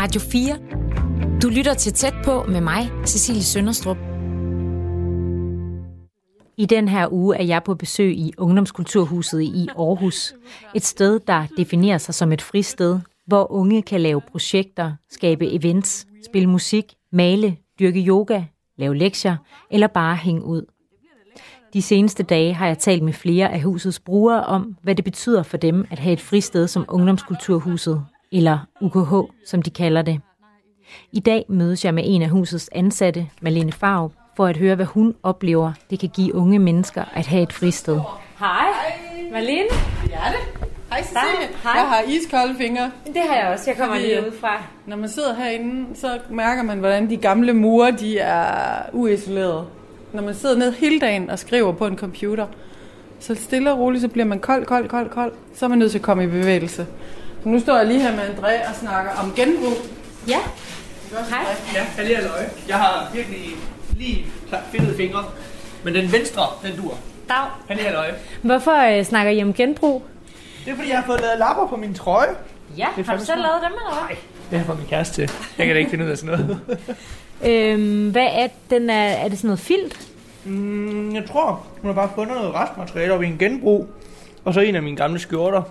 Radio 0.00 0.20
4. 0.20 0.58
Du 1.42 1.48
lytter 1.48 1.74
til 1.74 1.92
tæt 1.92 2.14
på 2.24 2.42
med 2.42 2.60
mig, 2.60 2.90
Cecilie 3.06 3.42
Sønderstrup. 3.42 3.96
I 6.56 6.66
den 6.66 6.88
her 6.88 7.12
uge 7.12 7.36
er 7.36 7.42
jeg 7.42 7.62
på 7.64 7.74
besøg 7.74 8.16
i 8.16 8.32
Ungdomskulturhuset 8.38 9.42
i 9.42 9.68
Aarhus. 9.78 10.34
Et 10.74 10.84
sted, 10.84 11.20
der 11.20 11.46
definerer 11.56 11.98
sig 11.98 12.14
som 12.14 12.32
et 12.32 12.42
fristed, 12.42 13.00
hvor 13.26 13.52
unge 13.52 13.82
kan 13.82 14.00
lave 14.00 14.20
projekter, 14.20 14.92
skabe 15.10 15.52
events, 15.52 16.06
spille 16.26 16.48
musik, 16.48 16.94
male, 17.12 17.56
dyrke 17.80 18.00
yoga, 18.00 18.44
lave 18.78 18.96
lektier 18.96 19.36
eller 19.70 19.86
bare 19.86 20.16
hænge 20.16 20.44
ud. 20.44 20.75
De 21.72 21.82
seneste 21.82 22.22
dage 22.22 22.54
har 22.54 22.66
jeg 22.66 22.78
talt 22.78 23.02
med 23.02 23.12
flere 23.12 23.52
af 23.52 23.62
husets 23.62 24.00
brugere 24.00 24.44
om, 24.44 24.76
hvad 24.82 24.94
det 24.94 25.04
betyder 25.04 25.42
for 25.42 25.56
dem 25.56 25.86
at 25.90 25.98
have 25.98 26.12
et 26.12 26.20
fristed 26.20 26.68
som 26.68 26.84
Ungdomskulturhuset, 26.88 28.04
eller 28.32 28.58
UKH, 28.80 29.30
som 29.46 29.62
de 29.62 29.70
kalder 29.70 30.02
det. 30.02 30.20
I 31.12 31.20
dag 31.20 31.44
mødes 31.48 31.84
jeg 31.84 31.94
med 31.94 32.02
en 32.06 32.22
af 32.22 32.28
husets 32.28 32.70
ansatte, 32.72 33.26
Malene 33.40 33.72
Farv, 33.72 34.12
for 34.36 34.46
at 34.46 34.56
høre, 34.56 34.74
hvad 34.74 34.86
hun 34.86 35.14
oplever, 35.22 35.72
det 35.90 35.98
kan 35.98 36.08
give 36.08 36.34
unge 36.34 36.58
mennesker 36.58 37.04
at 37.14 37.26
have 37.26 37.42
et 37.42 37.52
fristed. 37.52 38.00
Hej, 38.38 38.66
Malene. 39.32 39.68
Ja, 40.10 40.18
det. 40.30 40.68
Hej 40.90 41.02
Cecilie. 41.02 41.56
Hej. 41.62 41.72
Jeg 41.72 41.88
har 41.88 42.02
iskolde 42.08 42.54
fingre. 42.58 42.90
Det 43.06 43.22
har 43.28 43.36
jeg 43.36 43.48
også. 43.52 43.70
Jeg 43.70 43.76
kommer 43.76 43.96
Fordi, 43.96 44.06
lige 44.08 44.26
ud 44.26 44.32
fra. 44.40 44.62
Når 44.86 44.96
man 44.96 45.08
sidder 45.08 45.34
herinde, 45.34 45.96
så 45.96 46.18
mærker 46.30 46.62
man, 46.62 46.78
hvordan 46.78 47.10
de 47.10 47.16
gamle 47.16 47.52
mure 47.52 47.90
de 47.90 48.18
er 48.18 48.82
uisolerede. 48.92 49.66
Når 50.16 50.22
man 50.22 50.34
sidder 50.34 50.56
ned 50.56 50.72
hele 50.72 51.00
dagen 51.00 51.30
og 51.30 51.38
skriver 51.38 51.72
på 51.72 51.86
en 51.86 51.98
computer, 51.98 52.46
så 53.20 53.34
stille 53.34 53.72
og 53.72 53.78
roligt, 53.78 54.02
så 54.02 54.08
bliver 54.08 54.24
man 54.24 54.40
kold, 54.40 54.66
kold, 54.66 54.88
kold, 54.88 55.10
kold. 55.10 55.32
Så 55.54 55.64
er 55.64 55.68
man 55.68 55.78
nødt 55.78 55.90
til 55.90 55.98
at 55.98 56.02
komme 56.02 56.24
i 56.24 56.26
bevægelse. 56.26 56.86
Så 57.42 57.48
nu 57.48 57.60
står 57.60 57.76
jeg 57.76 57.86
lige 57.86 58.00
her 58.00 58.16
med 58.16 58.22
André 58.22 58.68
og 58.68 58.74
snakker 58.80 59.10
om 59.22 59.32
genbrug. 59.36 59.72
Ja, 60.28 60.38
Hej. 61.30 61.44
Ja, 61.74 61.84
jeg 61.98 62.06
lige 62.06 62.16
løg. 62.20 62.48
Jeg 62.68 62.76
har 62.76 63.10
virkelig 63.14 63.38
lige 63.96 64.26
fedtede 64.72 64.96
fingre. 64.96 65.24
Men 65.84 65.94
den 65.94 66.12
venstre, 66.12 66.42
den 66.62 66.76
dur. 66.76 66.98
dag. 67.28 67.46
Han 67.68 67.76
lige 67.76 67.90
løg. 67.90 68.14
Hvorfor 68.42 68.98
øh, 68.98 69.04
snakker 69.04 69.32
I 69.32 69.42
om 69.42 69.52
genbrug? 69.54 70.02
Det 70.64 70.70
er 70.72 70.76
fordi, 70.76 70.88
jeg 70.88 70.98
har 70.98 71.06
fået 71.06 71.20
lavet 71.20 71.38
lapper 71.38 71.66
på 71.66 71.76
min 71.76 71.94
trøje. 71.94 72.34
Ja, 72.78 72.86
har 73.06 73.16
du 73.16 73.24
selv 73.24 73.40
lavet 73.40 73.58
dem, 73.62 73.72
eller 73.72 73.94
hvad? 73.94 74.02
Nej, 74.02 74.16
det 74.50 74.50
har 74.50 74.56
jeg 74.56 74.66
fået 74.66 74.78
min 74.78 74.88
kæreste 74.88 75.14
til. 75.14 75.30
Jeg 75.58 75.66
kan 75.66 75.74
da 75.74 75.78
ikke 75.78 75.90
finde 75.90 76.04
ud 76.04 76.10
af 76.10 76.18
sådan 76.18 76.38
noget. 76.38 76.60
Øhm, 77.44 78.10
hvad 78.10 78.28
er 78.32 78.48
den? 78.70 78.90
Er, 78.90 78.94
er 78.94 79.28
det 79.28 79.38
sådan 79.38 79.48
noget 79.48 79.60
filt? 79.60 80.08
Mm, 80.46 81.14
jeg 81.14 81.24
tror, 81.28 81.66
hun 81.82 81.88
har 81.88 81.94
bare 81.94 82.10
fundet 82.14 82.36
noget 82.36 82.54
restmateriale 82.54 83.12
op 83.12 83.22
i 83.22 83.26
en 83.26 83.38
genbrug. 83.38 83.86
Og 84.44 84.54
så 84.54 84.60
en 84.60 84.74
af 84.74 84.82
mine 84.82 84.96
gamle 84.96 85.18
skjorter. 85.18 85.62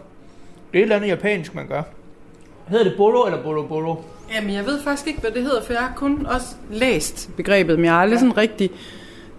Det 0.71 0.77
er 0.77 0.77
et 0.77 0.81
eller 0.81 0.95
andet 0.95 1.07
japansk, 1.07 1.55
man 1.55 1.67
gør. 1.67 1.81
Hedder 2.67 2.83
det 2.83 2.93
bolo 2.97 3.25
eller 3.25 3.43
bolo 3.43 3.63
bolo? 3.67 3.95
Jamen, 4.35 4.53
jeg 4.53 4.65
ved 4.65 4.81
faktisk 4.83 5.07
ikke, 5.07 5.19
hvad 5.21 5.31
det 5.31 5.43
hedder, 5.43 5.63
for 5.63 5.73
jeg 5.73 5.81
har 5.81 5.93
kun 5.95 6.25
også 6.25 6.47
læst 6.71 7.29
begrebet, 7.37 7.75
men 7.75 7.85
jeg 7.85 7.93
har 7.93 8.01
aldrig 8.01 8.19
sådan 8.19 8.37
rigtig 8.37 8.71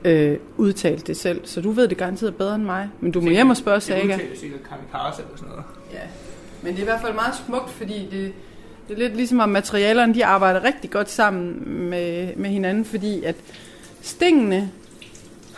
øh, 0.04 0.38
udtalt 0.56 1.06
det 1.06 1.16
selv. 1.16 1.40
Så 1.44 1.60
du 1.60 1.70
ved 1.70 1.88
det 1.88 1.96
garanteret 1.96 2.36
bedre 2.36 2.54
end 2.54 2.64
mig. 2.64 2.88
Men 3.00 3.12
du 3.12 3.20
må 3.20 3.30
hjem 3.30 3.50
og 3.50 3.56
spørge 3.56 3.80
Saga. 3.80 4.02
Det 4.02 4.14
udtales 4.14 4.38
sikkert 4.38 4.60
kamikaze 4.62 5.22
eller 5.22 5.36
sådan 5.36 5.48
noget. 5.48 5.64
Ja, 5.92 5.98
men 6.62 6.72
det 6.72 6.78
er 6.78 6.82
i 6.82 6.84
hvert 6.84 7.00
fald 7.00 7.14
meget 7.14 7.34
smukt, 7.46 7.70
fordi 7.70 8.08
det, 8.10 8.32
det 8.88 8.94
er 8.94 8.98
lidt 8.98 9.16
ligesom, 9.16 9.40
at 9.40 9.48
materialerne 9.48 10.14
de 10.14 10.24
arbejder 10.24 10.64
rigtig 10.64 10.90
godt 10.90 11.10
sammen 11.10 11.62
med, 11.90 12.36
med 12.36 12.50
hinanden, 12.50 12.84
fordi 12.84 13.24
at 13.24 13.36
stingene 14.00 14.70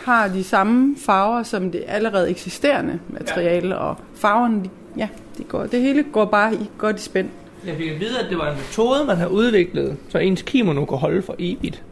har 0.05 0.27
de 0.27 0.43
samme 0.43 0.95
farver 0.97 1.43
som 1.43 1.71
det 1.71 1.83
allerede 1.87 2.29
eksisterende 2.29 2.99
materiale, 3.09 3.77
og 3.77 3.97
farverne, 4.15 4.63
de, 4.63 4.69
ja, 4.97 5.07
det, 5.37 5.47
går, 5.47 5.65
det 5.65 5.81
hele 5.81 6.03
går 6.03 6.25
bare 6.25 6.53
i, 6.53 6.69
godt 6.77 6.99
i 6.99 7.01
spænd. 7.01 7.29
Jeg 7.65 7.75
fik 7.77 7.89
at 7.89 7.99
vide, 7.99 8.19
at 8.19 8.29
det 8.29 8.37
var 8.37 8.51
en 8.51 8.57
metode, 8.57 9.05
man 9.05 9.17
har 9.17 9.27
udviklet, 9.27 9.97
så 10.09 10.17
ens 10.17 10.41
kimono 10.41 10.85
kan 10.85 10.97
holde 10.97 11.21
for 11.21 11.35
evigt. 11.39 11.83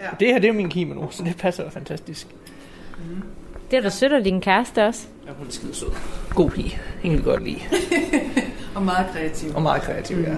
Ja. 0.00 0.10
Og 0.12 0.20
det 0.20 0.28
her, 0.28 0.38
det 0.38 0.48
er 0.48 0.52
min 0.52 0.68
kimono, 0.68 1.10
så 1.10 1.22
det 1.24 1.36
passer 1.36 1.70
fantastisk. 1.70 2.26
Det 3.70 3.76
er 3.76 3.80
da 3.80 3.88
sødt 3.88 4.12
af 4.12 4.24
din 4.24 4.40
kæreste 4.40 4.86
også. 4.86 5.06
Jeg 5.26 5.32
er 5.32 5.50
skide 5.50 5.74
sød. 5.74 5.88
God 6.34 6.50
pige. 6.50 6.80
Helt 7.02 7.24
godt 7.24 7.44
lide. 7.44 7.60
Og 8.76 8.82
meget 8.82 9.06
kreativ. 9.12 9.54
Og 9.54 9.62
meget 9.62 9.82
kreativ, 9.82 10.18
ja. 10.18 10.34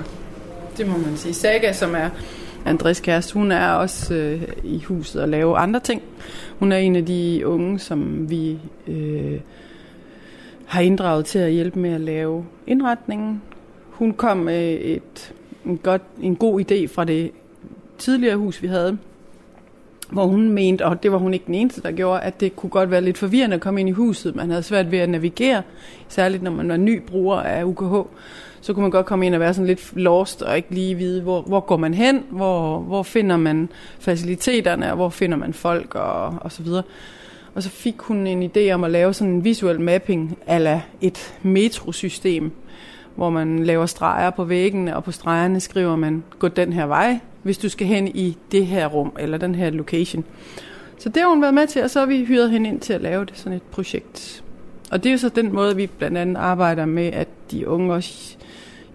Det 0.76 0.88
må 0.88 0.96
man 0.98 1.16
sige. 1.16 1.34
Saga, 1.34 1.72
som 1.72 1.94
er 1.94 2.10
Andres 2.64 3.00
kæreste, 3.00 3.34
hun 3.34 3.52
er 3.52 3.70
også 3.70 4.14
øh, 4.14 4.42
i 4.64 4.82
huset 4.82 5.22
og 5.22 5.28
laver 5.28 5.56
andre 5.56 5.80
ting. 5.80 6.02
Hun 6.58 6.72
er 6.72 6.76
en 6.76 6.96
af 6.96 7.06
de 7.06 7.42
unge, 7.46 7.78
som 7.78 8.30
vi 8.30 8.58
øh, 8.86 9.40
har 10.66 10.80
inddraget 10.80 11.24
til 11.24 11.38
at 11.38 11.52
hjælpe 11.52 11.78
med 11.78 11.90
at 11.90 12.00
lave 12.00 12.44
indretningen. 12.66 13.42
Hun 13.90 14.12
kom 14.12 14.36
med 14.36 14.78
et, 14.80 15.32
en, 15.64 15.78
godt, 15.78 16.02
en 16.20 16.36
god 16.36 16.60
idé 16.60 16.86
fra 16.86 17.04
det 17.04 17.30
tidligere 17.98 18.36
hus, 18.36 18.62
vi 18.62 18.66
havde, 18.66 18.98
hvor 20.12 20.26
hun 20.26 20.52
mente, 20.52 20.86
og 20.86 21.02
det 21.02 21.12
var 21.12 21.18
hun 21.18 21.34
ikke 21.34 21.46
den 21.46 21.54
eneste, 21.54 21.82
der 21.82 21.92
gjorde, 21.92 22.20
at 22.20 22.40
det 22.40 22.56
kunne 22.56 22.70
godt 22.70 22.90
være 22.90 23.00
lidt 23.00 23.18
forvirrende 23.18 23.54
at 23.54 23.60
komme 23.60 23.80
ind 23.80 23.88
i 23.88 23.92
huset. 23.92 24.36
Man 24.36 24.50
havde 24.50 24.62
svært 24.62 24.90
ved 24.90 24.98
at 24.98 25.08
navigere, 25.08 25.62
særligt 26.08 26.42
når 26.42 26.50
man 26.50 26.68
var 26.68 26.76
ny 26.76 27.02
bruger 27.06 27.36
af 27.36 27.64
UKH. 27.64 28.08
Så 28.60 28.72
kunne 28.72 28.82
man 28.82 28.90
godt 28.90 29.06
komme 29.06 29.26
ind 29.26 29.34
og 29.34 29.40
være 29.40 29.54
sådan 29.54 29.66
lidt 29.66 29.96
lost 29.96 30.42
og 30.42 30.56
ikke 30.56 30.74
lige 30.74 30.94
vide, 30.94 31.22
hvor, 31.22 31.42
hvor 31.42 31.60
går 31.60 31.76
man 31.76 31.94
hen, 31.94 32.24
hvor, 32.30 32.78
hvor 32.78 33.02
finder 33.02 33.36
man 33.36 33.68
faciliteterne, 33.98 34.90
og 34.90 34.96
hvor 34.96 35.08
finder 35.08 35.36
man 35.36 35.52
folk 35.52 35.94
og, 35.94 36.34
og 36.40 36.52
så 36.52 36.62
videre. 36.62 36.82
Og 37.54 37.62
så 37.62 37.70
fik 37.70 38.00
hun 38.00 38.26
en 38.26 38.50
idé 38.56 38.70
om 38.70 38.84
at 38.84 38.90
lave 38.90 39.14
sådan 39.14 39.32
en 39.32 39.44
visuel 39.44 39.80
mapping 39.80 40.38
ala 40.46 40.82
et 41.00 41.34
metrosystem, 41.42 42.52
hvor 43.16 43.30
man 43.30 43.64
laver 43.64 43.86
streger 43.86 44.30
på 44.30 44.44
væggene, 44.44 44.96
og 44.96 45.04
på 45.04 45.12
stregerne 45.12 45.60
skriver 45.60 45.96
man, 45.96 46.24
gå 46.38 46.48
den 46.48 46.72
her 46.72 46.86
vej, 46.86 47.18
hvis 47.42 47.58
du 47.58 47.68
skal 47.68 47.86
hen 47.86 48.08
i 48.08 48.36
det 48.52 48.66
her 48.66 48.86
rum, 48.86 49.12
eller 49.18 49.38
den 49.38 49.54
her 49.54 49.70
location. 49.70 50.24
Så 50.98 51.08
det 51.08 51.22
har 51.22 51.28
hun 51.28 51.42
været 51.42 51.54
med 51.54 51.66
til, 51.66 51.82
og 51.82 51.90
så 51.90 51.98
har 51.98 52.06
vi 52.06 52.24
hyret 52.24 52.50
hende 52.50 52.68
ind 52.68 52.80
til 52.80 52.92
at 52.92 53.00
lave 53.00 53.24
det, 53.24 53.38
sådan 53.38 53.56
et 53.56 53.62
projekt. 53.62 54.44
Og 54.90 55.04
det 55.04 55.10
er 55.10 55.12
jo 55.12 55.18
så 55.18 55.28
den 55.28 55.52
måde, 55.52 55.76
vi 55.76 55.86
blandt 55.86 56.18
andet 56.18 56.36
arbejder 56.36 56.84
med, 56.84 57.06
at 57.06 57.28
de 57.50 57.68
unge 57.68 57.94
også 57.94 58.36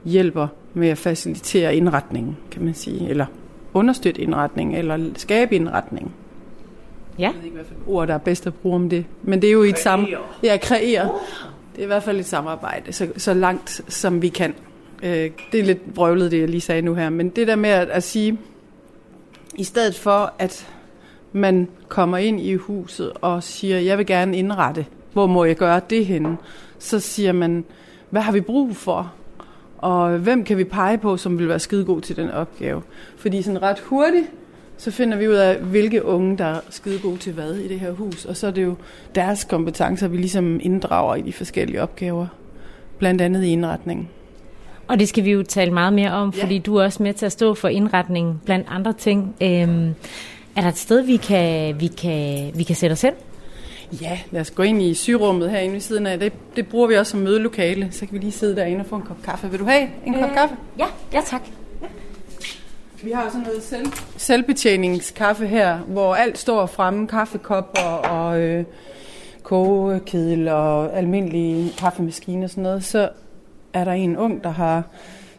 hjælper 0.05 0.47
med 0.73 0.89
at 0.89 0.97
facilitere 0.97 1.75
indretningen, 1.75 2.37
kan 2.51 2.65
man 2.65 2.73
sige, 2.73 3.09
eller 3.09 3.25
understøtte 3.73 4.21
indretning, 4.21 4.77
eller 4.77 4.99
skabe 5.15 5.55
indretning. 5.55 6.13
Ja. 7.19 7.23
Jeg 7.23 7.33
ved 7.35 7.43
ikke, 7.43 7.55
hvad 7.55 7.65
for 7.65 7.91
ord, 7.91 8.07
der 8.07 8.13
er 8.13 8.17
bedst 8.17 8.47
at 8.47 8.53
bruge 8.53 8.75
om 8.75 8.89
det. 8.89 9.05
Men 9.23 9.41
det 9.41 9.47
er 9.47 9.51
jo 9.51 9.63
et 9.63 9.79
samme... 9.79 10.07
Ja, 10.43 10.57
kreere. 10.61 11.11
Det 11.73 11.79
er 11.79 11.83
i 11.83 11.87
hvert 11.87 12.03
fald 12.03 12.19
et 12.19 12.25
samarbejde, 12.25 12.93
så, 12.93 13.07
så 13.17 13.33
langt 13.33 13.81
som 13.87 14.21
vi 14.21 14.29
kan. 14.29 14.53
Øh, 15.03 15.31
det 15.51 15.59
er 15.59 15.63
lidt 15.63 15.93
brøvlet, 15.93 16.31
det 16.31 16.39
jeg 16.39 16.49
lige 16.49 16.61
sagde 16.61 16.81
nu 16.81 16.93
her. 16.93 17.09
Men 17.09 17.29
det 17.29 17.47
der 17.47 17.55
med 17.55 17.69
at, 17.69 17.89
at 17.89 18.03
sige, 18.03 18.37
i 19.55 19.63
stedet 19.63 19.95
for 19.95 20.33
at 20.39 20.67
man 21.31 21.67
kommer 21.87 22.17
ind 22.17 22.39
i 22.41 22.55
huset 22.55 23.11
og 23.21 23.43
siger, 23.43 23.79
jeg 23.79 23.97
vil 23.97 24.05
gerne 24.05 24.37
indrette, 24.37 24.85
hvor 25.13 25.28
må 25.28 25.44
jeg 25.46 25.56
gøre 25.56 25.81
det 25.90 26.06
henne? 26.06 26.38
Så 26.79 27.00
siger 27.00 27.31
man, 27.31 27.66
hvad 28.09 28.22
har 28.22 28.31
vi 28.31 28.41
brug 28.41 28.75
for? 28.75 29.13
Og 29.78 30.18
hvem 30.18 30.44
kan 30.44 30.57
vi 30.57 30.63
pege 30.63 30.97
på, 30.97 31.18
som 31.18 31.40
vil 31.40 31.47
være 31.50 31.59
skidegod 31.59 32.01
til 32.01 32.16
den 32.16 32.31
opgave? 32.31 32.81
Fordi 33.18 33.41
sådan 33.41 33.62
ret 33.62 33.79
hurtigt, 33.79 34.25
så 34.78 34.91
finder 34.91 35.18
vi 35.18 35.28
ud 35.28 35.34
af, 35.34 35.57
hvilke 35.57 36.06
unge, 36.06 36.38
der 36.38 36.46
er 36.46 36.59
skide 36.69 37.00
gode 37.00 37.18
til 37.18 37.34
hvad 37.34 37.53
i 37.56 37.68
det 37.68 37.79
her 37.79 37.91
hus. 37.91 38.25
Og 38.25 38.38
så 38.38 38.47
er 38.47 38.52
det 38.52 38.63
jo 38.63 38.75
deres 39.16 39.44
kompetencer, 39.44 40.07
vi 40.07 40.18
ligesom 40.18 40.59
inddrager 40.63 41.16
i 41.16 41.22
de 41.22 41.34
forskellige 41.34 41.81
opgaver. 41.81 42.28
Blandt 42.97 43.22
andet 43.22 43.44
i 43.44 43.47
indretningen. 43.52 44.09
Og 44.88 45.00
det 45.00 45.09
skal 45.09 45.23
vi 45.23 45.31
jo 45.31 45.44
tale 45.44 45.72
meget 45.72 45.94
mere 45.94 46.12
om, 46.12 46.34
Ja. 46.38 46.44
fordi 46.44 46.57
du 46.59 46.75
er 46.75 46.84
også 46.84 47.03
med 47.03 47.13
til 47.13 47.25
at 47.25 47.31
stå 47.31 47.53
for 47.53 47.68
indretningen 47.68 48.41
blandt 48.46 48.68
andre 48.69 48.94
ting. 48.94 49.35
Øhm, 49.41 49.90
er 50.56 50.62
der 50.62 50.68
et 50.68 50.78
sted, 50.78 51.02
vi 51.02 51.18
kan, 51.18 51.79
vi 51.79 51.88
kan, 51.88 52.52
vi 52.56 52.63
kan 52.63 52.75
sætte 52.75 52.94
os 52.94 53.02
hen? 53.02 53.13
Ja, 54.01 54.19
lad 54.31 54.41
os 54.41 54.51
gå 54.51 54.63
ind 54.63 54.81
i 54.81 54.93
syrummet 54.93 55.51
herinde 55.51 55.73
ved 55.73 55.81
siden 55.81 56.07
af. 56.07 56.19
Det, 56.19 56.33
det 56.55 56.67
bruger 56.67 56.87
vi 56.87 56.95
også 56.95 57.11
som 57.11 57.19
mødelokale. 57.19 57.91
Så 57.91 57.99
kan 58.05 58.13
vi 58.13 58.17
lige 58.17 58.31
sidde 58.31 58.55
derinde 58.55 58.79
og 58.79 58.85
få 58.85 58.95
en 58.95 59.01
kop 59.01 59.17
kaffe. 59.23 59.51
Vil 59.51 59.59
du 59.59 59.66
have 59.66 59.87
en 60.05 60.13
kop 60.13 60.29
kaffe? 60.34 60.55
Ja, 60.79 60.85
ja 61.13 61.22
tak. 61.25 61.41
Vi 63.03 63.11
har 63.11 63.29
sådan 63.29 63.41
noget 63.47 63.63
selv, 63.63 63.85
selvbetjeningskaffe 64.17 65.47
her, 65.47 65.78
hvor 65.78 66.16
alt 66.16 66.37
står 66.37 66.66
fremme. 66.66 67.07
Kaffekopper 67.07 67.81
og 67.81 68.40
øh, 68.40 68.63
kogekedel 69.43 70.47
og 70.47 70.97
almindelige 70.97 71.73
kaffemaskiner 71.78 72.43
og 72.43 72.49
sådan 72.49 72.63
noget. 72.63 72.84
Så 72.84 73.09
er 73.73 73.84
der 73.84 73.91
en 73.91 74.17
ung, 74.17 74.43
der 74.43 74.49
har 74.49 74.84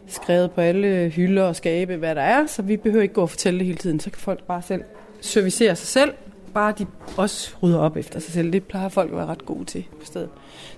skrevet 0.07 0.51
på 0.51 0.61
alle 0.61 1.09
hylder 1.09 1.43
og 1.43 1.55
skabe, 1.55 1.95
hvad 1.95 2.15
der 2.15 2.21
er. 2.21 2.47
Så 2.47 2.61
vi 2.61 2.77
behøver 2.77 3.03
ikke 3.03 3.13
gå 3.13 3.21
og 3.21 3.29
fortælle 3.29 3.59
det 3.59 3.65
hele 3.65 3.77
tiden. 3.77 3.99
Så 3.99 4.09
kan 4.09 4.19
folk 4.19 4.43
bare 4.43 4.61
selv 4.61 4.83
servicere 5.21 5.75
sig 5.75 5.87
selv. 5.87 6.13
Bare 6.55 6.73
de 6.79 6.85
også 7.17 7.55
rydder 7.63 7.79
op 7.79 7.97
efter 7.97 8.19
sig 8.19 8.33
selv. 8.33 8.53
Det 8.53 8.63
plejer 8.63 8.89
folk 8.89 9.11
at 9.11 9.17
være 9.17 9.25
ret 9.25 9.45
gode 9.45 9.65
til 9.65 9.85
på 9.99 10.05
stedet. 10.05 10.29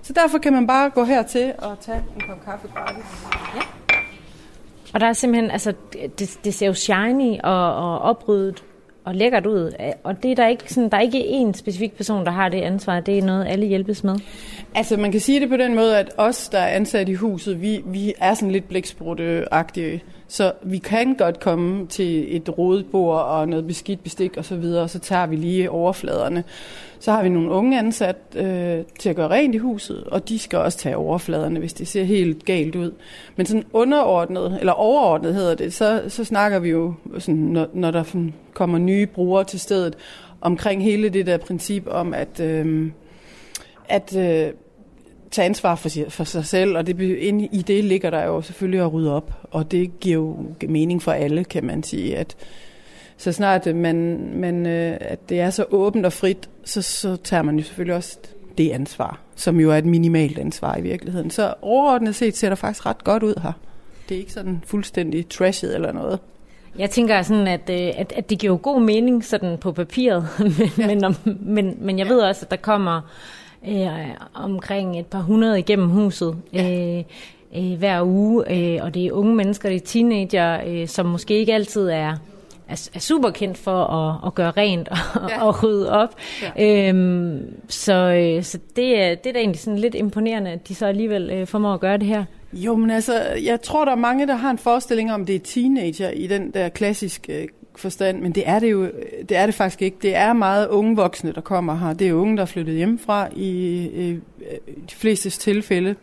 Så 0.02 0.12
derfor 0.12 0.38
kan 0.38 0.52
man 0.52 0.66
bare 0.66 0.90
gå 0.90 1.04
hertil 1.04 1.52
og 1.58 1.80
tage 1.80 2.04
en 2.16 2.22
kop 2.28 2.44
kaffe 2.44 2.68
gratis. 2.74 3.04
Og 4.94 5.00
der 5.00 5.06
er 5.06 5.12
simpelthen, 5.12 5.50
altså, 5.50 5.74
det, 6.18 6.38
det 6.44 6.54
ser 6.54 6.66
jo 6.66 6.74
shiny 6.74 7.38
og, 7.44 7.74
og 7.74 7.98
opryddet 7.98 8.64
og 9.04 9.14
lækkert 9.14 9.46
ud. 9.46 9.72
Og 10.04 10.22
det 10.22 10.30
er 10.30 10.34
der 10.34 10.46
ikke, 10.46 10.72
sådan, 10.72 10.90
der 10.90 10.96
er 10.96 11.00
ikke 11.00 11.18
én 11.18 11.52
specifik 11.52 11.96
person, 11.96 12.24
der 12.24 12.30
har 12.30 12.48
det 12.48 12.60
ansvar. 12.60 13.00
Det 13.00 13.18
er 13.18 13.22
noget, 13.22 13.46
alle 13.46 13.66
hjælpes 13.66 14.04
med. 14.04 14.16
Altså 14.74 14.96
man 14.96 15.12
kan 15.12 15.20
sige 15.20 15.40
det 15.40 15.48
på 15.48 15.56
den 15.56 15.74
måde, 15.74 15.98
at 15.98 16.10
os, 16.16 16.48
der 16.48 16.58
er 16.58 16.68
ansat 16.68 17.08
i 17.08 17.14
huset, 17.14 17.62
vi, 17.62 17.82
vi 17.86 18.14
er 18.18 18.34
sådan 18.34 18.50
lidt 18.50 18.68
blæksprutte-agtige. 18.68 20.00
Så 20.30 20.52
vi 20.62 20.78
kan 20.78 21.14
godt 21.14 21.40
komme 21.40 21.86
til 21.86 22.36
et 22.36 22.58
rodet 22.58 22.86
bord 22.90 23.20
og 23.20 23.48
noget 23.48 23.66
beskidt 23.66 24.02
bestik 24.02 24.36
og 24.36 24.44
så 24.44 24.56
videre, 24.56 24.82
og 24.82 24.90
så 24.90 24.98
tager 24.98 25.26
vi 25.26 25.36
lige 25.36 25.70
overfladerne. 25.70 26.44
Så 27.00 27.12
har 27.12 27.22
vi 27.22 27.28
nogle 27.28 27.50
unge 27.50 27.78
ansat 27.78 28.16
øh, 28.36 28.84
til 28.98 29.08
at 29.08 29.16
gøre 29.16 29.30
rent 29.30 29.54
i 29.54 29.58
huset, 29.58 30.04
og 30.04 30.28
de 30.28 30.38
skal 30.38 30.58
også 30.58 30.78
tage 30.78 30.96
overfladerne, 30.96 31.58
hvis 31.58 31.72
det 31.72 31.88
ser 31.88 32.04
helt 32.04 32.44
galt 32.44 32.76
ud. 32.76 32.92
Men 33.36 33.46
sådan 33.46 33.64
underordnet, 33.72 34.56
eller 34.60 34.72
overordnet 34.72 35.34
hedder 35.34 35.54
det, 35.54 35.74
så, 35.74 36.02
så 36.08 36.24
snakker 36.24 36.58
vi 36.58 36.68
jo, 36.68 36.94
sådan, 37.18 37.40
når, 37.40 37.66
når 37.72 37.90
der 37.90 38.04
kommer 38.54 38.78
nye 38.78 39.06
brugere 39.06 39.44
til 39.44 39.60
stedet, 39.60 39.96
omkring 40.40 40.82
hele 40.82 41.08
det 41.08 41.26
der 41.26 41.36
princip 41.36 41.86
om, 41.86 42.14
at, 42.14 42.40
øh, 42.40 42.90
at 43.88 44.16
øh, 44.16 44.52
tage 45.30 45.46
ansvar 45.46 45.74
for, 45.74 45.88
for 46.08 46.24
sig 46.24 46.44
selv, 46.44 46.76
og 46.76 46.86
det, 46.86 47.00
ind 47.00 47.42
i 47.52 47.62
det 47.62 47.84
ligger 47.84 48.10
der 48.10 48.24
jo 48.24 48.42
selvfølgelig 48.42 48.80
at 48.80 48.92
rydde 48.92 49.14
op, 49.14 49.32
og 49.50 49.70
det 49.70 50.00
giver 50.00 50.14
jo 50.14 50.36
mening 50.68 51.02
for 51.02 51.12
alle, 51.12 51.44
kan 51.44 51.64
man 51.64 51.82
sige, 51.82 52.16
at 52.16 52.36
så 53.16 53.32
snart 53.32 53.76
man, 53.76 54.30
man, 54.34 54.66
øh, 54.66 54.96
at 55.00 55.28
det 55.28 55.40
er 55.40 55.50
så 55.50 55.64
åbent 55.70 56.06
og 56.06 56.12
frit, 56.12 56.48
så, 56.64 56.82
så 56.82 57.16
tager 57.16 57.42
man 57.42 57.56
jo 57.56 57.64
selvfølgelig 57.64 57.96
også 57.96 58.18
det 58.58 58.70
ansvar, 58.70 59.20
som 59.34 59.60
jo 59.60 59.70
er 59.70 59.78
et 59.78 59.84
minimalt 59.84 60.38
ansvar 60.38 60.76
i 60.76 60.80
virkeligheden. 60.80 61.30
Så 61.30 61.54
overordnet 61.62 62.14
set 62.14 62.36
ser 62.36 62.48
det 62.48 62.58
faktisk 62.58 62.86
ret 62.86 63.04
godt 63.04 63.22
ud 63.22 63.34
her. 63.42 63.52
Det 64.08 64.14
er 64.14 64.18
ikke 64.18 64.32
sådan 64.32 64.62
fuldstændig 64.66 65.28
trashet 65.28 65.74
eller 65.74 65.92
noget. 65.92 66.18
Jeg 66.78 66.90
tænker 66.90 67.22
sådan, 67.22 67.46
at, 67.46 67.70
øh, 67.70 68.00
at, 68.00 68.12
at 68.16 68.30
det 68.30 68.38
giver 68.38 68.52
jo 68.52 68.58
god 68.62 68.80
mening 68.80 69.24
sådan 69.24 69.58
på 69.58 69.72
papiret, 69.72 70.28
men, 70.76 71.00
ja. 71.00 71.08
men, 71.24 71.38
men, 71.40 71.76
men 71.80 71.98
jeg 71.98 72.08
ved 72.08 72.20
også, 72.20 72.44
at 72.44 72.50
der 72.50 72.56
kommer 72.56 73.00
øh, 73.68 74.10
omkring 74.34 74.98
et 74.98 75.06
par 75.06 75.22
hundrede 75.22 75.58
igennem 75.58 75.88
huset 75.88 76.36
ja. 76.52 76.98
øh, 76.98 77.04
øh, 77.56 77.78
hver 77.78 78.02
uge, 78.02 78.44
øh, 78.50 78.84
og 78.84 78.94
det 78.94 79.06
er 79.06 79.12
unge 79.12 79.34
mennesker, 79.34 79.68
det 79.68 79.76
er 79.76 79.86
teenager, 79.86 80.60
øh, 80.66 80.88
som 80.88 81.06
måske 81.06 81.38
ikke 81.38 81.54
altid 81.54 81.88
er 81.88 82.16
er, 82.68 82.88
er 82.94 82.98
super 82.98 83.30
kendt 83.30 83.58
for 83.58 83.84
at, 83.84 84.26
at 84.26 84.34
gøre 84.34 84.50
rent 84.50 84.88
og, 85.22 85.30
ja. 85.30 85.44
og 85.44 85.62
rydde 85.62 85.92
op. 85.92 86.14
Ja. 86.56 86.88
Øhm, 86.88 87.54
så 87.68 87.92
øh, 87.94 88.42
så 88.42 88.58
det, 88.76 89.00
er, 89.02 89.14
det 89.14 89.26
er 89.26 89.32
da 89.32 89.38
egentlig 89.38 89.60
sådan 89.60 89.78
lidt 89.78 89.94
imponerende, 89.94 90.50
at 90.50 90.68
de 90.68 90.74
så 90.74 90.86
alligevel 90.86 91.30
øh, 91.30 91.46
formår 91.46 91.74
at 91.74 91.80
gøre 91.80 91.98
det 91.98 92.06
her. 92.06 92.24
Jo, 92.52 92.76
men 92.76 92.90
altså, 92.90 93.12
jeg 93.44 93.60
tror, 93.62 93.84
der 93.84 93.92
er 93.92 93.96
mange, 93.96 94.26
der 94.26 94.34
har 94.34 94.50
en 94.50 94.58
forestilling 94.58 95.12
om, 95.12 95.26
det 95.26 95.34
er 95.34 95.40
teenager 95.40 96.10
i 96.10 96.26
den 96.26 96.50
der 96.50 96.68
klassiske 96.68 97.48
forstand, 97.78 98.20
men 98.20 98.32
det 98.32 98.48
er 98.48 98.58
det 98.58 98.70
jo 98.70 98.90
det 99.28 99.36
er 99.36 99.46
det 99.46 99.54
faktisk 99.54 99.82
ikke. 99.82 99.96
Det 100.02 100.14
er 100.14 100.32
meget 100.32 100.68
unge 100.68 100.96
voksne, 100.96 101.32
der 101.32 101.40
kommer 101.40 101.78
her. 101.78 101.92
Det 101.92 102.08
er 102.08 102.12
unge, 102.12 102.36
der 102.36 102.42
er 102.42 102.46
flyttet 102.46 102.74
hjemmefra 102.74 103.28
i, 103.36 103.48
i, 103.94 104.10
i 104.10 104.80
de 104.90 104.94
fleste 104.94 105.30
tilfælde. 105.30 105.94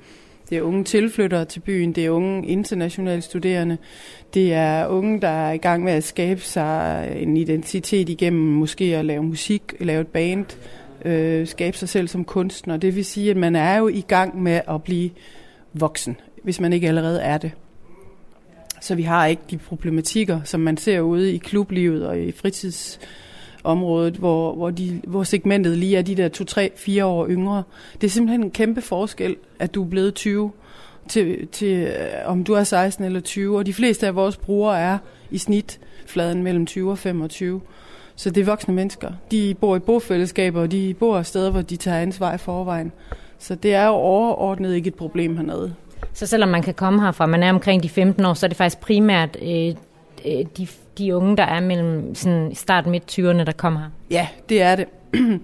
Det 0.50 0.57
er 0.57 0.62
unge 0.62 0.83
tilflyttere 0.83 1.45
til 1.45 1.60
byen, 1.60 1.94
det 1.94 2.06
er 2.06 2.10
unge 2.10 2.48
internationale 2.48 3.22
studerende, 3.22 3.77
det 4.33 4.54
er 4.54 4.88
unge, 4.88 5.22
der 5.22 5.27
er 5.27 5.51
i 5.51 5.57
gang 5.57 5.83
med 5.83 5.94
at 5.94 6.04
skabe 6.04 6.42
sig 6.42 7.10
en 7.19 7.38
identitet 7.38 8.10
igennem 8.10 8.42
måske 8.42 8.98
at 8.98 9.06
lave 9.06 9.24
musik, 9.24 9.62
lave 9.80 10.01
et 10.01 10.07
band, 10.07 10.45
øh, 11.06 11.48
skabe 11.48 11.78
sig 11.78 11.89
selv 11.89 12.07
som 12.07 12.25
kunstner. 12.25 12.78
Det 12.78 12.95
vil 12.95 13.06
sige, 13.06 13.31
at 13.31 13.38
man 13.38 13.56
er 13.56 13.78
jo 13.78 13.88
i 13.88 14.01
gang 14.07 14.44
med 14.44 14.62
at 14.69 14.83
blive 14.83 15.10
voksen, 15.74 16.18
hvis 16.44 16.60
man 16.60 16.74
ikke 16.74 16.88
allerede 16.88 17.21
er 17.21 17.38
det. 17.38 17.51
Så 18.86 18.96
vi 18.96 19.04
har 19.04 19.26
ikke 19.26 19.42
de 19.50 19.58
problematikker, 19.58 20.40
som 20.44 20.60
man 20.60 20.78
ser 20.78 21.00
ude 21.00 21.34
i 21.34 21.38
klublivet 21.38 22.08
og 22.08 22.20
i 22.20 22.32
fritidsområdet, 22.32 24.14
hvor, 24.14 24.56
hvor, 24.56 24.70
de, 24.70 25.02
hvor 25.08 25.24
segmentet 25.24 25.78
lige 25.78 25.98
er 25.98 26.02
de 26.02 26.16
der 26.16 26.28
2, 26.28 26.44
3, 26.44 26.72
4 26.76 27.06
år 27.06 27.28
yngre. 27.28 27.64
Det 28.02 28.08
er 28.08 28.12
simpelthen 28.12 28.44
en 28.44 28.52
kæmpe 28.52 28.82
forskel, 28.82 29.36
at 29.60 29.76
du 29.76 29.84
er 29.84 29.88
blevet 29.88 30.14
20 30.14 30.52
til, 31.08 31.48
til 31.48 31.78
øh, 31.78 31.96
om 32.26 32.44
du 32.44 32.54
er 32.54 32.64
16 32.64 33.06
eller 33.06 33.20
20, 33.20 33.58
og 33.58 33.66
de 33.66 33.74
fleste 33.74 34.08
af 34.08 34.16
vores 34.16 34.38
brugere 34.38 34.80
er 34.80 34.98
i 35.31 35.38
snit 35.38 35.80
fladen 36.06 36.44
mellem 36.44 36.66
20 36.66 36.92
og 36.92 36.98
25. 36.98 37.62
Så 38.16 38.30
det 38.30 38.42
er 38.42 38.46
voksne 38.46 38.74
mennesker. 38.74 39.12
De 39.31 39.56
bor 39.60 39.76
i 39.76 39.80
bofællesskaber, 39.80 40.62
og 40.62 40.72
de 40.72 40.94
bor 41.00 41.22
steder, 41.22 41.52
hvor 41.52 41.62
de 41.62 41.76
tager 41.76 42.00
ansvar 42.00 42.34
i 42.34 42.38
forvejen. 42.38 42.92
Så 43.40 43.56
det 43.56 43.74
er 43.74 43.86
jo 43.86 43.94
overordnet 43.94 44.76
ikke 44.76 44.88
et 44.88 44.96
problem 44.96 45.38
hernede. 45.38 45.76
Så 46.16 46.26
selvom 46.28 46.50
man 46.50 46.62
kan 46.62 46.74
komme 46.74 47.02
herfra, 47.02 47.26
man 47.26 47.44
er 47.44 47.50
omkring 47.50 47.84
de 47.84 47.90
15 47.90 48.26
år, 48.26 48.34
så 48.34 48.46
er 48.46 48.48
det 48.48 48.58
faktisk 48.58 48.80
primært 48.80 49.38
øh, 49.42 49.68
øh, 50.26 50.46
de, 50.58 50.68
de 50.98 51.16
unge, 51.16 51.38
der 51.38 51.44
er 51.44 51.60
mellem 51.60 52.16
sådan 52.16 52.56
start 52.56 52.88
midt 52.88 53.20
20'erne, 53.20 53.44
der 53.44 53.54
kommer 53.58 53.80
her? 53.80 53.90
Ja, 54.12 54.28
det 54.50 54.62
er 54.62 54.76
det. 54.76 54.86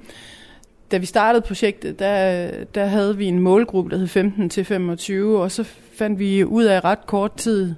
da 0.92 0.98
vi 0.98 1.06
startede 1.06 1.42
projektet, 1.42 2.00
der, 2.00 2.50
der 2.76 2.86
havde 2.86 3.18
vi 3.18 3.26
en 3.26 3.40
målgruppe, 3.40 3.92
der 3.92 3.98
hed 3.98 4.08
15 4.08 4.50
til 4.50 4.66
25, 4.66 5.42
og 5.42 5.52
så 5.52 5.64
fandt 5.94 6.20
vi 6.20 6.44
ud 6.46 6.64
af 6.64 6.84
ret 6.84 7.06
kort 7.08 7.34
tid 7.34 7.76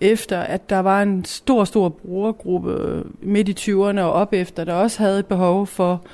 efter, 0.00 0.40
at 0.40 0.70
der 0.70 0.78
var 0.78 1.02
en 1.02 1.24
stor, 1.24 1.64
stor 1.64 1.88
brugergruppe 1.88 3.02
midt 3.22 3.48
i 3.48 3.70
20'erne 3.72 4.00
og 4.00 4.12
op 4.12 4.32
efter, 4.32 4.64
der 4.64 4.74
også 4.74 5.02
havde 5.02 5.18
et 5.18 5.26
behov 5.26 5.66
for 5.66 6.04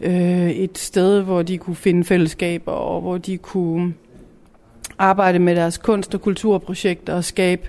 øh, 0.00 0.50
et 0.50 0.78
sted, 0.78 1.20
hvor 1.20 1.42
de 1.42 1.58
kunne 1.58 1.76
finde 1.76 2.04
fællesskaber, 2.04 2.72
og 2.72 3.00
hvor 3.00 3.18
de 3.18 3.36
kunne 3.36 3.94
arbejde 5.00 5.38
med 5.38 5.56
deres 5.56 5.78
kunst- 5.78 6.14
og 6.14 6.20
kulturprojekter 6.20 7.14
og 7.14 7.24
skabe 7.24 7.68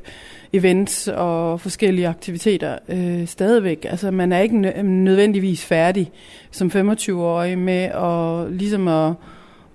events 0.53 1.07
og 1.07 1.61
forskellige 1.61 2.07
aktiviteter 2.07 2.77
øh, 2.89 3.27
stadigvæk. 3.27 3.85
Altså 3.89 4.11
man 4.11 4.31
er 4.31 4.39
ikke 4.39 4.57
nødvendigvis 4.83 5.65
færdig 5.65 6.11
som 6.51 6.67
25-årig 6.67 7.57
med 7.57 7.83
at, 7.83 8.51
ligesom 8.59 8.87
at, 8.87 9.13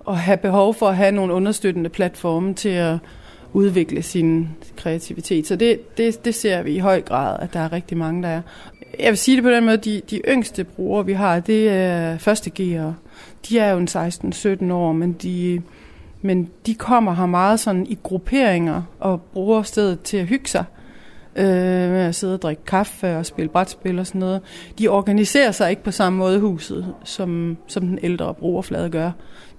at 0.07 0.17
have 0.17 0.37
behov 0.37 0.73
for 0.73 0.87
at 0.87 0.95
have 0.95 1.11
nogle 1.11 1.33
understøttende 1.33 1.89
platforme 1.89 2.53
til 2.53 2.69
at 2.69 2.97
udvikle 3.53 4.01
sin 4.03 4.49
kreativitet. 4.75 5.47
Så 5.47 5.55
det, 5.55 5.97
det, 5.97 6.25
det 6.25 6.35
ser 6.35 6.63
vi 6.63 6.75
i 6.75 6.79
høj 6.79 7.01
grad, 7.01 7.39
at 7.39 7.53
der 7.53 7.59
er 7.59 7.71
rigtig 7.71 7.97
mange, 7.97 8.23
der 8.23 8.29
er. 8.29 8.41
Jeg 8.99 9.09
vil 9.09 9.17
sige 9.17 9.35
det 9.35 9.43
på 9.43 9.49
den 9.49 9.65
måde, 9.65 9.77
de, 9.77 10.01
de 10.09 10.21
yngste 10.27 10.63
brugere, 10.63 11.05
vi 11.05 11.13
har, 11.13 11.39
det 11.39 11.69
er 11.69 12.17
første 12.17 12.51
G'ere. 12.59 12.93
De 13.49 13.59
er 13.59 13.71
jo 13.71 13.77
en 13.77 13.87
16-17 13.87 14.73
år, 14.73 14.91
men 14.91 15.13
de, 15.13 15.61
men 16.21 16.49
de 16.65 16.75
kommer 16.75 17.13
her 17.13 17.25
meget 17.25 17.59
sådan 17.59 17.85
i 17.85 17.97
grupperinger 18.03 18.81
og 18.99 19.21
bruger 19.21 19.61
stedet 19.61 20.01
til 20.01 20.17
at 20.17 20.25
hygge 20.25 20.49
sig 20.49 20.63
øh, 21.37 21.45
med 21.91 22.01
at 22.01 22.15
sidde 22.15 22.33
og 22.33 22.41
drikke 22.41 22.65
kaffe 22.65 23.17
og 23.17 23.25
spille 23.25 23.49
brætspil 23.49 23.99
og 23.99 24.07
sådan 24.07 24.19
noget. 24.19 24.41
De 24.79 24.87
organiserer 24.87 25.51
sig 25.51 25.69
ikke 25.69 25.83
på 25.83 25.91
samme 25.91 26.19
måde 26.19 26.39
huset, 26.39 26.93
som, 27.03 27.57
som 27.67 27.87
den 27.87 27.99
ældre 28.03 28.33
brugerflade 28.33 28.89
gør. 28.89 29.11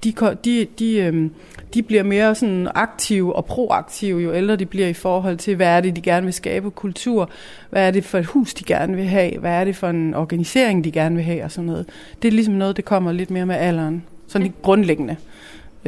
De, 0.05 0.13
de, 0.45 0.67
de, 0.79 0.97
øh, 0.97 1.31
de 1.75 1.83
bliver 1.83 2.03
mere 2.03 2.35
sådan 2.35 2.69
aktive 2.75 3.37
og 3.37 3.45
proaktive, 3.45 4.21
jo 4.21 4.35
ældre 4.35 4.57
de 4.57 4.67
bliver 4.67 4.89
i 4.89 4.93
forhold 4.93 5.37
til, 5.37 5.57
hvad 5.57 5.67
er 5.67 5.81
det, 5.81 5.97
de 5.97 6.01
gerne 6.01 6.25
vil 6.25 6.35
skabe 6.35 6.71
kultur, 6.71 7.31
hvad 7.71 7.87
er 7.87 7.91
det 7.91 8.05
for 8.05 8.19
et 8.19 8.27
hus, 8.27 8.55
de 8.55 8.65
gerne 8.65 8.97
vil 8.97 9.05
have, 9.05 9.39
hvad 9.39 9.53
er 9.53 9.65
det 9.65 9.77
for 9.77 9.89
en 9.89 10.15
organisering, 10.15 10.85
de 10.85 10.93
gerne 10.93 11.15
vil 11.15 11.25
have 11.25 11.45
og 11.45 11.51
sådan 11.51 11.67
noget. 11.67 11.87
Det 12.23 12.29
er 12.29 12.33
ligesom 12.33 12.55
noget, 12.55 12.77
det 12.77 12.85
kommer 12.85 13.13
lidt 13.13 13.31
mere 13.31 13.47
med 13.47 13.57
alderen. 13.57 14.05
Sådan 14.27 14.47
lidt 14.47 14.63
grundlæggende. 14.63 15.17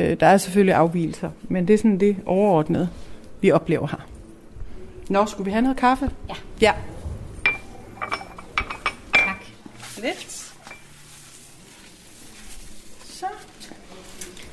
Øh, 0.01 0.21
der 0.21 0.27
er 0.27 0.37
selvfølgelig 0.37 0.75
afvielser, 0.75 1.31
men 1.49 1.69
det 1.69 1.75
er 1.75 1.79
sådan 1.79 2.01
det 2.01 2.17
overordnede, 2.27 2.89
vi 3.41 3.51
oplever 3.51 3.87
her. 3.87 4.07
Nå, 5.09 5.27
skulle 5.27 5.45
vi 5.45 5.51
have 5.51 5.63
noget 5.63 5.77
kaffe? 5.77 6.11
Ja. 6.29 6.35
Ja. 6.61 6.73
Tak. 9.15 9.45
Lidt. 10.03 10.53
Så. 13.05 13.27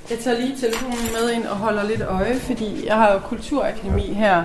Jeg 0.09 0.19
tager 0.19 0.39
lige 0.39 0.57
telefonen 0.57 1.05
med 1.13 1.31
ind 1.31 1.45
og 1.45 1.55
holder 1.55 1.83
lidt 1.83 2.01
øje, 2.01 2.35
fordi 2.35 2.85
jeg 2.85 2.95
har 2.95 3.13
jo 3.13 3.19
Kulturakademi 3.19 4.13
her 4.13 4.43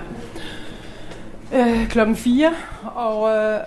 øh, 1.54 1.88
klokken 1.88 2.16
4, 2.16 2.54
og 2.94 3.36
øh, 3.36 3.60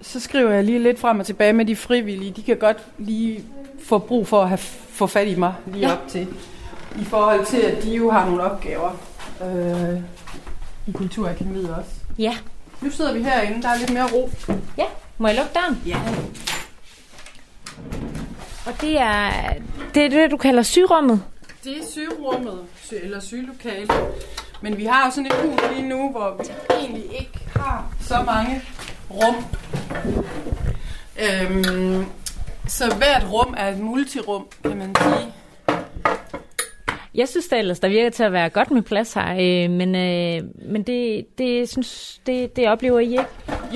så 0.00 0.20
skriver 0.20 0.50
jeg 0.50 0.64
lige 0.64 0.82
lidt 0.82 0.98
frem 0.98 1.20
og 1.20 1.26
tilbage 1.26 1.52
med 1.52 1.64
de 1.64 1.76
frivillige. 1.76 2.30
De 2.30 2.42
kan 2.42 2.56
godt 2.56 2.78
lige 2.98 3.44
få 3.82 3.98
brug 3.98 4.26
for 4.26 4.42
at 4.42 4.48
have, 4.48 4.58
få 4.88 5.06
fat 5.06 5.28
i 5.28 5.34
mig 5.34 5.54
lige 5.66 5.86
ja. 5.86 5.92
op 5.92 6.08
til 6.08 6.26
i 6.96 7.04
forhold 7.04 7.46
til, 7.46 7.60
at 7.60 7.82
de 7.82 7.94
jo 7.94 8.10
har 8.10 8.26
nogle 8.26 8.42
opgaver 8.42 8.90
øh, 9.44 10.00
i 10.86 10.92
Kulturakademiet 10.92 11.74
også. 11.74 11.90
Ja. 12.18 12.36
Nu 12.80 12.90
sidder 12.90 13.12
vi 13.12 13.22
herinde, 13.22 13.62
der 13.62 13.68
er 13.68 13.78
lidt 13.78 13.92
mere 13.92 14.08
ro. 14.12 14.30
Ja, 14.76 14.84
må 15.18 15.28
jeg 15.28 15.36
lukke 15.36 15.50
døren? 15.54 15.82
Ja. 15.86 15.98
Og 18.66 18.80
det 18.80 19.00
er 19.00 19.30
det, 19.94 20.04
er 20.04 20.08
det 20.08 20.30
du 20.30 20.36
kalder 20.36 20.62
syrummet? 20.62 21.22
Det 21.64 21.72
er 21.72 21.86
syrummet, 21.90 22.58
eller 22.92 23.20
sygelokalet. 23.20 23.92
Men 24.60 24.76
vi 24.78 24.84
har 24.84 25.04
jo 25.06 25.10
sådan 25.10 25.26
et 25.26 25.32
hus 25.32 25.60
lige 25.70 25.88
nu, 25.88 26.10
hvor 26.10 26.36
vi 26.38 26.44
egentlig 26.80 27.04
ikke 27.04 27.48
har 27.56 27.92
så 28.00 28.22
mange 28.26 28.62
rum. 29.10 29.44
Øhm, 31.18 32.06
så 32.68 32.94
hvert 32.94 33.32
rum 33.32 33.54
er 33.56 33.68
et 33.68 33.78
multirum, 33.78 34.46
kan 34.62 34.76
man 34.76 34.96
sige. 35.02 35.32
Jeg 37.14 37.28
synes 37.28 37.46
det 37.48 37.58
ellers, 37.58 37.80
der 37.80 37.88
virker 37.88 38.10
til 38.10 38.22
at 38.22 38.32
være 38.32 38.50
godt 38.50 38.70
med 38.70 38.82
plads 38.82 39.12
her, 39.12 39.32
øh, 39.32 39.70
men, 39.70 39.94
øh, 39.94 40.42
men 40.72 40.82
det, 40.82 41.26
det, 41.38 41.68
synes, 41.68 42.20
det, 42.26 42.56
det 42.56 42.68
oplever 42.68 42.98
I 42.98 43.10
ikke? 43.10 43.24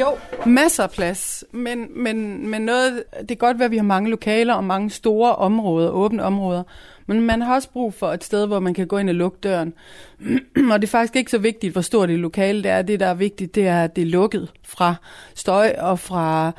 Jo, 0.01 0.07
masser 0.47 0.83
af 0.83 0.91
plads, 0.91 1.45
men, 1.53 2.03
men, 2.03 2.49
men 2.49 2.63
noget, 2.63 3.05
det 3.21 3.31
er 3.31 3.35
godt 3.35 3.59
være, 3.59 3.65
at 3.65 3.71
vi 3.71 3.77
har 3.77 3.85
mange 3.85 4.11
lokaler 4.11 4.55
og 4.55 4.65
mange 4.65 4.91
store 4.91 5.37
områder, 5.37 5.91
åbne 5.91 6.23
områder, 6.23 6.63
men 7.07 7.21
man 7.21 7.43
har 7.43 7.55
også 7.55 7.71
brug 7.71 7.95
for 7.95 8.13
et 8.13 8.25
sted, 8.25 8.47
hvor 8.47 8.61
man 8.61 8.75
kan 8.75 8.87
gå 8.87 8.99
ind 8.99 9.09
og 9.09 9.15
lukke 9.15 9.39
døren. 9.43 9.75
og 10.73 10.83
det 10.83 10.89
er 10.89 10.91
faktisk 10.91 11.17
ikke 11.17 11.31
så 11.31 11.39
vigtigt, 11.39 11.73
hvor 11.73 11.81
stort 11.81 12.09
det 12.09 12.19
lokale 12.19 12.63
det 12.63 12.71
er. 12.71 12.83
Det, 12.83 13.01
der 13.01 13.07
er 13.07 13.15
vigtigt, 13.15 13.55
det 13.55 13.67
er, 13.67 13.85
at 13.85 13.97
det 13.97 14.03
er 14.03 14.07
lukket 14.07 14.49
fra 14.65 14.95
støj 15.35 15.75
og 15.79 15.99
fra 15.99 16.53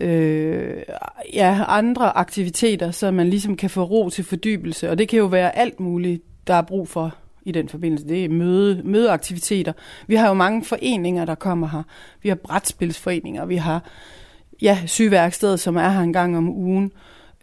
øh, 0.00 0.82
ja, 1.34 1.64
andre 1.68 2.16
aktiviteter, 2.16 2.90
så 2.90 3.10
man 3.10 3.30
ligesom 3.30 3.56
kan 3.56 3.70
få 3.70 3.82
ro 3.82 4.10
til 4.10 4.24
fordybelse. 4.24 4.90
Og 4.90 4.98
det 4.98 5.08
kan 5.08 5.18
jo 5.18 5.26
være 5.26 5.58
alt 5.58 5.80
muligt, 5.80 6.22
der 6.46 6.54
er 6.54 6.62
brug 6.62 6.88
for 6.88 7.14
i 7.44 7.52
den 7.52 7.68
forbindelse. 7.68 8.08
Det 8.08 8.24
er 8.24 8.28
møde, 8.28 8.82
mødeaktiviteter. 8.84 9.72
Vi 10.06 10.14
har 10.14 10.28
jo 10.28 10.34
mange 10.34 10.64
foreninger, 10.64 11.24
der 11.24 11.34
kommer 11.34 11.68
her. 11.68 11.82
Vi 12.22 12.28
har 12.28 12.36
brætspilsforeninger, 12.36 13.44
vi 13.44 13.56
har 13.56 13.90
ja, 14.62 14.78
sygeværkstedet, 14.86 15.60
som 15.60 15.76
er 15.76 15.88
her 15.88 16.00
en 16.00 16.12
gang 16.12 16.36
om 16.36 16.48
ugen. 16.48 16.92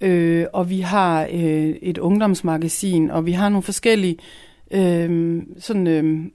Øh, 0.02 0.46
og 0.54 0.70
vi 0.70 0.80
har 0.80 1.28
øh, 1.32 1.76
et 1.82 1.98
ungdomsmagasin, 1.98 3.12
og 3.12 3.26
vi 3.26 3.32
har 3.32 3.50
nogle 3.50 3.64
forskellige 3.64 4.18
øh, 4.72 5.42
sådan, 5.60 5.88
øh, 5.88 6.26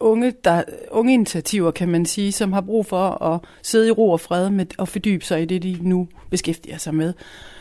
unge, 0.00 0.32
der, 0.44 0.62
unge 0.90 1.14
initiativer, 1.14 1.70
kan 1.70 1.88
man 1.88 2.06
sige, 2.06 2.32
som 2.32 2.52
har 2.52 2.60
brug 2.60 2.86
for 2.86 3.22
at 3.22 3.40
sidde 3.62 3.88
i 3.88 3.90
ro 3.90 4.10
og 4.10 4.20
fred 4.20 4.50
med, 4.50 4.66
og 4.78 4.88
fordybe 4.88 5.24
sig 5.24 5.42
i 5.42 5.44
det, 5.44 5.62
de 5.62 5.78
nu 5.80 6.08
beskæftiger 6.30 6.78
sig 6.78 6.94
med. 6.94 7.12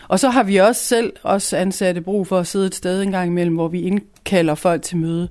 Og 0.07 0.19
så 0.19 0.29
har 0.29 0.43
vi 0.43 0.57
også 0.57 0.83
selv 0.83 1.13
også 1.23 1.57
ansatte 1.57 2.01
brug 2.01 2.27
for 2.27 2.39
at 2.39 2.47
sidde 2.47 2.67
et 2.67 2.75
sted 2.75 3.01
en 3.01 3.11
gang 3.11 3.29
imellem, 3.29 3.55
hvor 3.55 3.67
vi 3.67 3.81
indkalder 3.81 4.55
folk 4.55 4.81
til 4.81 4.97
møde. 4.97 5.29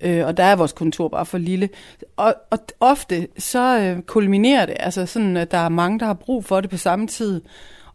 Øh, 0.00 0.26
og 0.26 0.36
der 0.36 0.44
er 0.44 0.56
vores 0.56 0.72
kontor 0.72 1.08
bare 1.08 1.26
for 1.26 1.38
lille. 1.38 1.68
Og, 2.16 2.34
og 2.50 2.58
ofte 2.80 3.28
så 3.38 3.78
øh, 3.78 4.02
kulminerer 4.02 4.66
det, 4.66 4.76
altså 4.80 5.06
sådan, 5.06 5.36
at 5.36 5.50
der 5.50 5.58
er 5.58 5.68
mange, 5.68 5.98
der 5.98 6.06
har 6.06 6.14
brug 6.14 6.44
for 6.44 6.60
det 6.60 6.70
på 6.70 6.76
samme 6.76 7.06
tid. 7.06 7.40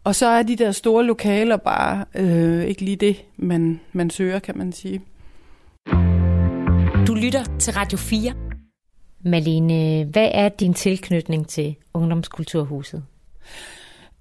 Og 0.04 0.14
så 0.14 0.26
er 0.26 0.42
de 0.42 0.56
der 0.56 0.72
store 0.72 1.04
lokaler 1.04 1.56
bare 1.56 2.04
øh, 2.14 2.64
ikke 2.64 2.82
lige 2.82 2.96
det, 2.96 3.24
man, 3.36 3.80
man 3.92 4.10
søger, 4.10 4.38
kan 4.38 4.58
man 4.58 4.72
sige. 4.72 5.00
Du 7.06 7.14
lytter 7.14 7.44
til 7.58 7.72
Radio 7.72 7.98
4. 7.98 8.32
Malene, 9.24 10.04
hvad 10.04 10.30
er 10.34 10.48
din 10.48 10.74
tilknytning 10.74 11.48
til 11.48 11.74
Ungdomskulturhuset? 11.94 13.04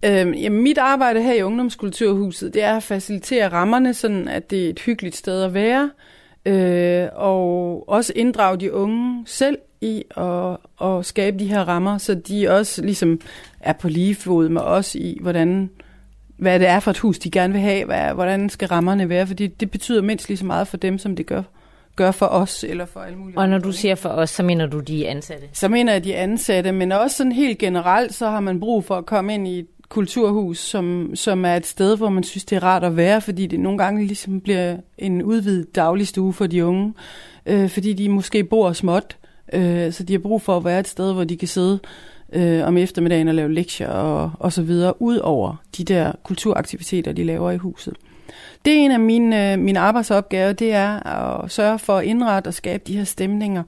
Øhm, 0.06 0.34
jamen, 0.34 0.64
mit 0.64 0.78
arbejde 0.78 1.24
her 1.24 1.34
i 1.34 1.42
Ungdomskulturhuset, 1.42 2.54
det 2.54 2.64
er 2.64 2.78
at 2.78 2.84
facilitere 2.84 3.48
rammerne, 3.48 3.94
sådan 3.94 4.28
at 4.28 4.50
det 4.50 4.66
er 4.66 4.70
et 4.70 4.80
hyggeligt 4.80 5.16
sted 5.16 5.44
at 5.44 5.54
være, 5.54 5.92
øh, 6.46 7.08
og 7.14 7.90
også 7.90 8.14
inddrage 8.16 8.58
de 8.58 8.74
unge 8.74 9.24
selv 9.26 9.58
i 9.82 10.04
at, 10.18 10.58
at 10.82 11.06
skabe 11.06 11.40
de 11.40 11.48
her 11.48 11.62
rammer, 11.68 11.98
så 11.98 12.14
de 12.16 12.50
også 12.50 12.82
ligesom 12.82 13.22
er 13.60 13.74
på 13.74 13.90
lige 13.90 14.16
fod 14.16 14.50
med 14.50 14.62
os 14.62 14.96
i, 14.96 15.18
hvordan, 15.22 15.70
hvad 16.38 16.60
det 16.60 16.68
er 16.68 16.80
for 16.80 16.92
et 16.92 16.98
hus, 16.98 17.20
de 17.20 17.32
gerne 17.32 17.54
vil 17.54 17.62
have, 17.62 17.86
hvad, 17.86 18.14
hvordan 18.14 18.50
skal 18.50 18.68
rammerne 18.68 19.10
være, 19.10 19.28
fordi 19.28 19.48
det 19.48 19.72
betyder 19.72 20.02
mindst 20.02 20.30
lige 20.30 20.38
så 20.38 20.46
meget 20.46 20.68
for 20.68 20.78
dem, 20.78 20.98
som 20.98 21.16
det 21.16 21.26
gør 21.26 21.44
gør 22.00 22.12
for 22.12 22.26
os, 22.26 22.64
eller 22.64 22.86
for 22.86 23.00
alle 23.00 23.18
mulige 23.18 23.38
Og 23.38 23.50
når 23.50 23.58
du 23.58 23.72
siger 23.72 23.96
for 23.96 24.10
os, 24.10 24.30
så 24.30 24.44
mener 24.44 24.66
du 24.66 24.80
de 24.80 25.08
ansatte? 25.08 25.48
Så 25.54 25.68
mener 25.68 25.94
jeg 25.94 26.04
de 26.04 26.16
ansatte, 26.16 26.72
men 26.72 26.92
også 26.92 27.18
sådan 27.18 27.32
helt 27.32 27.58
generelt, 27.58 28.14
så 28.14 28.30
har 28.30 28.40
man 28.40 28.60
brug 28.60 28.86
for 28.86 28.96
at 28.96 29.06
komme 29.06 29.34
ind 29.34 29.48
i 29.48 29.60
et 29.60 29.68
kulturhus, 29.90 30.58
som, 30.58 31.12
som 31.16 31.46
er 31.46 31.56
et 31.56 31.66
sted, 31.66 31.98
hvor 31.98 32.10
man 32.10 32.24
synes, 32.24 32.46
det 32.46 32.56
er 32.56 32.64
rart 32.64 32.84
at 32.84 32.98
være, 32.98 33.22
fordi 33.22 33.48
det 33.48 33.60
nogle 33.60 33.78
gange 33.78 34.06
ligesom 34.06 34.42
bliver 34.42 34.78
en 34.98 35.24
udvidet 35.24 35.76
dagligstue 35.76 36.34
for 36.34 36.48
de 36.48 36.66
unge, 36.66 36.94
øh, 37.46 37.70
fordi 37.70 37.94
de 37.94 38.10
måske 38.10 38.44
bor 38.44 38.74
småt, 38.74 39.18
øh, 39.54 39.92
så 39.92 40.04
de 40.04 40.14
har 40.14 40.20
brug 40.20 40.42
for 40.42 40.58
at 40.58 40.66
være 40.66 40.80
et 40.80 40.88
sted, 40.88 41.14
hvor 41.14 41.24
de 41.24 41.38
kan 41.38 41.48
sidde 41.48 41.80
øh, 42.34 42.68
om 42.68 42.78
eftermiddagen 42.78 43.28
og 43.28 43.36
lave 43.36 43.54
lektier 43.54 43.90
og, 43.90 44.32
og 44.40 44.54
så 44.54 44.62
videre, 44.62 45.02
ud 45.02 45.18
over 45.18 45.56
de 45.78 45.84
der 45.84 46.12
kulturaktiviteter, 46.24 47.12
de 47.12 47.24
laver 47.24 47.52
i 47.52 47.58
huset. 47.58 47.94
Det 48.66 48.74
er 48.74 48.78
en 48.78 48.92
af 48.92 49.00
mine, 49.00 49.52
øh, 49.54 49.60
mine 49.60 49.80
arbejdsopgaver, 49.80 50.54
det 50.54 50.74
er 50.74 51.08
at 51.08 51.52
sørge 51.52 51.80
for 51.80 51.98
at 51.98 52.06
indrette 52.06 52.48
og 52.48 52.54
skabe 52.54 52.84
de 52.88 52.98
her 52.98 53.04
stemninger. 53.04 53.64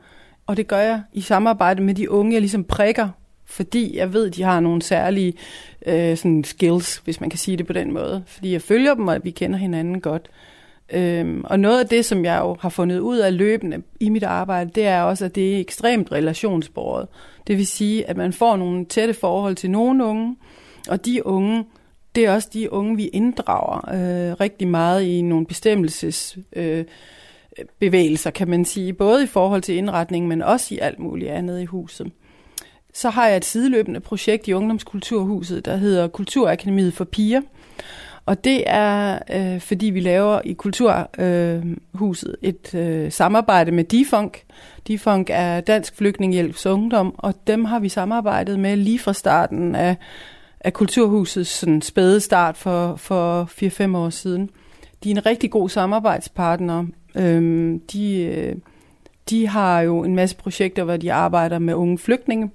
Og 0.48 0.58
det 0.58 0.68
gør 0.68 0.80
jeg 0.80 1.02
i 1.14 1.22
samarbejde 1.22 1.82
med 1.82 1.94
de 1.94 2.12
unge, 2.12 2.34
jeg 2.34 2.42
ligesom 2.42 2.64
prikker, 2.64 3.10
fordi 3.46 3.98
jeg 3.98 4.14
ved, 4.14 4.30
de 4.30 4.44
har 4.44 4.60
nogle 4.60 4.82
særlige 4.82 5.34
øh, 5.86 6.18
sådan 6.18 6.44
skills, 6.44 6.98
hvis 6.98 7.22
man 7.22 7.30
kan 7.30 7.40
sige 7.40 7.58
det 7.58 7.68
på 7.68 7.74
den 7.74 7.94
måde. 7.94 8.24
Fordi 8.28 8.54
jeg 8.54 8.62
følger 8.62 8.94
dem, 8.94 9.08
og 9.08 9.20
vi 9.24 9.32
kender 9.32 9.58
hinanden 9.58 10.02
godt. 10.02 10.30
Øhm, 10.94 11.44
og 11.44 11.60
noget 11.60 11.80
af 11.80 11.88
det, 11.88 12.06
som 12.06 12.26
jeg 12.26 12.40
jo 12.40 12.58
har 12.60 12.70
fundet 12.70 13.00
ud 13.00 13.18
af 13.18 13.38
løbende 13.38 13.82
i 14.00 14.10
mit 14.10 14.24
arbejde, 14.24 14.72
det 14.76 14.88
er 14.88 15.02
også, 15.02 15.26
at 15.26 15.36
det 15.36 15.56
er 15.56 15.60
ekstremt 15.60 16.12
relationsbordet. 16.12 17.08
Det 17.48 17.58
vil 17.58 17.68
sige, 17.68 18.10
at 18.10 18.18
man 18.18 18.34
får 18.34 18.56
nogle 18.56 18.86
tætte 18.86 19.14
forhold 19.14 19.56
til 19.56 19.72
nogle 19.72 20.06
unge, 20.06 20.36
og 20.90 21.06
de 21.06 21.26
unge 21.26 21.66
det 22.16 22.26
er 22.26 22.34
også 22.34 22.50
de 22.54 22.74
unge, 22.74 22.96
vi 22.96 23.08
inddrager 23.08 23.78
øh, 23.78 24.36
rigtig 24.40 24.68
meget 24.68 25.04
i 25.04 25.22
nogle 25.22 25.46
bestemmelses 25.46 26.38
øh, 26.54 26.86
bevægelser, 27.80 28.32
kan 28.32 28.50
man 28.50 28.66
sige, 28.66 28.94
både 28.94 29.24
i 29.24 29.28
forhold 29.28 29.62
til 29.62 29.76
indretning, 29.76 30.28
men 30.28 30.42
også 30.42 30.76
i 30.76 30.78
alt 30.78 31.00
muligt 31.00 31.32
andet 31.32 31.62
i 31.62 31.66
huset. 31.66 32.12
Så 32.94 33.10
har 33.10 33.28
jeg 33.28 33.38
et 33.38 33.46
sideløbende 33.46 34.00
projekt 34.00 34.48
i 34.48 34.54
Ungdomskulturhuset, 34.54 35.66
der 35.66 35.76
hedder 35.76 36.08
Kulturakademiet 36.08 36.94
for 36.94 37.04
Piger. 37.04 37.42
Og 38.26 38.44
det 38.44 38.64
er, 38.68 39.20
øh, 39.34 39.60
fordi 39.60 39.86
vi 39.86 40.00
laver 40.00 40.42
i 40.46 40.54
Kulturhuset 40.54 42.36
øh, 42.44 42.50
et 42.50 42.76
øh, 42.76 43.12
samarbejde 43.12 43.72
med 43.72 43.84
DIFUNK. 43.84 44.44
DIFUNK 44.88 45.30
er 45.34 45.62
Dansk 45.62 45.96
Flygtningehjælps 45.96 46.66
Ungdom, 46.66 47.16
og 47.18 47.34
dem 47.48 47.66
har 47.66 47.80
vi 47.80 47.90
samarbejdet 47.90 48.60
med 48.60 48.78
lige 48.78 49.00
fra 49.00 49.14
starten 49.14 49.76
af 49.76 49.96
af 50.64 50.74
Kulturhusets 50.74 51.50
sådan, 51.50 51.82
spæde 51.82 52.20
start 52.20 52.58
for, 52.58 52.96
for 52.96 53.44
4-5 53.94 53.98
år 53.98 54.10
siden. 54.10 54.50
De 55.04 55.12
er 55.12 55.16
en 55.16 55.26
rigtig 55.26 55.52
god 55.52 55.70
samarbejdspartner. 55.70 56.86
Øhm, 57.16 57.80
de, 57.80 58.24
øh, 58.24 58.56
de 59.30 59.48
har 59.48 59.82
jo 59.82 60.04
en 60.04 60.16
masse 60.16 60.36
projekter, 60.36 60.84
hvor 60.84 60.98
de 60.98 61.14
arbejder 61.14 61.60
med 61.60 61.74
unge 61.74 61.98
flygtninge. 61.98 62.52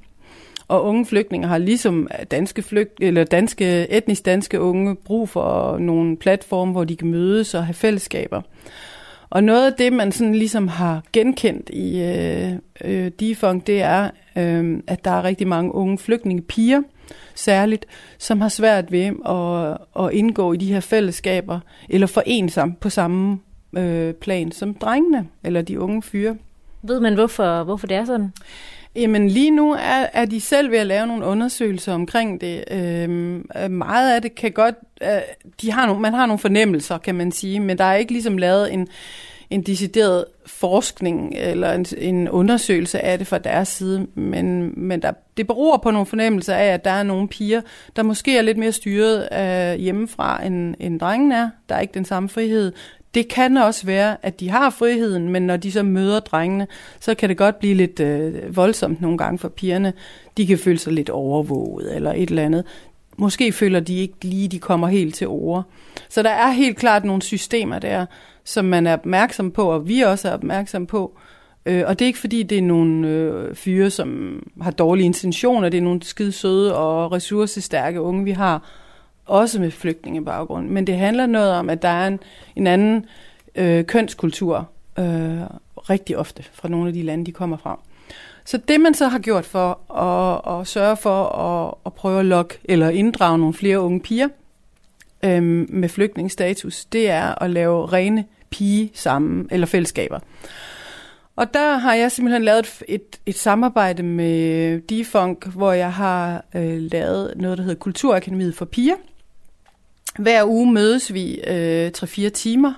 Og 0.69 0.85
unge 0.85 1.07
flygtninge 1.07 1.47
har 1.47 1.59
ligesom 1.59 2.09
danske, 2.31 2.63
flygt, 2.63 2.93
eller 3.01 3.25
danske, 3.25 3.91
etnisk 3.91 4.25
danske 4.25 4.61
unge 4.61 4.95
brug 4.95 5.29
for 5.29 5.79
nogle 5.79 6.17
platforme, 6.17 6.73
hvor 6.73 6.85
de 6.85 6.97
kan 6.97 7.11
mødes 7.11 7.55
og 7.55 7.67
have 7.67 7.75
fællesskaber. 7.75 8.43
Og 9.31 9.45
noget 9.45 9.67
af 9.67 9.73
det, 9.79 9.93
man 9.93 10.13
sådan 10.13 10.35
ligesom 10.35 10.69
har 10.69 11.03
genkendt 11.13 11.71
i 11.71 12.03
øh, 12.03 12.53
øh, 12.85 13.11
Defunk, 13.21 13.67
det 13.67 13.83
er, 13.83 14.11
øh, 14.37 14.79
at 14.87 15.05
der 15.05 15.11
er 15.11 15.25
rigtig 15.25 15.49
mange 15.49 15.75
unge 15.75 15.99
flygtningepiger, 15.99 16.83
særligt, 17.35 17.87
som 18.19 18.41
har 18.41 18.49
svært 18.49 18.93
ved 18.93 19.05
at, 19.29 20.05
at 20.05 20.13
indgå 20.13 20.53
i 20.53 20.57
de 20.57 20.73
her 20.73 20.81
fællesskaber, 20.81 21.61
eller 21.89 22.07
forene 22.07 22.51
sig 22.51 22.73
på 22.81 22.91
samme 22.91 23.39
øh, 23.77 24.15
plan 24.15 24.53
som 24.53 24.75
drengene, 24.75 25.29
eller 25.45 25.63
de 25.63 25.81
unge 25.81 26.03
fyre. 26.03 26.37
Ved 26.83 27.01
man, 27.01 27.15
hvorfor, 27.15 27.65
hvorfor 27.65 27.87
det 27.87 27.97
er 27.97 28.05
sådan? 28.05 28.33
Jamen 28.97 29.29
lige 29.29 29.51
nu 29.51 29.73
er, 29.73 30.07
er 30.13 30.25
de 30.25 30.41
selv 30.41 30.71
ved 30.71 30.79
at 30.79 30.87
lave 30.87 31.07
nogle 31.07 31.25
undersøgelser 31.25 31.95
omkring 31.95 32.41
det. 32.41 32.65
Øhm, 32.71 33.47
meget 33.71 34.15
af 34.15 34.23
det 34.23 34.35
kan 34.35 34.53
godt, 34.53 34.75
øh, 35.03 35.09
de 35.61 35.73
har 35.73 35.87
nogle, 35.87 36.03
man 36.03 36.15
har 36.15 36.27
nogle 36.27 36.39
fornemmelser, 36.39 36.99
kan 36.99 37.15
man 37.15 37.33
sige, 37.33 37.61
men 37.61 37.79
der 37.79 37.85
er 37.85 37.95
ikke 37.95 38.13
ligesom 38.13 38.39
lavet 38.39 38.73
en, 38.73 38.89
en 39.51 39.63
decideret 39.63 40.25
forskning 40.47 41.35
eller 41.37 41.73
en, 41.73 41.87
en 41.99 42.29
undersøgelse 42.29 43.01
af 43.01 43.19
det 43.19 43.27
fra 43.27 43.39
deres 43.39 43.69
side, 43.69 44.07
men, 44.15 44.73
men 44.77 45.03
der, 45.03 45.13
det 45.37 45.47
beror 45.47 45.77
på 45.77 45.91
nogle 45.91 46.07
fornemmelser 46.07 46.55
af, 46.55 46.67
at 46.67 46.85
der 46.85 46.91
er 46.91 47.03
nogle 47.03 47.29
piger, 47.29 47.61
der 47.97 48.03
måske 48.03 48.39
er 48.39 48.43
lidt 48.43 48.59
mere 48.59 48.73
styret 48.73 49.29
øh, 49.33 49.81
hjemmefra, 49.81 50.45
end, 50.47 50.75
end 50.81 51.01
drengen 51.01 51.33
er. 51.33 51.51
Der 51.69 51.75
er 51.75 51.81
ikke 51.81 51.95
den 51.95 52.05
samme 52.05 52.29
frihed. 52.29 52.73
Det 53.15 53.29
kan 53.29 53.57
også 53.57 53.87
være, 53.87 54.17
at 54.23 54.41
de 54.41 54.51
har 54.51 54.71
friheden, 54.71 55.29
men 55.29 55.43
når 55.43 55.57
de 55.57 55.73
så 55.73 55.83
møder 55.83 56.21
drengene, 56.21 56.67
så 57.01 57.15
kan 57.15 57.29
det 57.29 57.37
godt 57.37 57.59
blive 57.59 57.75
lidt 57.75 58.01
øh, 58.01 58.57
voldsomt 58.57 59.01
nogle 59.01 59.19
gange 59.19 59.39
for 59.39 59.49
pigerne. 59.49 59.93
De 60.37 60.47
kan 60.47 60.59
føle 60.59 60.79
sig 60.79 60.93
lidt 60.93 61.11
overvåget 61.11 61.97
eller 61.97 62.13
et 62.13 62.29
eller 62.29 62.45
andet. 62.45 62.65
Måske 63.17 63.53
føler 63.53 63.81
de 63.81 63.97
ikke 63.97 64.15
lige, 64.23 64.49
de 64.49 64.59
kommer 64.59 64.89
helt 64.89 65.15
til 65.15 65.29
ord. 65.29 65.65
Så 66.09 66.23
der 66.23 66.31
er 66.31 66.51
helt 66.51 66.77
klart 66.77 67.05
nogle 67.05 67.23
systemer 67.23 67.79
der, 67.79 68.07
som 68.45 68.65
man 68.65 68.87
er 68.87 68.93
opmærksom 68.93 69.51
på, 69.51 69.71
og 69.71 69.89
vi 69.89 70.01
også 70.01 70.29
er 70.29 70.33
opmærksom 70.33 70.87
på. 70.87 71.19
Øh, 71.67 71.85
og 71.87 71.99
det 71.99 72.05
er 72.05 72.07
ikke 72.07 72.19
fordi, 72.19 72.43
det 72.43 72.59
er 72.59 72.63
nogle 72.63 73.09
øh, 73.09 73.55
fyre, 73.55 73.91
som 73.91 74.43
har 74.63 74.71
dårlige 74.71 75.07
intentioner. 75.07 75.69
Det 75.69 75.79
er 75.79 75.83
nogle 75.83 76.03
skide 76.03 76.33
søde 76.33 76.77
og 76.77 77.13
ressourcestærke 77.13 78.01
unge, 78.01 78.25
vi 78.25 78.31
har, 78.31 78.63
også 79.27 79.61
med 79.61 79.71
flygtningebaggrund. 79.71 80.69
Men 80.69 80.87
det 80.87 80.97
handler 80.97 81.27
noget 81.27 81.53
om, 81.53 81.71
at 81.71 81.83
der 81.83 81.89
er 81.89 82.07
en, 82.07 82.21
en 82.57 82.67
anden 82.67 83.07
øh, 83.55 83.85
kønskultur 83.85 84.69
øh, 84.99 85.41
rigtig 85.91 86.19
ofte 86.19 86.45
fra 86.53 86.69
nogle 86.69 86.89
af 86.89 86.95
de 86.95 87.03
lande, 87.03 87.27
de 87.27 87.33
kommer 87.33 87.57
fra. 87.57 87.81
Så 88.47 88.57
det 88.69 88.81
man 88.81 88.95
så 88.95 89.09
har 89.09 89.19
gjort 89.19 89.45
for 89.45 89.93
at, 89.93 90.61
at 90.61 90.67
sørge 90.67 90.97
for 90.97 91.25
at, 91.25 91.75
at 91.87 91.93
prøve 91.93 92.21
at 92.21 92.27
lokke 92.27 92.59
eller 92.65 92.89
inddrage 92.89 93.39
nogle 93.39 93.55
flere 93.55 93.81
unge 93.81 94.01
piger 94.01 94.29
øhm, 95.25 95.67
med 95.69 95.89
flygtningsstatus, 95.89 96.85
det 96.85 97.11
er 97.11 97.43
at 97.43 97.51
lave 97.51 97.87
rene 97.87 98.25
pige 98.51 98.91
sammen, 98.95 99.49
eller 99.51 99.67
fællesskaber. 99.67 100.19
Og 101.37 101.55
der 101.55 101.77
har 101.77 101.95
jeg 101.95 102.13
simpelthen 102.13 102.43
lavet 102.43 102.59
et, 102.59 102.83
et, 102.89 103.21
et 103.27 103.39
samarbejde 103.39 104.03
med 104.03 104.81
Defunk, 104.81 105.47
hvor 105.47 105.73
jeg 105.73 105.93
har 105.93 106.45
øh, 106.55 106.79
lavet 106.93 107.35
noget, 107.37 107.59
der 107.59 107.65
hedder 107.65 107.79
Kulturakademiet 107.79 108.55
for 108.55 108.65
Piger. 108.65 108.97
Hver 110.19 110.45
uge 110.45 110.73
mødes 110.73 111.13
vi 111.13 111.41
øh, 111.47 111.91
3-4 111.99 112.29
timer 112.29 112.73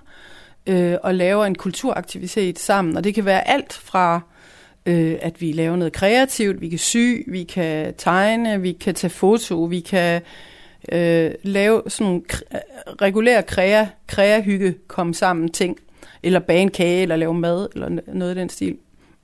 øh, 0.66 0.96
og 1.02 1.14
laver 1.14 1.44
en 1.44 1.54
kulturaktivitet 1.54 2.58
sammen. 2.58 2.96
Og 2.96 3.04
det 3.04 3.14
kan 3.14 3.24
være 3.24 3.48
alt 3.48 3.72
fra, 3.72 4.14
øh, 4.14 4.37
øh, 4.88 5.18
at 5.20 5.40
vi 5.40 5.52
laver 5.52 5.76
noget 5.76 5.92
kreativt, 5.92 6.60
vi 6.60 6.68
kan 6.68 6.78
sy, 6.78 7.22
vi 7.26 7.42
kan 7.42 7.94
tegne, 7.98 8.60
vi 8.60 8.72
kan 8.72 8.94
tage 8.94 9.10
foto, 9.10 9.64
vi 9.64 9.80
kan 9.80 10.22
øh, 10.92 11.30
lave 11.42 11.82
sådan 11.86 12.06
nogle 12.06 12.22
regulære 13.02 13.42
krea, 13.42 13.86
kreahygge, 14.06 14.74
komme 14.86 15.14
sammen 15.14 15.48
ting, 15.48 15.76
eller 16.22 16.40
bage 16.40 16.62
en 16.62 16.70
kage, 16.70 17.02
eller 17.02 17.16
lave 17.16 17.34
mad, 17.34 17.68
eller 17.74 17.88
noget 18.06 18.30
af 18.30 18.34
den 18.34 18.48
stil. 18.48 18.76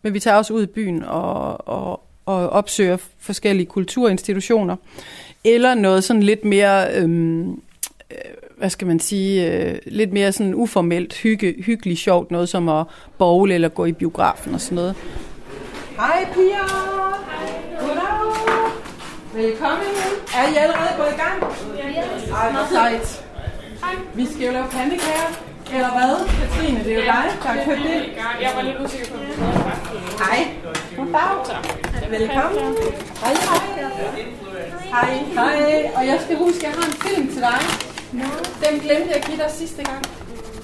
Men 0.02 0.14
vi 0.14 0.20
tager 0.20 0.36
også 0.36 0.54
ud 0.54 0.62
i 0.62 0.66
byen 0.66 1.02
og, 1.02 1.68
og, 1.68 2.06
og 2.26 2.48
opsøger 2.50 2.96
forskellige 3.18 3.66
kulturinstitutioner, 3.66 4.76
eller 5.44 5.74
noget 5.74 6.04
sådan 6.04 6.22
lidt 6.22 6.44
mere... 6.44 6.94
Øhm, 6.94 7.50
øh, 8.10 8.18
hvad 8.56 8.70
skal 8.70 8.86
man 8.86 9.00
sige, 9.00 9.52
øh, 9.52 9.78
lidt 9.86 10.12
mere 10.12 10.32
sådan 10.32 10.54
uformelt, 10.54 11.14
hygge, 11.14 11.54
hyggeligt, 11.58 12.00
sjovt, 12.00 12.30
noget 12.30 12.48
som 12.48 12.68
at 12.68 12.86
bowl 13.18 13.50
eller 13.50 13.68
gå 13.68 13.84
i 13.84 13.92
biografen 13.92 14.54
og 14.54 14.60
sådan 14.60 14.76
noget. 14.76 14.94
Hej 15.96 16.26
Pia! 16.34 16.64
Goddag! 17.80 18.30
Velkommen. 19.34 19.86
Er 20.36 20.48
I 20.52 20.56
allerede 20.56 20.92
gået 20.96 21.12
i 21.12 21.20
gang? 21.24 21.54
Ja. 21.76 22.34
Ej, 22.34 22.50
hvor 22.52 22.66
sejt. 22.72 23.24
Vi 24.14 24.26
skal 24.26 24.46
jo 24.46 24.52
lave 24.52 24.66
pandekager. 24.68 25.28
Eller 25.74 25.90
hvad? 25.90 26.28
Katrine, 26.40 26.84
det 26.84 26.92
er 26.92 26.96
jo 26.96 27.00
dig, 27.00 27.24
der 27.42 27.48
har 27.48 27.64
købt 27.64 27.82
det. 27.82 28.12
Jeg 28.40 28.52
var 28.56 28.62
lidt 28.62 28.76
usikker 28.84 29.06
på, 29.12 29.16
det 29.18 29.34
Hej. 30.18 30.48
Goddag. 30.96 32.10
Velkommen. 32.10 32.76
Hej, 33.22 33.34
hej. 33.34 33.84
Hej, 34.90 35.14
hej. 35.34 35.90
Og 35.96 36.06
jeg 36.06 36.20
skal 36.24 36.36
huske, 36.36 36.56
at 36.56 36.62
jeg 36.62 36.72
har 36.72 36.86
en 36.86 36.92
film 36.92 37.28
til 37.28 37.40
dig. 37.40 37.60
Den 38.70 38.80
glemte 38.80 39.08
jeg 39.08 39.16
at 39.16 39.24
give 39.24 39.36
dig 39.36 39.50
sidste 39.50 39.84
gang. 39.84 40.04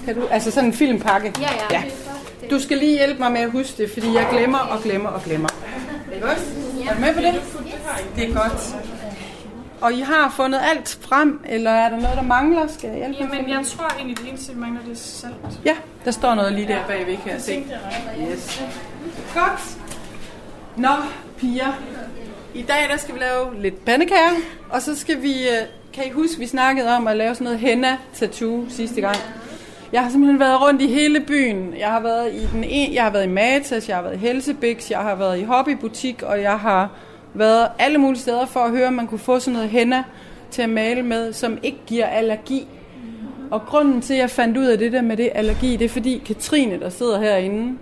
Kan 0.04 0.14
du, 0.14 0.26
altså 0.30 0.50
sådan 0.50 0.68
en 0.68 0.74
filmpakke? 0.74 1.32
Ja, 1.40 1.50
ja. 1.70 1.80
ja. 1.80 1.82
Du 2.50 2.60
skal 2.60 2.78
lige 2.78 2.98
hjælpe 2.98 3.18
mig 3.18 3.32
med 3.32 3.40
at 3.40 3.50
huske 3.50 3.82
det, 3.82 3.90
fordi 3.90 4.14
jeg 4.14 4.26
glemmer 4.32 4.58
og 4.58 4.82
glemmer 4.82 5.08
og 5.08 5.22
glemmer. 5.22 5.48
Er 6.12 6.20
godt? 6.20 6.38
Er 6.88 6.94
du 6.94 7.00
med 7.00 7.14
på 7.14 7.20
det? 7.20 7.42
Det 8.16 8.30
er 8.30 8.34
godt. 8.34 8.76
Og 9.80 9.92
I 9.92 10.00
har 10.00 10.32
fundet 10.36 10.60
alt 10.70 10.98
frem, 11.00 11.40
eller 11.48 11.70
er 11.70 11.88
der 11.88 11.96
noget, 11.96 12.16
der 12.16 12.22
mangler? 12.22 12.66
Skal 12.66 12.90
jeg 12.90 12.98
hjælpe 12.98 13.34
Jamen, 13.36 13.50
jeg 13.50 13.66
tror 13.66 13.88
egentlig, 13.96 14.18
det 14.18 14.28
eneste, 14.28 14.54
mangler, 14.54 14.80
det 14.82 14.92
er 14.92 14.96
salt. 14.96 15.34
Ja, 15.64 15.76
der 16.04 16.10
står 16.10 16.34
noget 16.34 16.52
lige 16.52 16.68
der 16.68 16.86
bagved, 16.86 17.16
kan 17.16 17.32
jeg 17.32 17.40
se. 17.40 17.64
Yes. 18.32 18.62
Godt. 19.34 19.76
Nå, 20.76 20.94
piger. 21.38 21.72
I 22.54 22.62
dag 22.62 22.88
der 22.90 22.96
skal 22.96 23.14
vi 23.14 23.20
lave 23.20 23.62
lidt 23.62 23.84
pandekager, 23.84 24.30
og 24.70 24.82
så 24.82 24.98
skal 24.98 25.22
vi, 25.22 25.48
øh, 25.48 25.66
kan 25.92 26.06
I 26.06 26.10
huske, 26.10 26.38
vi 26.38 26.46
snakkede 26.46 26.96
om 26.96 27.06
at 27.06 27.16
lave 27.16 27.34
sådan 27.34 27.44
noget 27.44 27.58
henna-tattoo 27.58 28.64
sidste 28.68 29.00
gang. 29.00 29.16
Jeg 29.92 30.02
har 30.02 30.10
simpelthen 30.10 30.40
været 30.40 30.62
rundt 30.62 30.82
i 30.82 30.86
hele 30.86 31.20
byen. 31.20 31.74
Jeg 31.78 31.88
har 31.88 32.00
været 32.00 32.34
i 32.34 32.46
den 32.52 32.64
en, 32.64 32.94
jeg 32.94 33.02
har 33.02 33.10
været 33.10 33.24
i 33.24 33.28
Matas, 33.28 33.88
jeg 33.88 33.96
har 33.96 34.02
været 34.02 34.14
i 34.14 34.18
Helsebix, 34.18 34.90
jeg 34.90 34.98
har 34.98 35.14
været 35.14 35.38
i 35.38 35.42
hobbybutik, 35.42 36.22
og 36.22 36.42
jeg 36.42 36.58
har 36.58 36.90
været 37.34 37.68
alle 37.78 37.98
mulige 37.98 38.20
steder 38.20 38.46
for 38.46 38.60
at 38.60 38.70
høre, 38.70 38.86
om 38.86 38.92
man 38.92 39.06
kunne 39.06 39.18
få 39.18 39.38
sådan 39.38 39.52
noget 39.52 39.68
henna 39.68 40.04
til 40.50 40.62
at 40.62 40.68
male 40.68 41.02
med, 41.02 41.32
som 41.32 41.58
ikke 41.62 41.78
giver 41.86 42.06
allergi. 42.06 42.66
Og 43.50 43.62
grunden 43.66 44.00
til, 44.00 44.14
at 44.14 44.20
jeg 44.20 44.30
fandt 44.30 44.56
ud 44.56 44.66
af 44.66 44.78
det 44.78 44.92
der 44.92 45.02
med 45.02 45.16
det 45.16 45.30
allergi, 45.34 45.76
det 45.76 45.84
er 45.84 45.88
fordi 45.88 46.22
Katrine, 46.26 46.80
der 46.80 46.88
sidder 46.88 47.20
herinde 47.20 47.78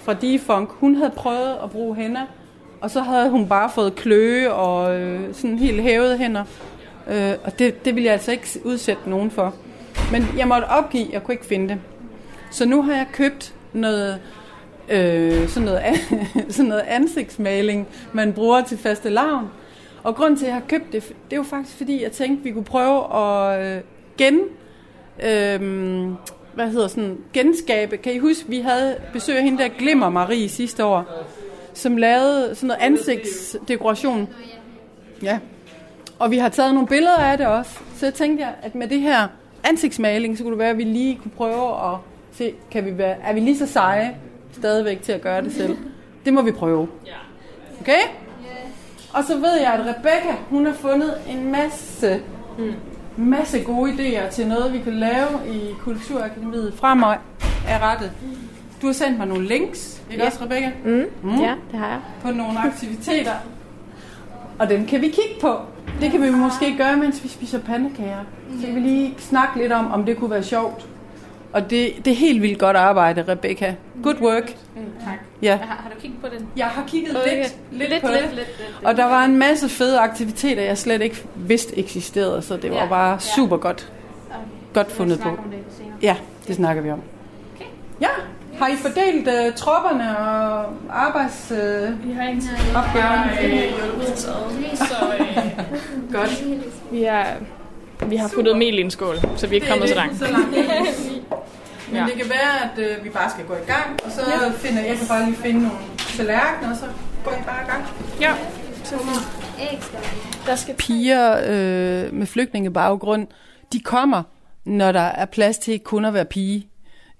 fra 0.00 0.14
Defunk, 0.14 0.70
hun 0.70 0.94
havde 0.94 1.12
prøvet 1.16 1.56
at 1.64 1.70
bruge 1.70 1.96
henna, 1.96 2.20
og 2.80 2.90
så 2.90 3.00
havde 3.00 3.30
hun 3.30 3.48
bare 3.48 3.70
fået 3.70 3.94
kløe 3.94 4.52
og 4.52 5.00
øh, 5.00 5.20
sådan 5.34 5.58
helt 5.58 5.82
hævede 5.82 6.18
hænder. 6.18 6.44
Øh, 7.10 7.32
og 7.44 7.58
det, 7.58 7.84
det 7.84 7.94
ville 7.94 8.04
jeg 8.04 8.12
altså 8.12 8.32
ikke 8.32 8.46
udsætte 8.64 9.10
nogen 9.10 9.30
for. 9.30 9.54
Men 10.12 10.28
jeg 10.36 10.48
måtte 10.48 10.64
opgive, 10.64 11.08
jeg 11.12 11.22
kunne 11.22 11.34
ikke 11.34 11.46
finde 11.46 11.68
det. 11.68 11.80
Så 12.50 12.64
nu 12.64 12.82
har 12.82 12.92
jeg 12.92 13.06
købt 13.12 13.54
noget, 13.72 14.20
øh, 14.88 15.48
sådan, 15.48 15.66
noget 15.68 15.82
sådan 16.54 16.68
noget 16.68 16.82
ansigtsmaling, 16.86 17.88
man 18.12 18.32
bruger 18.32 18.62
til 18.62 18.78
faste 18.78 19.10
lavn. 19.10 19.48
Og 20.02 20.16
grund 20.16 20.36
til, 20.36 20.44
at 20.44 20.48
jeg 20.48 20.56
har 20.56 20.64
købt 20.68 20.92
det, 20.92 21.08
det 21.08 21.32
er 21.32 21.36
jo 21.36 21.42
faktisk, 21.42 21.76
fordi 21.76 22.02
jeg 22.02 22.12
tænkte, 22.12 22.44
vi 22.44 22.52
kunne 22.52 22.64
prøve 22.64 23.16
at 23.16 23.66
øh, 23.66 23.82
gen... 24.18 24.40
Øh, 25.22 26.10
hvad 26.54 26.70
hedder 26.70 26.88
sådan, 26.88 27.18
genskabe. 27.32 27.96
Kan 27.96 28.14
I 28.14 28.18
huske, 28.18 28.48
vi 28.48 28.60
havde 28.60 28.96
besøg 29.12 29.36
af 29.36 29.42
hende 29.42 29.62
der 29.62 29.68
Glimmer 29.68 30.10
Marie 30.10 30.48
sidste 30.48 30.84
år, 30.84 31.26
som 31.74 31.96
lavede 31.96 32.54
sådan 32.54 32.66
noget 32.66 32.82
ansigtsdekoration. 32.82 34.28
Ja. 35.22 35.38
Og 36.18 36.30
vi 36.30 36.38
har 36.38 36.48
taget 36.48 36.74
nogle 36.74 36.88
billeder 36.88 37.18
af 37.18 37.38
det 37.38 37.46
også. 37.46 37.78
Så 37.96 38.06
jeg 38.06 38.14
tænkte, 38.14 38.46
at 38.62 38.74
med 38.74 38.88
det 38.88 39.00
her 39.00 39.28
ansigtsmaling, 39.64 40.38
så 40.38 40.42
kunne 40.44 40.50
det 40.50 40.58
være, 40.58 40.70
at 40.70 40.78
vi 40.78 40.84
lige 40.84 41.18
kunne 41.22 41.30
prøve 41.36 41.92
at 41.92 41.98
se, 42.32 42.54
kan 42.70 42.84
vi 42.84 42.98
være, 42.98 43.16
er 43.22 43.32
vi 43.32 43.40
lige 43.40 43.58
så 43.58 43.66
seje 43.66 44.16
stadigvæk 44.52 45.02
til 45.02 45.12
at 45.12 45.20
gøre 45.20 45.42
det 45.42 45.52
selv? 45.52 45.76
Det 46.24 46.32
må 46.34 46.42
vi 46.42 46.52
prøve. 46.52 46.88
Okay? 47.80 48.00
Og 49.14 49.24
så 49.24 49.36
ved 49.36 49.60
jeg, 49.60 49.72
at 49.72 49.80
Rebecca, 49.80 50.34
hun 50.50 50.66
har 50.66 50.72
fundet 50.72 51.14
en 51.28 51.52
masse, 51.52 52.20
masse 53.16 53.60
gode 53.60 53.92
idéer 53.92 54.30
til 54.30 54.46
noget, 54.46 54.72
vi 54.72 54.78
kan 54.78 54.92
lave 54.92 55.28
i 55.48 55.72
Kulturakademiet 55.80 56.74
fremad 56.76 57.16
af 57.68 57.78
rettet. 57.78 58.12
Du 58.82 58.86
har 58.86 58.94
sendt 58.94 59.18
mig 59.18 59.26
nogle 59.26 59.46
links, 59.46 60.02
ikke 60.10 60.22
ja. 60.22 60.28
også, 60.28 60.44
Rebecca? 60.44 60.72
Mm. 60.84 61.04
Mm. 61.22 61.40
Ja, 61.40 61.54
det 61.70 61.78
har 61.78 61.88
jeg. 61.88 62.00
På 62.22 62.30
nogle 62.30 62.58
aktiviteter. 62.58 63.32
Og 64.58 64.68
dem 64.68 64.86
kan 64.86 65.00
vi 65.00 65.06
kigge 65.06 65.40
på. 65.40 65.56
Det 66.00 66.10
kan 66.10 66.22
vi 66.22 66.30
måske 66.30 66.74
gøre, 66.78 66.96
mens 66.96 67.24
vi 67.24 67.28
spiser 67.28 67.58
pandekager. 67.58 68.24
Så 68.60 68.66
kan 68.66 68.74
vi 68.74 68.80
lige 68.80 69.14
snakke 69.18 69.58
lidt 69.58 69.72
om, 69.72 69.92
om 69.92 70.04
det 70.04 70.16
kunne 70.16 70.30
være 70.30 70.42
sjovt. 70.42 70.86
Og 71.52 71.70
det, 71.70 71.92
det 72.04 72.10
er 72.10 72.14
helt 72.14 72.42
vildt 72.42 72.58
godt 72.58 72.76
arbejde, 72.76 73.24
Rebecca. 73.28 73.74
Good 74.02 74.20
work. 74.20 74.56
Mm, 74.76 74.82
tak. 75.04 75.18
Ja. 75.42 75.56
Har, 75.56 75.66
har 75.66 75.90
du 75.94 76.00
kigget 76.00 76.20
på 76.20 76.26
den? 76.36 76.48
Jeg 76.56 76.66
har 76.66 76.84
kigget 76.86 77.16
okay. 77.16 77.36
lidt, 77.36 77.56
lidt, 77.72 77.90
lidt 77.90 78.02
på 78.02 78.08
lidt. 78.08 78.20
Lidt, 78.20 78.34
lidt, 78.34 78.48
lidt, 78.58 78.86
og 78.86 78.96
der 78.96 79.04
var 79.04 79.24
en 79.24 79.36
masse 79.36 79.68
fede 79.68 79.98
aktiviteter, 79.98 80.62
jeg 80.62 80.78
slet 80.78 81.02
ikke 81.02 81.24
vidste 81.34 81.78
eksisterede, 81.78 82.42
så 82.42 82.56
det 82.56 82.70
var 82.70 82.76
ja. 82.76 82.88
bare 82.88 83.20
super 83.20 83.56
godt. 83.56 83.92
Okay. 84.30 84.38
Godt 84.72 84.92
fundet 84.92 85.20
på. 85.20 85.28
Det 85.28 85.58
ja, 86.02 86.16
det 86.46 86.56
snakker 86.56 86.82
vi 86.82 86.90
om. 86.90 87.00
Okay. 87.54 87.64
Ja, 88.00 88.08
har 88.62 88.68
I 88.68 88.76
fordelt 88.76 89.28
uh, 89.28 89.54
tropperne 89.54 90.18
og 90.18 90.74
arbejds... 90.90 91.52
Uh, 91.52 92.08
vi 92.08 92.12
har 92.12 92.28
ikke 92.28 92.42
opgaverne? 92.76 93.30
Øh, 93.42 94.16
så 94.16 94.94
øh, 95.18 95.36
Godt. 96.16 96.44
Vi 96.90 97.02
har, 97.02 97.36
vi 98.06 98.16
har 98.16 98.30
puttet 98.34 98.58
mel 98.58 98.78
i 98.78 98.80
en 98.80 98.90
skål, 98.90 99.16
så 99.36 99.46
vi 99.46 99.56
er 99.56 99.60
ikke 99.60 99.66
kommet 99.66 99.88
så 99.88 99.94
langt. 99.94 100.18
Så 100.18 100.24
langt. 100.24 100.50
Men 101.88 102.00
ja. 102.00 102.06
det 102.06 102.12
kan 102.12 102.30
være, 102.30 102.52
at 102.64 102.98
uh, 102.98 103.04
vi 103.04 103.10
bare 103.10 103.30
skal 103.30 103.44
gå 103.44 103.54
i 103.54 103.66
gang, 103.66 104.00
og 104.04 104.12
så 104.12 104.20
ja. 104.20 104.50
finder 104.50 104.82
jeg 104.82 104.96
kan 104.98 105.06
bare 105.08 105.24
lige 105.24 105.36
finde 105.36 105.62
nogle 105.62 105.78
tallerkener, 106.16 106.70
og 106.70 106.76
så 106.76 106.86
går 107.24 107.32
I 107.32 107.42
bare 107.46 107.62
i 107.62 107.70
gang. 107.70 107.84
Ja. 108.20 108.34
Der 110.46 110.54
skal 110.54 110.74
piger 110.74 111.36
øh, 111.36 112.14
med 112.14 112.26
flygtningebaggrund, 112.26 113.26
de 113.72 113.80
kommer, 113.80 114.22
når 114.64 114.92
der 114.92 115.00
er 115.00 115.24
plads 115.24 115.58
til 115.58 115.80
kun 115.80 116.04
at 116.04 116.14
være 116.14 116.24
pige. 116.24 116.68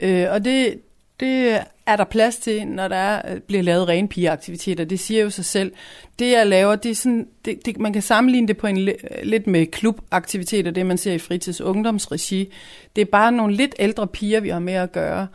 Øh, 0.00 0.26
og 0.30 0.44
det, 0.44 0.80
det 1.22 1.58
er 1.86 1.96
der 1.96 2.04
plads 2.04 2.36
til, 2.36 2.66
når 2.66 2.88
der 2.88 3.22
øh, 3.30 3.40
bliver 3.40 3.62
lavet 3.62 3.88
rene 3.88 4.08
pigeaktiviteter. 4.08 4.84
Det 4.84 5.00
siger 5.00 5.22
jo 5.22 5.30
sig 5.30 5.44
selv. 5.44 5.72
Det 6.18 6.30
jeg 6.30 6.46
laver, 6.46 6.76
det 6.76 6.90
er 6.90 6.94
sådan, 6.94 7.26
det, 7.44 7.66
det, 7.66 7.78
man 7.78 7.92
kan 7.92 8.02
sammenligne 8.02 8.48
det 8.48 8.56
på 8.56 8.66
en 8.66 8.88
lidt 9.22 9.46
med 9.46 9.66
klubaktiviteter, 9.66 10.70
det 10.70 10.86
man 10.86 10.98
ser 10.98 11.12
i 11.12 11.18
fritids 11.18 11.60
ungdomsregi. 11.60 12.52
Det 12.96 13.02
er 13.02 13.06
bare 13.06 13.32
nogle 13.32 13.54
lidt 13.54 13.74
ældre 13.78 14.06
piger, 14.06 14.40
vi 14.40 14.48
har 14.48 14.58
med 14.58 14.74
at 14.74 14.92
gøre. 14.92 15.26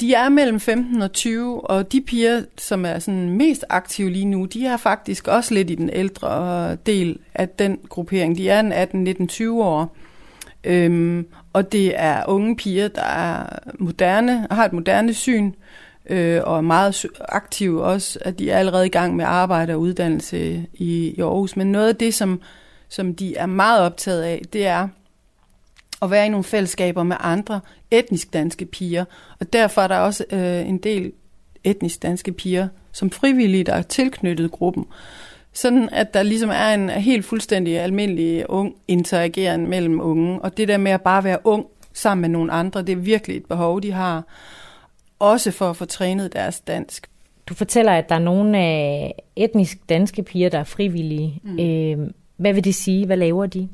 De 0.00 0.14
er 0.14 0.28
mellem 0.28 0.60
15 0.60 1.02
og 1.02 1.12
20, 1.12 1.70
og 1.70 1.92
de 1.92 2.00
piger, 2.00 2.42
som 2.58 2.84
er 2.84 2.98
sådan 2.98 3.30
mest 3.30 3.64
aktive 3.68 4.10
lige 4.10 4.24
nu, 4.24 4.44
de 4.44 4.66
er 4.66 4.76
faktisk 4.76 5.28
også 5.28 5.54
lidt 5.54 5.70
i 5.70 5.74
den 5.74 5.90
ældre 5.92 6.70
øh, 6.70 6.76
del 6.86 7.18
af 7.34 7.48
den 7.48 7.78
gruppering. 7.88 8.36
De 8.36 8.48
er 8.48 8.60
en 8.60 8.72
18, 8.72 9.04
19, 9.04 9.28
20 9.28 9.64
år. 9.64 9.96
Øhm, 10.66 11.26
og 11.52 11.72
det 11.72 11.92
er 12.00 12.24
unge 12.28 12.56
piger, 12.56 12.88
der 12.88 13.02
er 13.02 13.58
moderne, 13.78 14.46
har 14.50 14.64
et 14.64 14.72
moderne 14.72 15.14
syn, 15.14 15.52
øh, 16.10 16.40
og 16.44 16.56
er 16.56 16.60
meget 16.60 17.06
aktive 17.28 17.84
også, 17.84 18.18
at 18.22 18.38
de 18.38 18.50
er 18.50 18.58
allerede 18.58 18.86
i 18.86 18.90
gang 18.90 19.16
med 19.16 19.24
arbejde 19.24 19.74
og 19.74 19.80
uddannelse 19.80 20.66
i, 20.74 21.14
i 21.16 21.20
Aarhus. 21.20 21.56
Men 21.56 21.72
noget 21.72 21.88
af 21.88 21.96
det, 21.96 22.14
som, 22.14 22.40
som 22.88 23.14
de 23.14 23.36
er 23.36 23.46
meget 23.46 23.80
optaget 23.80 24.22
af, 24.22 24.42
det 24.52 24.66
er 24.66 24.88
at 26.02 26.10
være 26.10 26.26
i 26.26 26.28
nogle 26.28 26.44
fællesskaber 26.44 27.02
med 27.02 27.16
andre 27.20 27.60
etnisk 27.90 28.32
danske 28.32 28.64
piger. 28.64 29.04
Og 29.40 29.52
derfor 29.52 29.82
er 29.82 29.88
der 29.88 29.98
også 29.98 30.24
øh, 30.32 30.68
en 30.68 30.78
del 30.78 31.12
etnisk 31.64 32.02
danske 32.02 32.32
piger, 32.32 32.68
som 32.92 33.10
frivillige, 33.10 33.64
der 33.64 33.74
er 33.74 33.82
tilknyttet 33.82 34.50
gruppen. 34.50 34.86
Sådan 35.56 35.88
at 35.92 36.14
der 36.14 36.22
ligesom 36.22 36.50
er 36.50 36.74
en 36.74 36.90
helt 36.90 37.24
fuldstændig 37.24 37.78
almindelig 37.78 38.50
ung 38.50 38.74
interageren 38.88 39.66
mellem 39.66 40.00
unge. 40.00 40.42
Og 40.42 40.56
det 40.56 40.68
der 40.68 40.76
med 40.76 40.92
at 40.92 41.02
bare 41.02 41.24
være 41.24 41.38
ung 41.44 41.66
sammen 41.92 42.22
med 42.22 42.28
nogle 42.28 42.52
andre, 42.52 42.82
det 42.82 42.92
er 42.92 42.96
virkelig 42.96 43.36
et 43.36 43.46
behov, 43.46 43.82
de 43.82 43.92
har. 43.92 44.24
Også 45.18 45.50
for 45.50 45.70
at 45.70 45.76
få 45.76 45.84
trænet 45.84 46.32
deres 46.32 46.60
dansk. 46.60 47.06
Du 47.46 47.54
fortæller, 47.54 47.92
at 47.92 48.08
der 48.08 48.14
er 48.14 48.18
nogle 48.18 48.58
af 48.58 49.14
etnisk 49.36 49.78
danske 49.88 50.22
piger, 50.22 50.48
der 50.48 50.58
er 50.58 50.64
frivillige. 50.64 51.40
Mm. 51.42 51.60
Øh, 51.60 52.10
hvad 52.36 52.52
vil 52.52 52.64
det 52.64 52.74
sige? 52.74 53.06
Hvad 53.06 53.16
laver 53.16 53.46
de? 53.46 53.68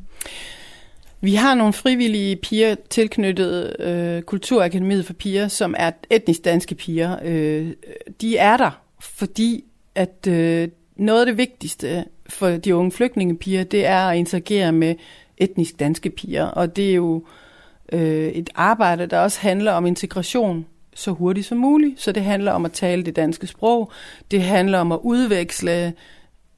Vi 1.20 1.34
har 1.34 1.54
nogle 1.54 1.72
frivillige 1.72 2.36
piger 2.36 2.74
tilknyttet 2.90 3.76
øh, 3.80 4.22
Kulturakademiet 4.22 5.06
for 5.06 5.12
piger, 5.12 5.48
som 5.48 5.74
er 5.78 5.90
etnisk 6.10 6.44
danske 6.44 6.74
piger. 6.74 7.16
Øh, 7.24 7.72
de 8.20 8.36
er 8.36 8.56
der, 8.56 8.80
fordi 9.00 9.64
at 9.94 10.26
øh, 10.28 10.68
noget 10.96 11.20
af 11.20 11.26
det 11.26 11.36
vigtigste 11.36 12.04
for 12.28 12.48
de 12.48 12.76
unge 12.76 12.92
flygtningepiger, 12.92 13.64
det 13.64 13.86
er 13.86 13.98
at 13.98 14.16
interagere 14.16 14.72
med 14.72 14.94
etnisk 15.36 15.80
danske 15.80 16.10
piger. 16.10 16.44
Og 16.44 16.76
det 16.76 16.90
er 16.90 16.94
jo 16.94 17.24
øh, 17.92 18.28
et 18.28 18.50
arbejde, 18.54 19.06
der 19.06 19.18
også 19.18 19.40
handler 19.40 19.72
om 19.72 19.86
integration 19.86 20.66
så 20.94 21.10
hurtigt 21.10 21.46
som 21.46 21.58
muligt. 21.58 22.00
Så 22.00 22.12
det 22.12 22.22
handler 22.22 22.52
om 22.52 22.64
at 22.64 22.72
tale 22.72 23.02
det 23.02 23.16
danske 23.16 23.46
sprog. 23.46 23.92
Det 24.30 24.42
handler 24.42 24.78
om 24.78 24.92
at 24.92 24.98
udveksle, 25.02 25.92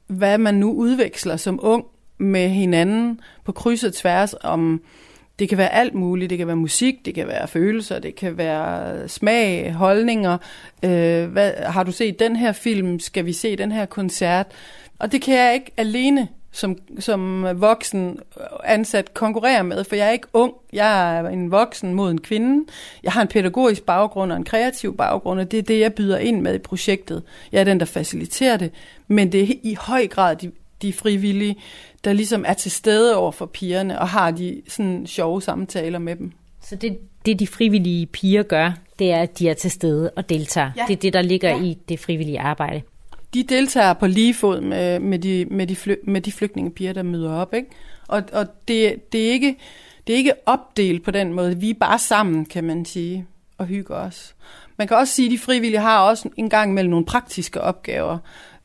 hvad 0.07 0.37
man 0.37 0.55
nu 0.55 0.73
udveksler 0.73 1.37
som 1.37 1.59
ung 1.61 1.85
med 2.17 2.49
hinanden 2.49 3.19
på 3.43 3.51
kryds 3.51 3.83
og 3.83 3.93
tværs 3.93 4.35
om, 4.41 4.81
det 5.39 5.49
kan 5.49 5.57
være 5.57 5.73
alt 5.73 5.93
muligt. 5.93 6.29
Det 6.29 6.37
kan 6.37 6.47
være 6.47 6.55
musik, 6.55 7.05
det 7.05 7.15
kan 7.15 7.27
være 7.27 7.47
følelser, 7.47 7.99
det 7.99 8.15
kan 8.15 8.37
være 8.37 9.07
smag, 9.09 9.73
holdninger. 9.73 10.37
Øh, 10.83 11.25
hvad, 11.25 11.51
har 11.65 11.83
du 11.83 11.91
set 11.91 12.19
den 12.19 12.35
her 12.35 12.51
film? 12.51 12.99
Skal 12.99 13.25
vi 13.25 13.33
se 13.33 13.55
den 13.55 13.71
her 13.71 13.85
koncert? 13.85 14.47
Og 14.99 15.11
det 15.11 15.21
kan 15.21 15.35
jeg 15.37 15.53
ikke 15.53 15.71
alene 15.77 16.27
som, 16.55 16.77
som 16.99 17.45
voksen 17.61 18.19
ansat 18.63 19.13
konkurrere 19.13 19.63
med, 19.63 19.83
for 19.83 19.95
jeg 19.95 20.07
er 20.07 20.11
ikke 20.11 20.27
ung. 20.33 20.53
Jeg 20.73 21.17
er 21.17 21.29
en 21.29 21.51
voksen 21.51 21.93
mod 21.93 22.11
en 22.11 22.21
kvinde. 22.21 22.71
Jeg 23.03 23.11
har 23.11 23.21
en 23.21 23.27
pædagogisk 23.27 23.83
baggrund 23.83 24.31
og 24.31 24.37
en 24.37 24.43
kreativ 24.43 24.97
baggrund, 24.97 25.39
og 25.39 25.51
det 25.51 25.59
er 25.59 25.63
det, 25.63 25.79
jeg 25.79 25.93
byder 25.93 26.17
ind 26.17 26.41
med 26.41 26.55
i 26.55 26.57
projektet. 26.57 27.23
Jeg 27.51 27.59
er 27.59 27.63
den, 27.63 27.79
der 27.79 27.85
faciliterer 27.85 28.57
det, 28.57 28.71
men 29.07 29.31
det 29.31 29.41
er 29.41 29.53
i 29.63 29.77
høj 29.79 30.07
grad 30.07 30.35
de, 30.35 30.51
de 30.81 30.93
frivillige, 30.93 31.55
der 32.03 32.13
ligesom 32.13 32.45
er 32.47 32.53
til 32.53 32.71
stede 32.71 33.15
over 33.15 33.31
for 33.31 33.45
pigerne 33.45 33.99
og 33.99 34.09
har 34.09 34.31
de 34.31 34.61
sådan 34.67 35.07
sjove 35.07 35.41
samtaler 35.41 35.99
med 35.99 36.15
dem. 36.15 36.31
Så 36.61 36.75
det, 36.75 36.97
det 37.25 37.39
de 37.39 37.47
frivillige 37.47 38.05
piger 38.05 38.43
gør, 38.43 38.71
det 38.99 39.11
er, 39.11 39.21
at 39.21 39.39
de 39.39 39.49
er 39.49 39.53
til 39.53 39.71
stede 39.71 40.11
og 40.15 40.29
deltager. 40.29 40.71
Ja. 40.77 40.85
Det 40.87 40.93
er 40.93 40.99
det, 40.99 41.13
der 41.13 41.21
ligger 41.21 41.49
ja. 41.49 41.63
i 41.63 41.77
det 41.89 41.99
frivillige 41.99 42.39
arbejde 42.39 42.81
de 43.35 43.43
deltager 43.43 43.93
på 43.93 44.07
lige 44.07 44.33
fod 44.33 44.61
med, 44.61 44.99
med, 44.99 45.19
de, 45.19 45.45
med, 45.51 45.67
de, 45.67 45.75
fly, 45.75 45.93
med 46.03 46.21
de 46.21 46.31
flygtningepiger, 46.31 46.93
der 46.93 47.03
møder 47.03 47.33
op. 47.33 47.53
Ikke? 47.53 47.69
Og, 48.07 48.23
og 48.33 48.47
det, 48.67 49.11
det, 49.11 49.27
er 49.27 49.31
ikke, 49.31 49.57
det 50.07 50.13
er 50.13 50.17
ikke 50.17 50.33
opdelt 50.45 51.03
på 51.03 51.11
den 51.11 51.33
måde. 51.33 51.59
Vi 51.59 51.69
er 51.69 51.73
bare 51.79 51.99
sammen, 51.99 52.45
kan 52.45 52.63
man 52.63 52.85
sige, 52.85 53.25
og 53.57 53.65
hygger 53.65 53.95
os. 53.95 54.35
Man 54.77 54.87
kan 54.87 54.97
også 54.97 55.13
sige, 55.13 55.25
at 55.25 55.31
de 55.31 55.37
frivillige 55.37 55.81
har 55.81 55.99
også 55.99 56.29
en 56.37 56.49
gang 56.49 56.73
mellem 56.73 56.89
nogle 56.89 57.05
praktiske 57.05 57.61
opgaver. 57.61 58.17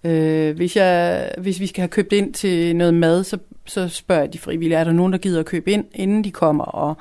Øh, 0.05 0.57
hvis, 0.57 0.77
jeg, 0.77 1.31
hvis 1.39 1.61
vi 1.61 1.67
skal 1.67 1.83
have 1.83 1.89
købt 1.89 2.13
ind 2.13 2.35
til 2.35 2.77
noget 2.77 2.95
mad, 2.95 3.25
så, 3.25 3.39
så 3.67 3.89
spørger 3.89 4.23
jeg 4.23 4.33
de 4.33 4.39
frivillige, 4.39 4.79
er 4.79 4.85
der 4.85 4.93
nogen, 4.93 5.13
der 5.13 5.19
gider 5.19 5.41
at 5.41 5.47
købe 5.47 5.73
ind, 5.73 5.85
inden 5.95 6.25
de 6.25 6.31
kommer, 6.31 6.65
og 6.65 6.97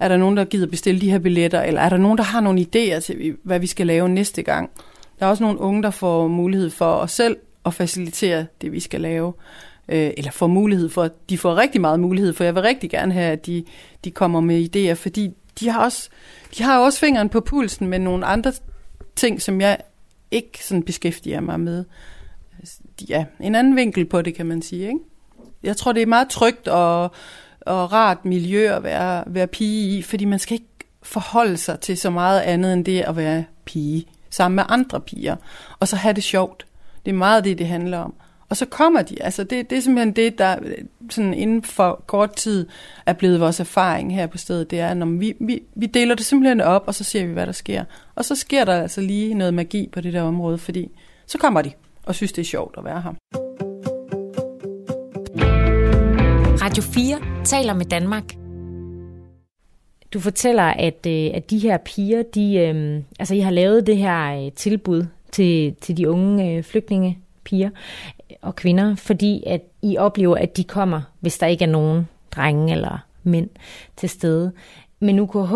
er 0.00 0.08
der 0.08 0.16
nogen, 0.16 0.36
der 0.36 0.44
gider 0.44 0.66
bestille 0.66 1.00
de 1.00 1.10
her 1.10 1.18
billetter, 1.18 1.62
eller 1.62 1.80
er 1.80 1.88
der 1.88 1.96
nogen, 1.96 2.18
der 2.18 2.24
har 2.24 2.40
nogle 2.40 2.60
idéer 2.60 3.00
til, 3.00 3.36
hvad 3.42 3.58
vi 3.58 3.66
skal 3.66 3.86
lave 3.86 4.08
næste 4.08 4.42
gang? 4.42 4.70
Der 5.18 5.26
er 5.26 5.30
også 5.30 5.42
nogle 5.44 5.60
unge, 5.60 5.82
der 5.82 5.90
får 5.90 6.28
mulighed 6.28 6.70
for 6.70 6.92
os 6.92 7.12
selv 7.12 7.36
at 7.66 7.74
facilitere 7.74 8.46
det, 8.60 8.72
vi 8.72 8.80
skal 8.80 9.00
lave. 9.00 9.32
Øh, 9.88 10.10
eller 10.16 10.30
får 10.30 10.46
mulighed 10.46 10.88
for, 10.88 11.08
de 11.30 11.38
får 11.38 11.56
rigtig 11.56 11.80
meget 11.80 12.00
mulighed, 12.00 12.32
for 12.32 12.44
jeg 12.44 12.54
vil 12.54 12.62
rigtig 12.62 12.90
gerne 12.90 13.12
have, 13.12 13.32
at 13.32 13.46
de, 13.46 13.64
de 14.04 14.10
kommer 14.10 14.40
med 14.40 14.76
idéer, 14.76 14.94
fordi 14.94 15.30
de 15.60 15.68
har 15.68 15.84
også, 15.84 16.08
de 16.58 16.62
har 16.62 16.78
også 16.78 16.98
fingeren 16.98 17.28
på 17.28 17.40
pulsen 17.40 17.88
med 17.88 17.98
nogle 17.98 18.26
andre 18.26 18.52
ting, 19.16 19.42
som 19.42 19.60
jeg 19.60 19.78
ikke 20.30 20.64
sådan 20.64 20.82
beskæftiger 20.82 21.40
mig 21.40 21.60
med. 21.60 21.84
Ja, 23.08 23.24
en 23.40 23.54
anden 23.54 23.76
vinkel 23.76 24.04
på 24.04 24.22
det, 24.22 24.34
kan 24.34 24.46
man 24.46 24.62
sige. 24.62 24.86
Ikke? 24.86 24.98
Jeg 25.62 25.76
tror, 25.76 25.92
det 25.92 26.02
er 26.02 26.06
meget 26.06 26.28
trygt 26.28 26.68
og, 26.68 27.02
og 27.60 27.92
rart 27.92 28.24
miljø 28.24 28.74
at 28.76 28.82
være, 28.82 29.24
være 29.26 29.46
pige 29.46 29.98
i, 29.98 30.02
fordi 30.02 30.24
man 30.24 30.38
skal 30.38 30.54
ikke 30.54 30.88
forholde 31.02 31.56
sig 31.56 31.80
til 31.80 31.98
så 31.98 32.10
meget 32.10 32.40
andet 32.40 32.72
end 32.72 32.84
det 32.84 33.00
at 33.00 33.16
være 33.16 33.44
pige 33.64 34.06
sammen 34.30 34.56
med 34.56 34.64
andre 34.68 35.00
piger, 35.00 35.36
og 35.80 35.88
så 35.88 35.96
have 35.96 36.12
det 36.12 36.24
sjovt. 36.24 36.66
Det 37.04 37.10
er 37.10 37.16
meget 37.16 37.44
det, 37.44 37.58
det 37.58 37.66
handler 37.66 37.98
om. 37.98 38.14
Og 38.48 38.56
så 38.56 38.66
kommer 38.66 39.02
de. 39.02 39.22
Altså 39.22 39.44
det, 39.44 39.70
det 39.70 39.78
er 39.78 39.82
simpelthen 39.82 40.16
det, 40.16 40.38
der 40.38 40.56
sådan 41.10 41.34
inden 41.34 41.62
for 41.62 42.04
kort 42.06 42.36
tid 42.36 42.66
er 43.06 43.12
blevet 43.12 43.40
vores 43.40 43.60
erfaring 43.60 44.14
her 44.14 44.26
på 44.26 44.38
stedet. 44.38 44.70
Det 44.70 44.80
er, 44.80 44.94
når 44.94 45.06
vi, 45.06 45.34
vi, 45.40 45.62
vi 45.74 45.86
deler 45.86 46.14
det 46.14 46.24
simpelthen 46.24 46.60
op, 46.60 46.84
og 46.86 46.94
så 46.94 47.04
ser 47.04 47.26
vi, 47.26 47.32
hvad 47.32 47.46
der 47.46 47.52
sker. 47.52 47.84
Og 48.14 48.24
så 48.24 48.34
sker 48.34 48.64
der 48.64 48.82
altså 48.82 49.00
lige 49.00 49.34
noget 49.34 49.54
magi 49.54 49.88
på 49.92 50.00
det 50.00 50.12
der 50.12 50.22
område, 50.22 50.58
fordi 50.58 50.90
så 51.26 51.38
kommer 51.38 51.62
de 51.62 51.72
og 52.06 52.14
synes, 52.14 52.32
det 52.32 52.42
er 52.42 52.46
sjovt 52.46 52.74
at 52.78 52.84
være 52.84 53.02
her. 53.02 53.12
Radio 56.64 56.82
4 56.82 57.44
taler 57.44 57.74
med 57.74 57.86
Danmark 57.86 58.24
du 60.14 60.20
fortæller, 60.20 60.62
at, 60.62 61.06
øh, 61.06 61.30
at 61.34 61.50
de 61.50 61.58
her 61.58 61.76
piger, 61.76 62.22
de, 62.22 62.54
øh, 62.56 63.02
altså 63.18 63.34
I 63.34 63.40
har 63.40 63.50
lavet 63.50 63.86
det 63.86 63.96
her 63.96 64.44
øh, 64.44 64.52
tilbud 64.52 65.06
til, 65.32 65.74
til 65.80 65.96
de 65.96 66.10
unge 66.10 66.52
øh, 66.52 66.62
flygtninge 66.62 67.18
piger 67.44 67.70
og 68.42 68.56
kvinder, 68.56 68.94
fordi 68.94 69.42
at 69.46 69.60
I 69.82 69.96
oplever, 69.96 70.36
at 70.36 70.56
de 70.56 70.64
kommer, 70.64 71.00
hvis 71.20 71.38
der 71.38 71.46
ikke 71.46 71.64
er 71.64 71.68
nogen 71.68 72.08
drenge 72.30 72.72
eller 72.72 73.04
mænd 73.22 73.48
til 73.96 74.08
stede. 74.08 74.52
Men 75.00 75.20
UKH, 75.20 75.54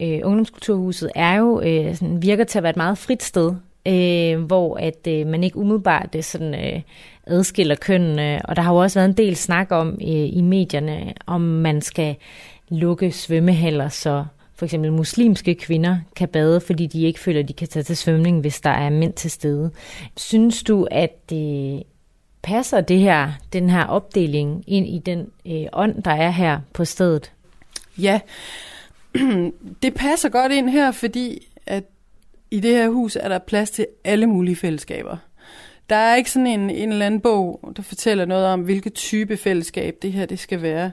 øh, 0.00 0.20
Ungdomskulturhuset, 0.24 1.10
er 1.14 1.34
jo, 1.34 1.60
øh, 1.60 1.96
sådan, 1.96 2.22
virker 2.22 2.44
til 2.44 2.58
at 2.58 2.62
være 2.62 2.70
et 2.70 2.76
meget 2.76 2.98
frit 2.98 3.22
sted, 3.22 3.54
øh, 3.86 4.42
hvor 4.42 4.76
at 4.76 5.06
øh, 5.08 5.26
man 5.26 5.44
ikke 5.44 5.56
umiddelbart 5.56 6.12
det 6.12 6.24
sådan, 6.24 6.54
øh, 6.54 6.82
adskiller 7.26 7.74
kønnene. 7.74 8.40
Og 8.44 8.56
der 8.56 8.62
har 8.62 8.72
jo 8.72 8.78
også 8.78 8.98
været 8.98 9.08
en 9.08 9.16
del 9.16 9.36
snak 9.36 9.72
om 9.72 9.88
øh, 9.88 10.36
i 10.36 10.40
medierne, 10.40 11.14
om 11.26 11.40
man 11.40 11.80
skal 11.82 12.16
lukke 12.68 13.12
svømmehaller, 13.12 13.88
så 13.88 14.24
for 14.54 14.64
eksempel 14.64 14.92
muslimske 14.92 15.54
kvinder 15.54 15.98
kan 16.16 16.28
bade, 16.28 16.60
fordi 16.60 16.86
de 16.86 17.02
ikke 17.02 17.20
føler, 17.20 17.40
at 17.40 17.48
de 17.48 17.52
kan 17.52 17.68
tage 17.68 17.82
til 17.82 17.96
svømning, 17.96 18.40
hvis 18.40 18.60
der 18.60 18.70
er 18.70 18.90
mænd 18.90 19.12
til 19.12 19.30
stede. 19.30 19.70
Synes 20.16 20.62
du, 20.62 20.86
at 20.90 21.30
det 21.30 21.82
passer 22.42 22.80
det 22.80 22.98
her, 22.98 23.32
den 23.52 23.70
her 23.70 23.84
opdeling 23.84 24.64
ind 24.66 24.86
i 24.86 24.98
den 24.98 25.26
øh, 25.46 25.66
ånd, 25.72 26.02
der 26.02 26.10
er 26.10 26.30
her 26.30 26.60
på 26.72 26.84
stedet? 26.84 27.32
Ja, 27.98 28.20
det 29.82 29.94
passer 29.94 30.28
godt 30.28 30.52
ind 30.52 30.70
her, 30.70 30.90
fordi 30.90 31.46
at 31.66 31.84
i 32.50 32.60
det 32.60 32.70
her 32.70 32.88
hus 32.88 33.16
er 33.16 33.28
der 33.28 33.38
plads 33.38 33.70
til 33.70 33.86
alle 34.04 34.26
mulige 34.26 34.56
fællesskaber. 34.56 35.16
Der 35.90 35.96
er 35.96 36.16
ikke 36.16 36.30
sådan 36.30 36.46
en, 36.46 36.70
en 36.70 36.92
eller 36.92 37.06
anden 37.06 37.20
bog, 37.20 37.72
der 37.76 37.82
fortæller 37.82 38.24
noget 38.24 38.46
om, 38.46 38.60
hvilket 38.60 38.94
type 38.94 39.36
fællesskab 39.36 39.96
det 40.02 40.12
her 40.12 40.26
det 40.26 40.38
skal 40.38 40.62
være. 40.62 40.90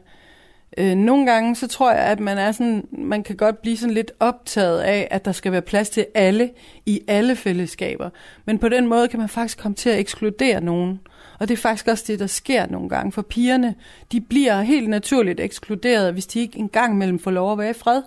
Øh, 0.77 0.95
nogle 0.95 1.25
gange, 1.25 1.55
så 1.55 1.67
tror 1.67 1.91
jeg, 1.91 2.05
at 2.05 2.19
man, 2.19 2.37
er 2.37 2.51
sådan, 2.51 2.87
man 2.91 3.23
kan 3.23 3.35
godt 3.35 3.61
blive 3.61 3.77
sådan 3.77 3.93
lidt 3.93 4.11
optaget 4.19 4.79
af, 4.79 5.07
at 5.11 5.25
der 5.25 5.31
skal 5.31 5.51
være 5.51 5.61
plads 5.61 5.89
til 5.89 6.05
alle 6.13 6.51
i 6.85 7.01
alle 7.07 7.35
fællesskaber. 7.35 8.09
Men 8.45 8.59
på 8.59 8.69
den 8.69 8.87
måde 8.87 9.07
kan 9.07 9.19
man 9.19 9.29
faktisk 9.29 9.57
komme 9.57 9.75
til 9.75 9.89
at 9.89 9.99
ekskludere 9.99 10.61
nogen. 10.61 10.99
Og 11.39 11.47
det 11.47 11.53
er 11.53 11.61
faktisk 11.61 11.87
også 11.87 12.03
det, 12.07 12.19
der 12.19 12.27
sker 12.27 12.67
nogle 12.67 12.89
gange. 12.89 13.11
For 13.11 13.21
pigerne, 13.21 13.75
de 14.11 14.21
bliver 14.21 14.61
helt 14.61 14.89
naturligt 14.89 15.39
ekskluderet, 15.39 16.13
hvis 16.13 16.27
de 16.27 16.39
ikke 16.39 16.59
engang 16.59 16.97
mellem 16.97 17.19
får 17.19 17.31
lov 17.31 17.51
at 17.51 17.57
være 17.57 17.69
i 17.69 17.73
fred. 17.73 18.01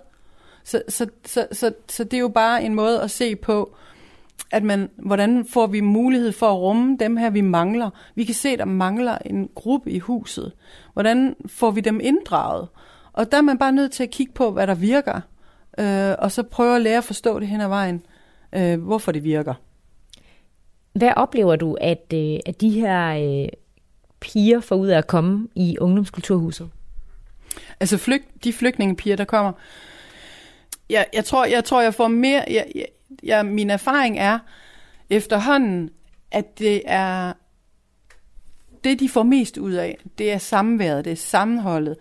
Så, 0.67 0.81
så, 0.89 1.07
så, 1.25 1.47
så, 1.51 1.73
så 1.89 2.03
det 2.03 2.13
er 2.13 2.21
jo 2.21 2.27
bare 2.27 2.63
en 2.63 2.73
måde 2.73 3.01
at 3.01 3.11
se 3.11 3.35
på, 3.35 3.75
at 4.51 4.63
man, 4.63 4.89
hvordan 4.97 5.45
får 5.45 5.67
vi 5.67 5.81
mulighed 5.81 6.31
for 6.31 6.51
at 6.51 6.57
rumme 6.57 6.97
dem 6.99 7.17
her, 7.17 7.29
vi 7.29 7.41
mangler. 7.41 7.89
Vi 8.15 8.23
kan 8.23 8.35
se, 8.35 8.57
der 8.57 8.65
mangler 8.65 9.17
en 9.25 9.49
gruppe 9.55 9.91
i 9.91 9.99
huset. 9.99 10.51
Hvordan 10.93 11.35
får 11.45 11.71
vi 11.71 11.81
dem 11.81 11.99
inddraget? 12.03 12.67
Og 13.13 13.31
der 13.31 13.37
er 13.37 13.41
man 13.41 13.57
bare 13.57 13.71
nødt 13.71 13.91
til 13.91 14.03
at 14.03 14.09
kigge 14.09 14.33
på, 14.33 14.51
hvad 14.51 14.67
der 14.67 14.75
virker, 14.75 15.21
øh, 15.79 16.15
og 16.19 16.31
så 16.31 16.43
prøve 16.43 16.75
at 16.75 16.81
lære 16.81 16.97
at 16.97 17.03
forstå 17.03 17.39
det 17.39 17.47
hen 17.47 17.61
ad 17.61 17.67
vejen, 17.67 18.01
øh, 18.55 18.81
hvorfor 18.81 19.11
det 19.11 19.23
virker. 19.23 19.53
Hvad 20.93 21.13
oplever 21.15 21.55
du, 21.55 21.73
at, 21.81 22.13
øh, 22.13 22.39
at 22.45 22.61
de 22.61 22.69
her 22.69 23.07
øh, 23.07 23.49
piger 24.19 24.59
får 24.59 24.75
ud 24.75 24.87
af 24.87 24.97
at 24.97 25.07
komme 25.07 25.47
i 25.55 25.77
ungdomskulturhuset? 25.77 26.69
Altså 27.79 27.97
flyg, 27.97 28.23
de 28.43 28.53
flygtningepiger, 28.53 29.15
der 29.15 29.25
kommer, 29.25 29.51
jeg, 30.89 31.05
jeg, 31.13 31.25
tror, 31.25 31.45
jeg 31.45 31.63
tror, 31.63 31.81
jeg 31.81 31.93
får 31.93 32.07
mere... 32.07 32.43
Jeg, 32.47 32.65
jeg, 32.75 32.85
jeg, 33.23 33.45
min 33.45 33.69
erfaring 33.69 34.19
er 34.19 34.39
efterhånden, 35.09 35.89
at 36.31 36.59
det 36.59 36.81
er 36.85 37.33
det, 38.83 38.99
de 38.99 39.09
får 39.09 39.23
mest 39.23 39.57
ud 39.57 39.71
af, 39.71 39.97
det 40.17 40.31
er 40.31 40.37
samværet, 40.37 41.05
det 41.05 41.11
er 41.11 41.17
sammenholdet, 41.17 41.95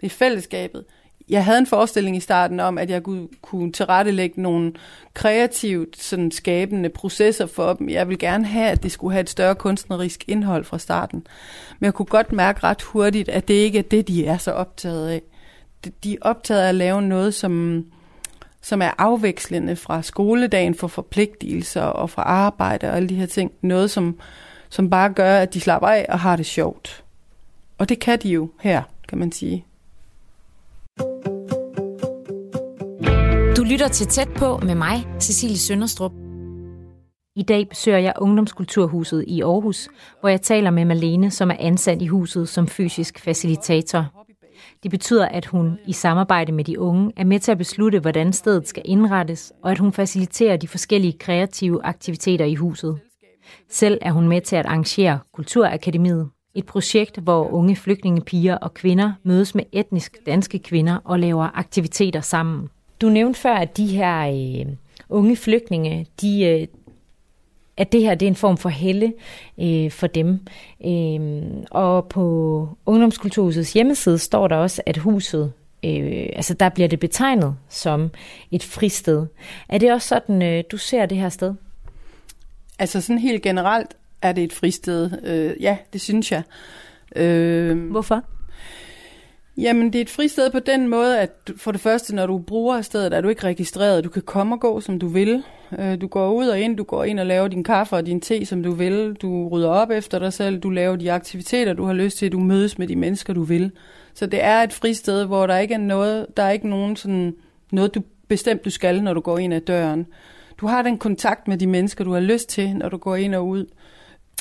det 0.00 0.06
er 0.06 0.10
fællesskabet. 0.10 0.84
Jeg 1.28 1.44
havde 1.44 1.58
en 1.58 1.66
forestilling 1.66 2.16
i 2.16 2.20
starten 2.20 2.60
om, 2.60 2.78
at 2.78 2.90
jeg 2.90 3.02
kunne, 3.02 3.28
kunne 3.42 3.72
tilrettelægge 3.72 4.42
nogle 4.42 4.72
kreativt 5.14 6.02
sådan 6.02 6.30
skabende 6.30 6.88
processer 6.88 7.46
for 7.46 7.72
dem. 7.72 7.88
Jeg 7.88 8.08
vil 8.08 8.18
gerne 8.18 8.46
have, 8.46 8.70
at 8.70 8.82
det 8.82 8.92
skulle 8.92 9.12
have 9.12 9.20
et 9.20 9.30
større 9.30 9.54
kunstnerisk 9.54 10.24
indhold 10.28 10.64
fra 10.64 10.78
starten. 10.78 11.26
Men 11.78 11.84
jeg 11.84 11.94
kunne 11.94 12.06
godt 12.06 12.32
mærke 12.32 12.60
ret 12.62 12.82
hurtigt, 12.82 13.28
at 13.28 13.48
det 13.48 13.54
ikke 13.54 13.78
er 13.78 13.82
det, 13.82 14.08
de 14.08 14.26
er 14.26 14.38
så 14.38 14.52
optaget 14.52 15.08
af. 15.08 15.22
De 16.04 16.12
er 16.12 16.18
optaget 16.20 16.60
af 16.60 16.68
at 16.68 16.74
lave 16.74 17.02
noget, 17.02 17.34
som, 17.34 17.84
som 18.62 18.82
er 18.82 18.90
afvekslende 18.98 19.76
fra 19.76 20.02
skoledagen 20.02 20.74
for 20.74 20.88
forpligtelser 20.88 21.82
og 21.82 22.10
fra 22.10 22.22
arbejde 22.22 22.86
og 22.86 22.96
alle 22.96 23.08
de 23.08 23.14
her 23.14 23.26
ting. 23.26 23.52
Noget, 23.60 23.90
som, 23.90 24.18
som 24.68 24.90
bare 24.90 25.12
gør, 25.12 25.36
at 25.36 25.54
de 25.54 25.60
slapper 25.60 25.88
af 25.88 26.06
og 26.08 26.20
har 26.20 26.36
det 26.36 26.46
sjovt. 26.46 27.04
Og 27.78 27.88
det 27.88 27.98
kan 27.98 28.18
de 28.18 28.28
jo 28.28 28.50
her, 28.60 28.82
kan 29.08 29.18
man 29.18 29.32
sige. 29.32 29.64
Du 33.56 33.64
lytter 33.64 33.88
til 33.88 34.06
Tæt 34.06 34.28
på 34.28 34.58
med 34.58 34.74
mig, 34.74 35.06
Cecilie 35.20 35.58
Sønderstrup. 35.58 36.12
I 37.36 37.42
dag 37.42 37.68
besøger 37.68 37.98
jeg 37.98 38.12
Ungdomskulturhuset 38.18 39.24
i 39.26 39.42
Aarhus, 39.42 39.88
hvor 40.20 40.28
jeg 40.28 40.42
taler 40.42 40.70
med 40.70 40.84
Malene, 40.84 41.30
som 41.30 41.50
er 41.50 41.56
ansat 41.58 42.02
i 42.02 42.06
huset 42.06 42.48
som 42.48 42.68
fysisk 42.68 43.18
facilitator. 43.18 44.06
Det 44.82 44.90
betyder, 44.90 45.28
at 45.28 45.46
hun 45.46 45.78
i 45.86 45.92
samarbejde 45.92 46.52
med 46.52 46.64
de 46.64 46.80
unge 46.80 47.12
er 47.16 47.24
med 47.24 47.40
til 47.40 47.52
at 47.52 47.58
beslutte, 47.58 47.98
hvordan 47.98 48.32
stedet 48.32 48.68
skal 48.68 48.82
indrettes, 48.84 49.52
og 49.62 49.70
at 49.70 49.78
hun 49.78 49.92
faciliterer 49.92 50.56
de 50.56 50.68
forskellige 50.68 51.18
kreative 51.18 51.84
aktiviteter 51.84 52.44
i 52.44 52.54
huset. 52.54 52.98
Selv 53.68 53.98
er 54.02 54.12
hun 54.12 54.28
med 54.28 54.40
til 54.40 54.56
at 54.56 54.66
arrangere 54.66 55.18
Kulturakademiet, 55.32 56.28
et 56.54 56.66
projekt, 56.66 57.18
hvor 57.18 57.52
unge 57.52 57.76
flygtningepiger 57.76 58.56
og 58.56 58.74
kvinder 58.74 59.12
mødes 59.22 59.54
med 59.54 59.64
etnisk 59.72 60.16
danske 60.26 60.58
kvinder 60.58 60.96
og 61.04 61.18
laver 61.18 61.58
aktiviteter 61.58 62.20
sammen. 62.20 62.68
Du 63.00 63.08
nævnte 63.08 63.40
før, 63.40 63.54
at 63.54 63.76
de 63.76 63.86
her 63.86 64.28
øh, 64.28 64.72
unge 65.08 65.36
flygtninge, 65.36 66.06
de, 66.20 66.44
øh, 66.44 66.66
at 67.80 67.92
det 67.92 68.02
her 68.02 68.14
det 68.14 68.26
er 68.26 68.30
en 68.30 68.36
form 68.36 68.56
for 68.56 68.68
helle 68.68 69.12
øh, 69.60 69.90
for 69.90 70.06
dem. 70.06 70.40
Øh, 70.86 71.42
og 71.70 72.08
på 72.08 72.68
Ungdomskulturhusets 72.86 73.72
hjemmeside 73.72 74.18
står 74.18 74.48
der 74.48 74.56
også, 74.56 74.82
at 74.86 74.96
huset, 74.96 75.52
øh, 75.84 76.26
altså 76.36 76.54
der 76.54 76.68
bliver 76.68 76.88
det 76.88 77.00
betegnet 77.00 77.56
som 77.68 78.10
et 78.50 78.62
fristed. 78.62 79.26
Er 79.68 79.78
det 79.78 79.92
også 79.92 80.08
sådan, 80.08 80.42
øh, 80.42 80.64
du 80.70 80.76
ser 80.76 81.06
det 81.06 81.18
her 81.18 81.28
sted? 81.28 81.54
Altså 82.78 83.00
sådan 83.00 83.18
helt 83.18 83.42
generelt 83.42 83.96
er 84.22 84.32
det 84.32 84.44
et 84.44 84.52
fristed. 84.52 85.10
Øh, 85.24 85.62
ja, 85.62 85.76
det 85.92 86.00
synes 86.00 86.32
jeg. 86.32 86.42
Øh, 87.16 87.90
Hvorfor? 87.90 88.22
Jamen, 89.56 89.92
det 89.92 89.98
er 89.98 90.02
et 90.02 90.10
fristed 90.10 90.50
på 90.50 90.58
den 90.58 90.88
måde, 90.88 91.20
at 91.20 91.50
for 91.56 91.72
det 91.72 91.80
første, 91.80 92.14
når 92.14 92.26
du 92.26 92.38
bruger 92.38 92.82
stedet, 92.82 93.12
er 93.12 93.20
du 93.20 93.28
ikke 93.28 93.44
registreret. 93.44 94.04
Du 94.04 94.08
kan 94.08 94.22
komme 94.22 94.54
og 94.54 94.60
gå, 94.60 94.80
som 94.80 94.98
du 94.98 95.08
vil. 95.08 95.42
Øh, 95.78 96.00
du 96.00 96.06
går 96.06 96.32
ud 96.32 96.48
og 96.48 96.60
ind, 96.60 96.76
du 96.76 96.84
går 96.84 97.04
ind 97.04 97.20
og 97.20 97.26
laver 97.26 97.48
din 97.48 97.64
kaffe 97.64 97.96
og 97.96 98.06
din 98.06 98.20
te, 98.20 98.46
som 98.46 98.62
du 98.62 98.72
vil. 98.72 99.14
Du 99.14 99.48
rydder 99.48 99.68
op 99.68 99.90
efter 99.90 100.18
dig 100.18 100.32
selv, 100.32 100.58
du 100.58 100.70
laver 100.70 100.96
de 100.96 101.12
aktiviteter, 101.12 101.72
du 101.72 101.84
har 101.84 101.92
lyst 101.92 102.18
til. 102.18 102.32
Du 102.32 102.40
mødes 102.40 102.78
med 102.78 102.86
de 102.86 102.96
mennesker, 102.96 103.32
du 103.32 103.42
vil. 103.42 103.72
Så 104.14 104.26
det 104.26 104.44
er 104.44 104.62
et 104.62 104.72
fristed, 104.72 105.24
hvor 105.24 105.46
der 105.46 105.58
ikke 105.58 105.74
er 105.74 105.78
noget, 105.78 106.26
der 106.36 106.42
er 106.42 106.50
ikke 106.50 106.68
nogen 106.68 106.96
sådan, 106.96 107.34
noget, 107.72 107.94
du 107.94 108.02
bestemt 108.28 108.64
du 108.64 108.70
skal, 108.70 109.02
når 109.02 109.14
du 109.14 109.20
går 109.20 109.38
ind 109.38 109.54
ad 109.54 109.60
døren. 109.60 110.06
Du 110.58 110.66
har 110.66 110.82
den 110.82 110.98
kontakt 110.98 111.48
med 111.48 111.58
de 111.58 111.66
mennesker, 111.66 112.04
du 112.04 112.12
har 112.12 112.20
lyst 112.20 112.48
til, 112.48 112.76
når 112.76 112.88
du 112.88 112.96
går 112.96 113.16
ind 113.16 113.34
og 113.34 113.48
ud. 113.48 113.66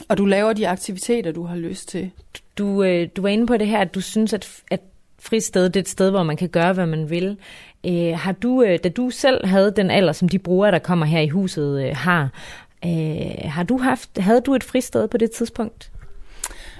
Og 0.07 0.17
du 0.17 0.25
laver 0.25 0.53
de 0.53 0.67
aktiviteter, 0.67 1.31
du 1.31 1.43
har 1.43 1.55
lyst 1.55 1.89
til. 1.89 2.11
Du, 2.57 2.83
øh, 2.83 3.07
du 3.15 3.21
var 3.21 3.29
inde 3.29 3.47
på 3.47 3.57
det 3.57 3.67
her, 3.67 3.79
at 3.79 3.95
du 3.95 4.01
synes, 4.01 4.33
at, 4.33 4.63
at 4.71 4.81
fristed, 5.19 5.63
det 5.63 5.75
er 5.75 5.79
et 5.79 5.89
sted, 5.89 6.09
hvor 6.09 6.23
man 6.23 6.37
kan 6.37 6.49
gøre, 6.49 6.73
hvad 6.73 6.85
man 6.85 7.09
vil. 7.09 7.37
Øh, 7.85 8.17
har 8.17 8.31
du, 8.31 8.63
øh, 8.63 8.79
da 8.83 8.89
du 8.89 9.09
selv 9.09 9.45
havde 9.45 9.73
den 9.75 9.91
alder, 9.91 10.13
som 10.13 10.29
de 10.29 10.39
brugere, 10.39 10.71
der 10.71 10.79
kommer 10.79 11.05
her 11.05 11.19
i 11.19 11.27
huset, 11.27 11.85
øh, 11.85 11.95
har, 11.95 12.29
øh, 12.85 13.49
har 13.51 13.63
du 13.63 13.77
haft, 13.77 14.09
havde 14.17 14.41
du 14.41 14.55
et 14.55 14.63
fristed 14.63 15.07
på 15.07 15.17
det 15.17 15.31
tidspunkt? 15.31 15.91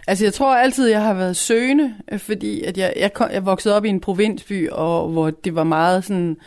Altså, 0.08 0.26
jeg 0.26 0.34
tror 0.34 0.56
altid, 0.56 0.88
jeg 0.88 1.02
har 1.02 1.14
været 1.14 1.38
søgende, 1.38 1.94
øh, 2.12 2.20
fordi 2.20 2.64
at 2.64 2.78
jeg, 2.78 2.94
jeg, 2.96 3.14
kom, 3.14 3.30
jeg 3.32 3.46
voksede 3.46 3.76
op 3.76 3.86
i 3.86 3.90
en 3.90 4.00
provinsby, 4.00 4.70
og 4.70 5.10
hvor 5.10 5.30
det 5.30 5.56
var 5.56 5.64
meget 5.64 6.04
sådan 6.04 6.38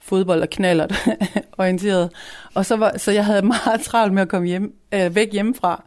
fodbold 0.00 0.42
og 0.42 0.50
knallert 0.50 1.08
orienteret. 1.58 2.10
Og 2.54 2.66
så, 2.66 2.76
var, 2.76 2.98
så 2.98 3.12
jeg 3.12 3.24
havde 3.24 3.42
meget 3.42 3.80
travlt 3.80 4.12
med 4.12 4.22
at 4.22 4.28
komme 4.28 4.48
hjem, 4.48 4.74
øh, 4.94 5.14
væk 5.14 5.32
hjemmefra. 5.32 5.84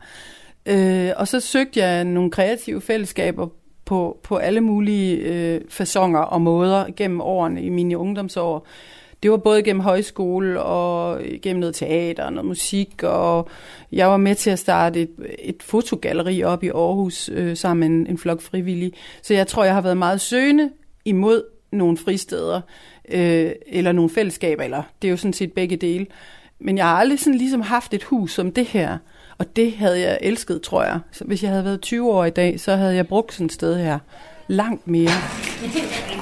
Øh, 0.65 1.11
og 1.15 1.27
så 1.27 1.39
søgte 1.39 1.79
jeg 1.79 2.03
nogle 2.03 2.31
kreative 2.31 2.81
fællesskaber 2.81 3.47
på, 3.85 4.19
på 4.23 4.35
alle 4.35 4.61
mulige 4.61 5.15
øh, 5.15 5.61
fasonger 5.69 6.19
og 6.19 6.41
måder 6.41 6.85
gennem 6.97 7.21
årene 7.21 7.63
i 7.63 7.69
mine 7.69 7.97
ungdomsår. 7.97 8.67
Det 9.23 9.31
var 9.31 9.37
både 9.37 9.63
gennem 9.63 9.81
højskole 9.81 10.61
og 10.61 11.19
gennem 11.41 11.59
noget 11.59 11.75
teater 11.75 12.23
og 12.23 12.33
noget 12.33 12.47
musik, 12.47 13.03
og 13.03 13.49
jeg 13.91 14.07
var 14.07 14.17
med 14.17 14.35
til 14.35 14.49
at 14.49 14.59
starte 14.59 15.01
et, 15.01 15.09
et 15.39 15.63
fotogalleri 15.63 16.43
op 16.43 16.63
i 16.63 16.67
Aarhus 16.67 17.29
øh, 17.33 17.57
sammen 17.57 17.79
med 17.79 17.99
en, 17.99 18.07
en 18.07 18.17
flok 18.17 18.41
frivillige. 18.41 18.91
Så 19.21 19.33
jeg 19.33 19.47
tror, 19.47 19.63
jeg 19.63 19.73
har 19.73 19.81
været 19.81 19.97
meget 19.97 20.21
søgende 20.21 20.69
imod 21.05 21.43
nogle 21.71 21.97
fristeder, 21.97 22.61
øh, 23.11 23.51
eller 23.67 23.91
nogle 23.91 24.09
fællesskaber, 24.09 24.63
eller 24.63 24.83
det 25.01 25.07
er 25.07 25.11
jo 25.11 25.17
sådan 25.17 25.33
set 25.33 25.53
begge 25.53 25.75
dele. 25.75 26.05
Men 26.59 26.77
jeg 26.77 26.85
har 26.85 26.97
aldrig 26.97 27.19
sådan 27.19 27.37
ligesom 27.37 27.61
haft 27.61 27.93
et 27.93 28.03
hus 28.03 28.33
som 28.33 28.51
det 28.51 28.65
her. 28.65 28.97
Og 29.37 29.55
det 29.55 29.73
havde 29.77 29.99
jeg 29.99 30.17
elsket, 30.21 30.61
tror 30.61 30.83
jeg. 30.83 30.99
Så 31.11 31.23
hvis 31.23 31.43
jeg 31.43 31.51
havde 31.51 31.65
været 31.65 31.81
20 31.81 32.11
år 32.11 32.25
i 32.25 32.29
dag, 32.29 32.59
så 32.59 32.75
havde 32.75 32.95
jeg 32.95 33.07
brugt 33.07 33.33
sådan 33.33 33.45
et 33.45 33.53
sted 33.53 33.77
her 33.77 33.99
langt 34.47 34.87
mere. 34.87 35.11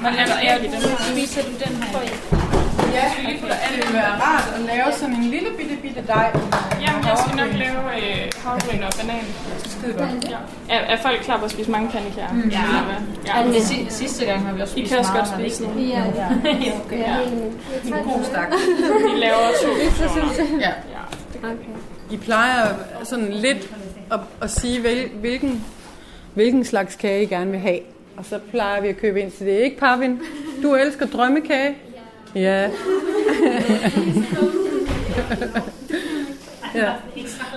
Men 0.02 0.14
er 0.14 0.26
der 0.26 0.38
ærgerligt, 0.42 0.72
den 0.72 0.80
her? 0.80 0.96
Spiser 1.12 1.42
du 1.42 1.48
den 1.64 1.76
her? 1.82 2.00
Ja, 2.94 3.04
det 3.26 3.40
kunne 3.40 3.94
være 3.94 4.14
rart 4.24 4.54
at 4.56 4.60
lave 4.60 4.92
sådan 4.92 5.14
en 5.14 5.24
lille 5.24 5.48
bitte 5.58 5.76
bitte 5.82 6.02
dej. 6.06 6.28
Jamen, 6.82 7.04
jeg 7.08 7.16
skal 7.22 7.36
nok 7.36 7.52
lave 7.64 7.80
øh, 7.96 8.32
havgryn 8.44 8.82
og 8.82 8.92
banan. 9.00 9.24
Skide 9.64 9.92
godt. 9.92 10.30
Ja. 10.30 10.38
Er, 10.74 10.78
er 10.78 10.96
folk 11.02 11.20
klar 11.20 11.38
på 11.38 11.44
at 11.44 11.50
spise 11.50 11.70
mange 11.70 11.90
pandekager? 11.90 12.32
Mm. 12.32 12.48
Ja. 12.48 12.62
ja. 13.26 13.40
ja. 13.40 13.52
Det 13.52 13.92
sidste 13.92 14.24
gang 14.24 14.46
har 14.46 14.54
vi 14.54 14.60
også 14.60 14.72
spist 14.72 14.86
I 14.86 14.88
kan 14.88 14.98
også 14.98 15.12
godt 15.12 15.28
spise 15.28 15.62
noget. 15.62 15.88
Ja, 15.88 16.02
ja. 16.20 16.28
okay. 16.84 16.98
ja. 16.98 17.16
En 17.84 18.04
god 18.04 18.24
stak. 18.24 18.48
Vi 18.50 19.20
laver 19.24 19.48
to 19.62 19.70
Ja. 20.66 20.72
ja. 20.94 21.02
Okay. 21.42 21.93
I 22.14 22.16
plejer 22.16 22.74
sådan 23.04 23.32
lidt 23.32 23.74
at, 24.12 24.20
at 24.42 24.50
sige, 24.50 24.80
hvil, 24.80 25.08
hvilken, 25.08 25.64
hvilken 26.34 26.64
slags 26.64 26.94
kage 26.94 27.22
I 27.22 27.26
gerne 27.26 27.50
vil 27.50 27.60
have. 27.60 27.78
Og 28.16 28.24
så 28.24 28.38
plejer 28.50 28.80
vi 28.80 28.88
at 28.88 28.96
købe 28.96 29.20
ind 29.20 29.32
til 29.32 29.46
det. 29.46 29.52
Ikke, 29.52 29.76
Parvin? 29.76 30.20
Du 30.62 30.74
elsker 30.74 31.06
drømmekage? 31.06 31.76
Ja. 32.34 32.62
ja. 36.74 36.92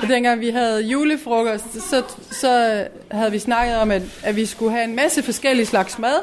Og 0.02 0.08
dengang 0.08 0.40
vi 0.40 0.50
havde 0.50 0.82
julefrokost, 0.82 1.90
så, 1.90 2.04
så 2.32 2.84
havde 3.12 3.32
vi 3.32 3.40
snakket 3.40 3.76
om, 3.76 3.92
at, 3.92 4.02
at 4.24 4.36
vi 4.36 4.46
skulle 4.46 4.72
have 4.72 4.84
en 4.84 4.96
masse 4.96 5.24
forskellige 5.24 5.66
slags 5.66 6.00
mad 6.00 6.20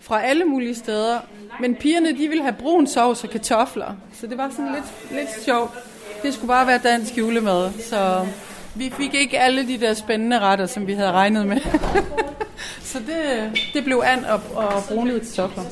fra 0.00 0.22
alle 0.22 0.44
mulige 0.44 0.74
steder. 0.74 1.18
Men 1.60 1.74
pigerne, 1.74 2.08
de 2.08 2.28
ville 2.28 2.42
have 2.42 2.54
brun 2.58 2.86
sovs 2.86 3.24
og 3.24 3.30
kartofler. 3.30 3.96
Så 4.20 4.26
det 4.26 4.38
var 4.38 4.50
sådan 4.50 4.72
lidt, 4.72 4.84
lidt 5.10 5.44
sjovt. 5.44 5.87
Det 6.22 6.34
skulle 6.34 6.48
bare 6.48 6.66
være 6.66 6.80
dansk 6.84 7.18
julemad. 7.18 7.70
Så 7.90 8.26
vi 8.74 8.92
fik 8.96 9.14
ikke 9.14 9.38
alle 9.40 9.68
de 9.68 9.80
der 9.80 9.94
spændende 9.94 10.38
retter, 10.38 10.66
som 10.66 10.86
vi 10.86 10.92
havde 10.92 11.12
regnet 11.12 11.46
med. 11.46 11.60
så 12.92 12.98
det, 12.98 13.50
det 13.74 13.84
blev 13.84 14.02
and 14.04 14.24
og, 14.24 14.40
og 14.54 14.84
brunede 14.88 15.20
kartofler. 15.20 15.64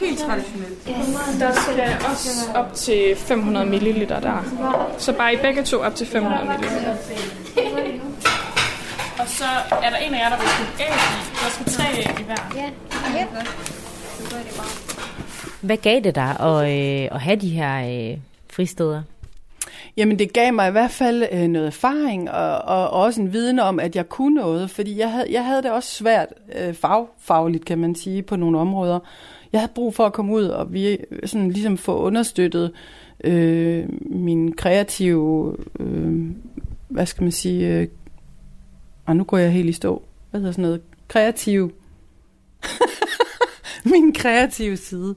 Helt 0.00 0.18
traditionelt. 0.18 0.86
Der 1.40 1.52
skal 1.52 1.96
også 2.10 2.52
op 2.54 2.74
til 2.74 3.16
500 3.16 3.66
ml 3.66 4.08
der. 4.08 4.44
Så 4.98 5.12
bare 5.12 5.34
i 5.34 5.36
begge 5.36 5.62
to 5.62 5.80
op 5.80 5.94
til 5.94 6.06
500 6.06 6.44
ml. 6.44 6.64
Og 9.18 9.28
så 9.28 9.44
er 9.82 9.90
der 9.90 9.96
en 9.96 10.14
af 10.14 10.18
jer, 10.18 10.28
der 10.28 10.36
vil 10.36 10.46
putte 10.58 10.82
æg 10.82 10.88
i. 10.88 11.16
Der 11.44 11.50
skal 11.50 11.66
tre 11.66 11.84
æg 11.98 12.20
i 12.20 12.22
hver. 12.22 12.52
Ja. 12.56 13.18
ja. 13.18 13.26
Hvad 15.60 15.76
gav 15.76 16.00
det 16.00 16.14
dig 16.14 16.36
at, 16.40 16.70
øh, 16.70 17.08
at 17.12 17.20
have 17.20 17.36
de 17.36 17.48
her 17.48 18.10
øh, 18.10 18.18
fristeder? 18.56 19.02
Jamen 19.96 20.18
det 20.18 20.32
gav 20.32 20.54
mig 20.54 20.68
i 20.68 20.72
hvert 20.72 20.90
fald 20.90 21.24
øh, 21.32 21.48
noget 21.48 21.66
erfaring 21.66 22.30
og, 22.30 22.58
og, 22.58 22.90
og 22.90 23.02
også 23.02 23.20
en 23.20 23.32
viden 23.32 23.58
om, 23.58 23.80
at 23.80 23.96
jeg 23.96 24.08
kunne 24.08 24.34
noget, 24.34 24.70
fordi 24.70 24.98
jeg 24.98 25.12
havde, 25.12 25.26
jeg 25.30 25.44
havde 25.44 25.62
det 25.62 25.70
også 25.70 25.94
svært 25.94 26.28
øh, 26.58 26.74
fag, 26.74 27.06
fagligt, 27.18 27.64
kan 27.64 27.78
man 27.78 27.94
sige, 27.94 28.22
på 28.22 28.36
nogle 28.36 28.58
områder. 28.58 28.98
Jeg 29.52 29.60
havde 29.60 29.72
brug 29.74 29.94
for 29.94 30.06
at 30.06 30.12
komme 30.12 30.32
ud 30.32 30.44
og 30.44 30.72
vi, 30.72 30.98
sådan 31.24 31.50
ligesom 31.50 31.78
få 31.78 31.98
understøttet 31.98 32.72
øh, 33.24 33.88
min 34.00 34.52
kreative, 34.52 35.56
øh, 35.80 36.30
hvad 36.88 37.06
skal 37.06 37.22
man 37.22 37.32
sige, 37.32 37.68
øh, 37.68 37.88
og 39.06 39.16
nu 39.16 39.24
går 39.24 39.38
jeg 39.38 39.52
helt 39.52 39.68
i 39.68 39.72
stå, 39.72 40.02
hvad 40.30 40.40
hedder 40.40 40.52
sådan 40.52 40.62
noget, 40.62 40.80
kreativ, 41.08 41.72
min 43.92 44.12
kreative 44.12 44.76
side. 44.76 45.14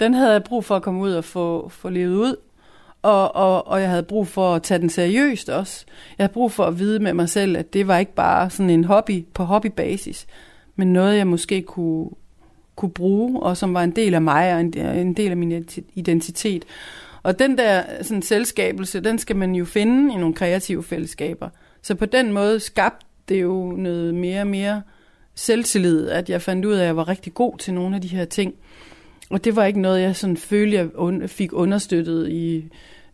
Den 0.00 0.14
havde 0.14 0.32
jeg 0.32 0.44
brug 0.44 0.64
for 0.64 0.76
at 0.76 0.82
komme 0.82 1.00
ud 1.00 1.12
og 1.12 1.24
få, 1.24 1.68
få 1.68 1.88
levet 1.88 2.16
ud 2.16 2.36
og, 3.02 3.36
og, 3.36 3.66
og 3.66 3.80
jeg 3.80 3.90
havde 3.90 4.02
brug 4.02 4.26
for 4.26 4.54
at 4.54 4.62
tage 4.62 4.80
den 4.80 4.90
seriøst 4.90 5.48
også. 5.48 5.84
Jeg 6.18 6.24
havde 6.24 6.32
brug 6.32 6.52
for 6.52 6.64
at 6.64 6.78
vide 6.78 6.98
med 6.98 7.14
mig 7.14 7.28
selv, 7.28 7.56
at 7.56 7.72
det 7.72 7.88
var 7.88 7.98
ikke 7.98 8.14
bare 8.14 8.50
sådan 8.50 8.70
en 8.70 8.84
hobby 8.84 9.24
på 9.34 9.44
hobbybasis, 9.44 10.26
men 10.76 10.92
noget, 10.92 11.16
jeg 11.16 11.26
måske 11.26 11.62
kunne, 11.62 12.10
kunne 12.76 12.90
bruge, 12.90 13.42
og 13.42 13.56
som 13.56 13.74
var 13.74 13.82
en 13.82 13.90
del 13.90 14.14
af 14.14 14.22
mig, 14.22 14.54
og 14.54 14.60
en, 14.60 14.78
en 14.78 15.14
del 15.14 15.30
af 15.30 15.36
min 15.36 15.68
identitet. 15.94 16.64
Og 17.22 17.38
den 17.38 17.58
der 17.58 17.82
sådan, 18.02 18.22
selskabelse, 18.22 19.00
den 19.00 19.18
skal 19.18 19.36
man 19.36 19.54
jo 19.54 19.64
finde 19.64 20.14
i 20.14 20.16
nogle 20.16 20.34
kreative 20.34 20.82
fællesskaber. 20.82 21.48
Så 21.82 21.94
på 21.94 22.06
den 22.06 22.32
måde 22.32 22.60
skabte 22.60 23.06
det 23.28 23.42
jo 23.42 23.72
noget 23.76 24.14
mere 24.14 24.40
og 24.40 24.46
mere 24.46 24.82
selvtillid, 25.34 26.08
at 26.08 26.30
jeg 26.30 26.42
fandt 26.42 26.64
ud 26.64 26.72
af, 26.72 26.80
at 26.80 26.86
jeg 26.86 26.96
var 26.96 27.08
rigtig 27.08 27.34
god 27.34 27.58
til 27.58 27.74
nogle 27.74 27.96
af 27.96 28.02
de 28.02 28.08
her 28.08 28.24
ting 28.24 28.54
og 29.30 29.44
det 29.44 29.56
var 29.56 29.64
ikke 29.64 29.80
noget, 29.80 30.00
jeg 30.00 30.16
sådan 30.16 30.36
følte, 30.36 30.76
jeg 30.76 30.86
un- 30.86 31.26
fik 31.26 31.52
understøttet 31.52 32.28
i 32.28 32.64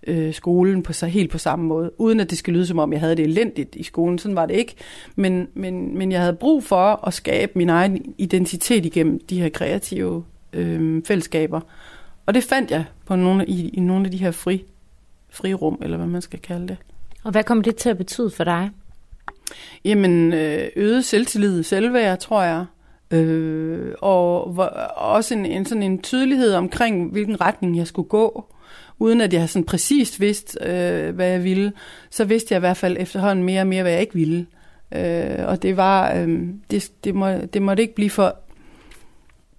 øh, 0.06 0.34
skolen 0.34 0.82
på 0.82 0.92
sig 0.92 1.08
helt 1.08 1.30
på 1.30 1.38
samme 1.38 1.64
måde, 1.64 2.00
uden 2.00 2.20
at 2.20 2.30
det 2.30 2.38
skal 2.38 2.54
lyde 2.54 2.66
som 2.66 2.78
om, 2.78 2.92
jeg 2.92 3.00
havde 3.00 3.16
det 3.16 3.24
elendigt 3.24 3.76
i 3.76 3.82
skolen. 3.82 4.18
Sådan 4.18 4.36
var 4.36 4.46
det 4.46 4.54
ikke. 4.54 4.74
Men, 5.16 5.48
men, 5.54 5.98
men 5.98 6.12
jeg 6.12 6.20
havde 6.20 6.34
brug 6.34 6.64
for 6.64 7.06
at 7.06 7.14
skabe 7.14 7.52
min 7.54 7.68
egen 7.68 8.14
identitet 8.18 8.86
igennem 8.86 9.20
de 9.20 9.40
her 9.40 9.48
kreative 9.48 10.24
øh, 10.52 11.02
fællesskaber. 11.04 11.60
Og 12.26 12.34
det 12.34 12.44
fandt 12.44 12.70
jeg 12.70 12.84
på 13.06 13.16
nogle, 13.16 13.46
i, 13.46 13.68
i 13.68 13.80
nogle 13.80 14.04
af 14.04 14.10
de 14.10 14.16
her 14.16 14.30
fri, 14.30 14.64
frirum, 15.30 15.78
eller 15.82 15.96
hvad 15.96 16.06
man 16.06 16.22
skal 16.22 16.38
kalde 16.38 16.68
det. 16.68 16.76
Og 17.24 17.30
hvad 17.30 17.44
kommer 17.44 17.62
det 17.62 17.76
til 17.76 17.88
at 17.88 17.98
betyde 17.98 18.30
for 18.30 18.44
dig? 18.44 18.70
Jamen, 19.84 20.32
øh, 20.32 20.68
øget 20.76 21.04
selvtillid, 21.04 21.62
selvværd, 21.62 22.18
tror 22.18 22.42
jeg. 22.42 22.64
Øh, 23.10 23.94
og 23.98 24.52
hvor, 24.52 24.64
også 24.96 25.34
en, 25.34 25.46
en, 25.46 25.66
sådan 25.66 25.82
en 25.82 26.02
tydelighed 26.02 26.54
omkring, 26.54 27.10
hvilken 27.10 27.40
retning 27.40 27.76
jeg 27.76 27.86
skulle 27.86 28.08
gå. 28.08 28.52
Uden 28.98 29.20
at 29.20 29.32
jeg 29.32 29.48
sådan 29.48 29.66
præcist 29.66 30.20
vidste, 30.20 30.58
øh, 30.62 31.14
hvad 31.14 31.28
jeg 31.28 31.44
ville, 31.44 31.72
så 32.10 32.24
vidste 32.24 32.52
jeg 32.52 32.58
i 32.58 32.60
hvert 32.60 32.76
fald 32.76 32.96
efterhånden 33.00 33.44
mere 33.44 33.60
og 33.60 33.66
mere, 33.66 33.82
hvad 33.82 33.92
jeg 33.92 34.00
ikke 34.00 34.14
ville. 34.14 34.46
Øh, 34.92 35.46
og 35.46 35.62
det 35.62 35.76
var, 35.76 36.14
øh, 36.14 36.40
det, 36.70 36.92
det, 37.04 37.14
må, 37.14 37.30
det 37.32 37.62
måtte 37.62 37.82
ikke 37.82 37.94
blive 37.94 38.10
for 38.10 38.36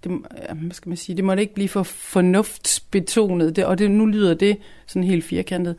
det, 0.04 0.12
hvad 0.54 0.72
skal 0.72 0.88
man 0.88 0.96
sige, 0.96 1.16
det 1.16 1.24
måtte 1.24 1.42
ikke 1.42 1.54
blive 1.54 1.68
for 1.68 1.82
fornuftsbetonet, 1.82 3.56
det, 3.56 3.64
og 3.64 3.78
det, 3.78 3.90
nu 3.90 4.06
lyder 4.06 4.34
det 4.34 4.56
sådan 4.86 5.04
helt 5.04 5.24
firkantet. 5.24 5.76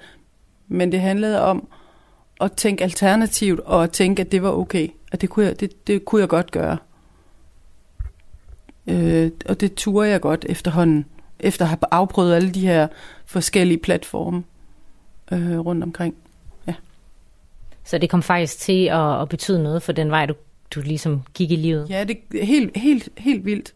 Men 0.67 0.91
det 0.91 0.99
handlede 0.99 1.41
om 1.41 1.67
at 2.41 2.51
tænke 2.51 2.83
alternativt, 2.83 3.59
og 3.59 3.83
at 3.83 3.91
tænke, 3.91 4.21
at 4.21 4.31
det 4.31 4.43
var 4.43 4.51
okay, 4.51 4.87
at 5.11 5.21
det 5.21 5.29
kunne 5.29 5.45
jeg, 5.45 5.59
det, 5.59 5.87
det 5.87 6.05
kunne 6.05 6.21
jeg 6.21 6.29
godt 6.29 6.51
gøre. 6.51 6.77
Øh, 8.87 9.31
og 9.45 9.61
det 9.61 9.73
turde 9.73 10.09
jeg 10.09 10.21
godt 10.21 10.45
efterhånden, 10.49 11.05
efter 11.39 11.65
at 11.65 11.69
have 11.69 11.77
afprøvet 11.91 12.35
alle 12.35 12.51
de 12.51 12.67
her 12.67 12.87
forskellige 13.25 13.77
platforme 13.77 14.43
øh, 15.31 15.59
rundt 15.59 15.83
omkring. 15.83 16.15
Ja. 16.67 16.73
Så 17.83 17.97
det 17.97 18.09
kom 18.09 18.23
faktisk 18.23 18.59
til 18.59 18.85
at, 18.85 19.21
at 19.21 19.29
betyde 19.29 19.63
noget 19.63 19.83
for 19.83 19.91
den 19.91 20.11
vej, 20.11 20.25
du, 20.25 20.33
du 20.75 20.81
ligesom 20.81 21.21
gik 21.33 21.51
i 21.51 21.55
livet? 21.55 21.89
Ja, 21.89 22.03
det 22.03 22.17
er 22.41 22.45
helt, 22.45 22.77
helt, 22.77 23.09
helt 23.17 23.45
vildt. 23.45 23.73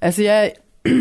Altså 0.00 0.22
jeg, 0.22 0.52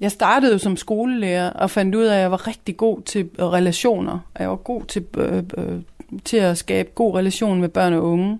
jeg 0.00 0.10
startede 0.10 0.52
jo 0.52 0.58
som 0.58 0.76
skolelærer 0.76 1.50
og 1.50 1.70
fandt 1.70 1.94
ud 1.94 2.04
af, 2.04 2.14
at 2.14 2.20
jeg 2.20 2.30
var 2.30 2.46
rigtig 2.46 2.76
god 2.76 3.02
til 3.02 3.30
relationer. 3.38 4.18
Jeg 4.38 4.48
var 4.48 4.56
god 4.56 4.84
til, 4.84 5.04
øh, 5.16 5.42
øh, 5.56 5.80
til 6.24 6.36
at 6.36 6.58
skabe 6.58 6.90
god 6.94 7.14
relation 7.14 7.60
med 7.60 7.68
børn 7.68 7.92
og 7.92 8.02
unge. 8.02 8.38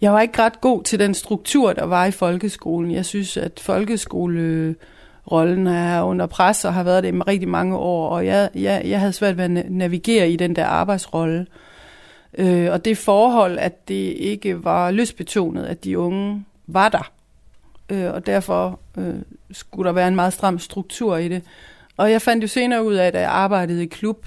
Jeg 0.00 0.12
var 0.12 0.20
ikke 0.20 0.42
ret 0.42 0.60
god 0.60 0.82
til 0.82 0.98
den 0.98 1.14
struktur, 1.14 1.72
der 1.72 1.84
var 1.84 2.06
i 2.06 2.10
folkeskolen. 2.10 2.90
Jeg 2.90 3.04
synes, 3.04 3.36
at 3.36 3.60
folkeskolerollen 3.64 5.66
er 5.66 6.02
under 6.02 6.26
pres 6.26 6.64
og 6.64 6.74
har 6.74 6.82
været 6.82 7.02
det 7.02 7.14
i 7.14 7.18
rigtig 7.18 7.48
mange 7.48 7.76
år, 7.76 8.08
og 8.08 8.26
jeg, 8.26 8.50
jeg, 8.54 8.82
jeg 8.84 9.00
havde 9.00 9.12
svært 9.12 9.36
ved 9.36 9.44
at 9.44 9.70
navigere 9.70 10.30
i 10.30 10.36
den 10.36 10.56
der 10.56 10.66
arbejdsrolle. 10.66 11.46
Øh, 12.38 12.72
og 12.72 12.84
det 12.84 12.98
forhold, 12.98 13.58
at 13.58 13.88
det 13.88 14.14
ikke 14.18 14.64
var 14.64 14.90
lystbetonet, 14.90 15.64
at 15.64 15.84
de 15.84 15.98
unge 15.98 16.44
var 16.66 16.88
der. 16.88 17.10
Øh, 17.90 18.14
og 18.14 18.26
derfor 18.26 18.80
øh, 18.98 19.14
skulle 19.50 19.86
der 19.86 19.92
være 19.92 20.08
en 20.08 20.16
meget 20.16 20.32
stram 20.32 20.58
struktur 20.58 21.16
i 21.16 21.28
det. 21.28 21.42
Og 21.96 22.10
jeg 22.10 22.22
fandt 22.22 22.42
jo 22.42 22.48
senere 22.48 22.84
ud 22.84 22.94
af, 22.94 23.06
at 23.06 23.14
jeg 23.14 23.30
arbejdede 23.30 23.82
i 23.82 23.86
klub, 23.86 24.26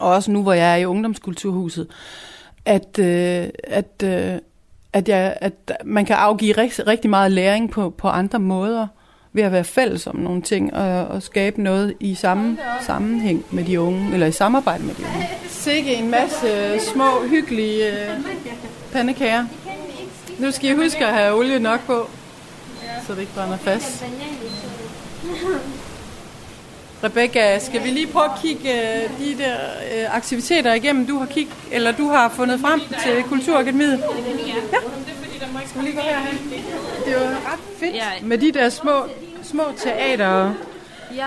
og 0.00 0.10
også 0.10 0.30
nu, 0.30 0.42
hvor 0.42 0.52
jeg 0.52 0.72
er 0.72 0.76
i 0.76 0.84
ungdomskulturhuset, 0.84 1.88
at, 2.64 2.98
øh, 2.98 3.48
at, 3.64 4.02
øh, 4.04 4.38
at, 4.92 5.08
jeg, 5.08 5.36
at 5.40 5.72
man 5.84 6.04
kan 6.04 6.16
afgive 6.16 6.52
rigtig, 6.52 6.86
rigtig 6.86 7.10
meget 7.10 7.32
læring 7.32 7.70
på, 7.70 7.90
på 7.90 8.08
andre 8.08 8.38
måder 8.38 8.86
ved 9.32 9.42
at 9.42 9.52
være 9.52 9.64
fælles 9.64 10.06
om 10.06 10.16
nogle 10.16 10.42
ting 10.42 10.74
og, 10.74 11.06
og 11.06 11.22
skabe 11.22 11.62
noget 11.62 11.94
i 12.00 12.14
samme 12.14 12.58
sammenhæng 12.80 13.44
med 13.50 13.64
de 13.64 13.80
unge, 13.80 14.12
eller 14.12 14.26
i 14.26 14.32
samarbejde 14.32 14.84
med 14.84 14.94
de 14.94 15.02
unge. 15.14 15.28
Sikke 15.48 15.94
en 15.94 16.10
masse 16.10 16.46
øh, 16.46 16.80
små, 16.80 17.26
hyggelige 17.28 17.86
øh, 17.86 18.16
pandekager. 18.92 19.46
Nu 20.38 20.50
skal 20.50 20.70
I 20.70 20.74
huske 20.74 21.06
at 21.06 21.14
have 21.14 21.34
olie 21.34 21.58
nok 21.58 21.80
på, 21.86 22.10
så 23.06 23.14
det 23.14 23.20
ikke 23.20 23.34
brænder 23.34 23.56
fast. 23.56 24.04
Rebecca, 27.04 27.58
skal 27.58 27.84
vi 27.84 27.88
lige 27.88 28.06
prøve 28.06 28.24
at 28.24 28.30
kigge 28.42 28.72
øh, 28.72 29.10
de 29.18 29.38
der 29.38 29.54
øh, 29.94 30.16
aktiviteter 30.16 30.74
igennem, 30.74 31.06
du 31.06 31.18
har 31.18 31.26
kigget, 31.26 31.54
eller 31.72 31.92
du 31.92 32.08
har 32.08 32.28
fundet 32.28 32.60
frem 32.60 32.80
til 32.80 33.22
Kulturakademiet? 33.22 34.04
Ja. 34.46 34.54
Skal 35.66 35.80
vi 35.80 35.86
lige 35.86 35.96
gå 35.96 36.02
herhen? 36.02 36.38
Det 37.04 37.16
er 37.16 37.20
jo 37.24 37.28
ret 37.28 37.60
fedt 37.78 38.26
med 38.26 38.38
de 38.38 38.52
der 38.52 38.68
små, 38.68 39.04
små 39.42 39.62
teater, 39.76 40.54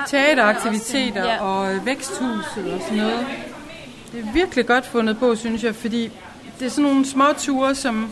teateraktiviteter 0.07 1.39
og 1.39 1.85
væksthuset 1.85 2.73
og 2.73 2.81
sådan 2.81 2.97
noget. 2.97 3.25
Det 4.11 4.19
er 4.19 4.33
virkelig 4.33 4.65
godt 4.65 4.85
fundet 4.85 5.19
på, 5.19 5.35
synes 5.35 5.63
jeg, 5.63 5.75
fordi 5.75 6.11
det 6.63 6.69
er 6.69 6.73
sådan 6.73 6.89
nogle 6.91 7.05
små 7.05 7.25
ture, 7.37 7.75
som 7.75 8.09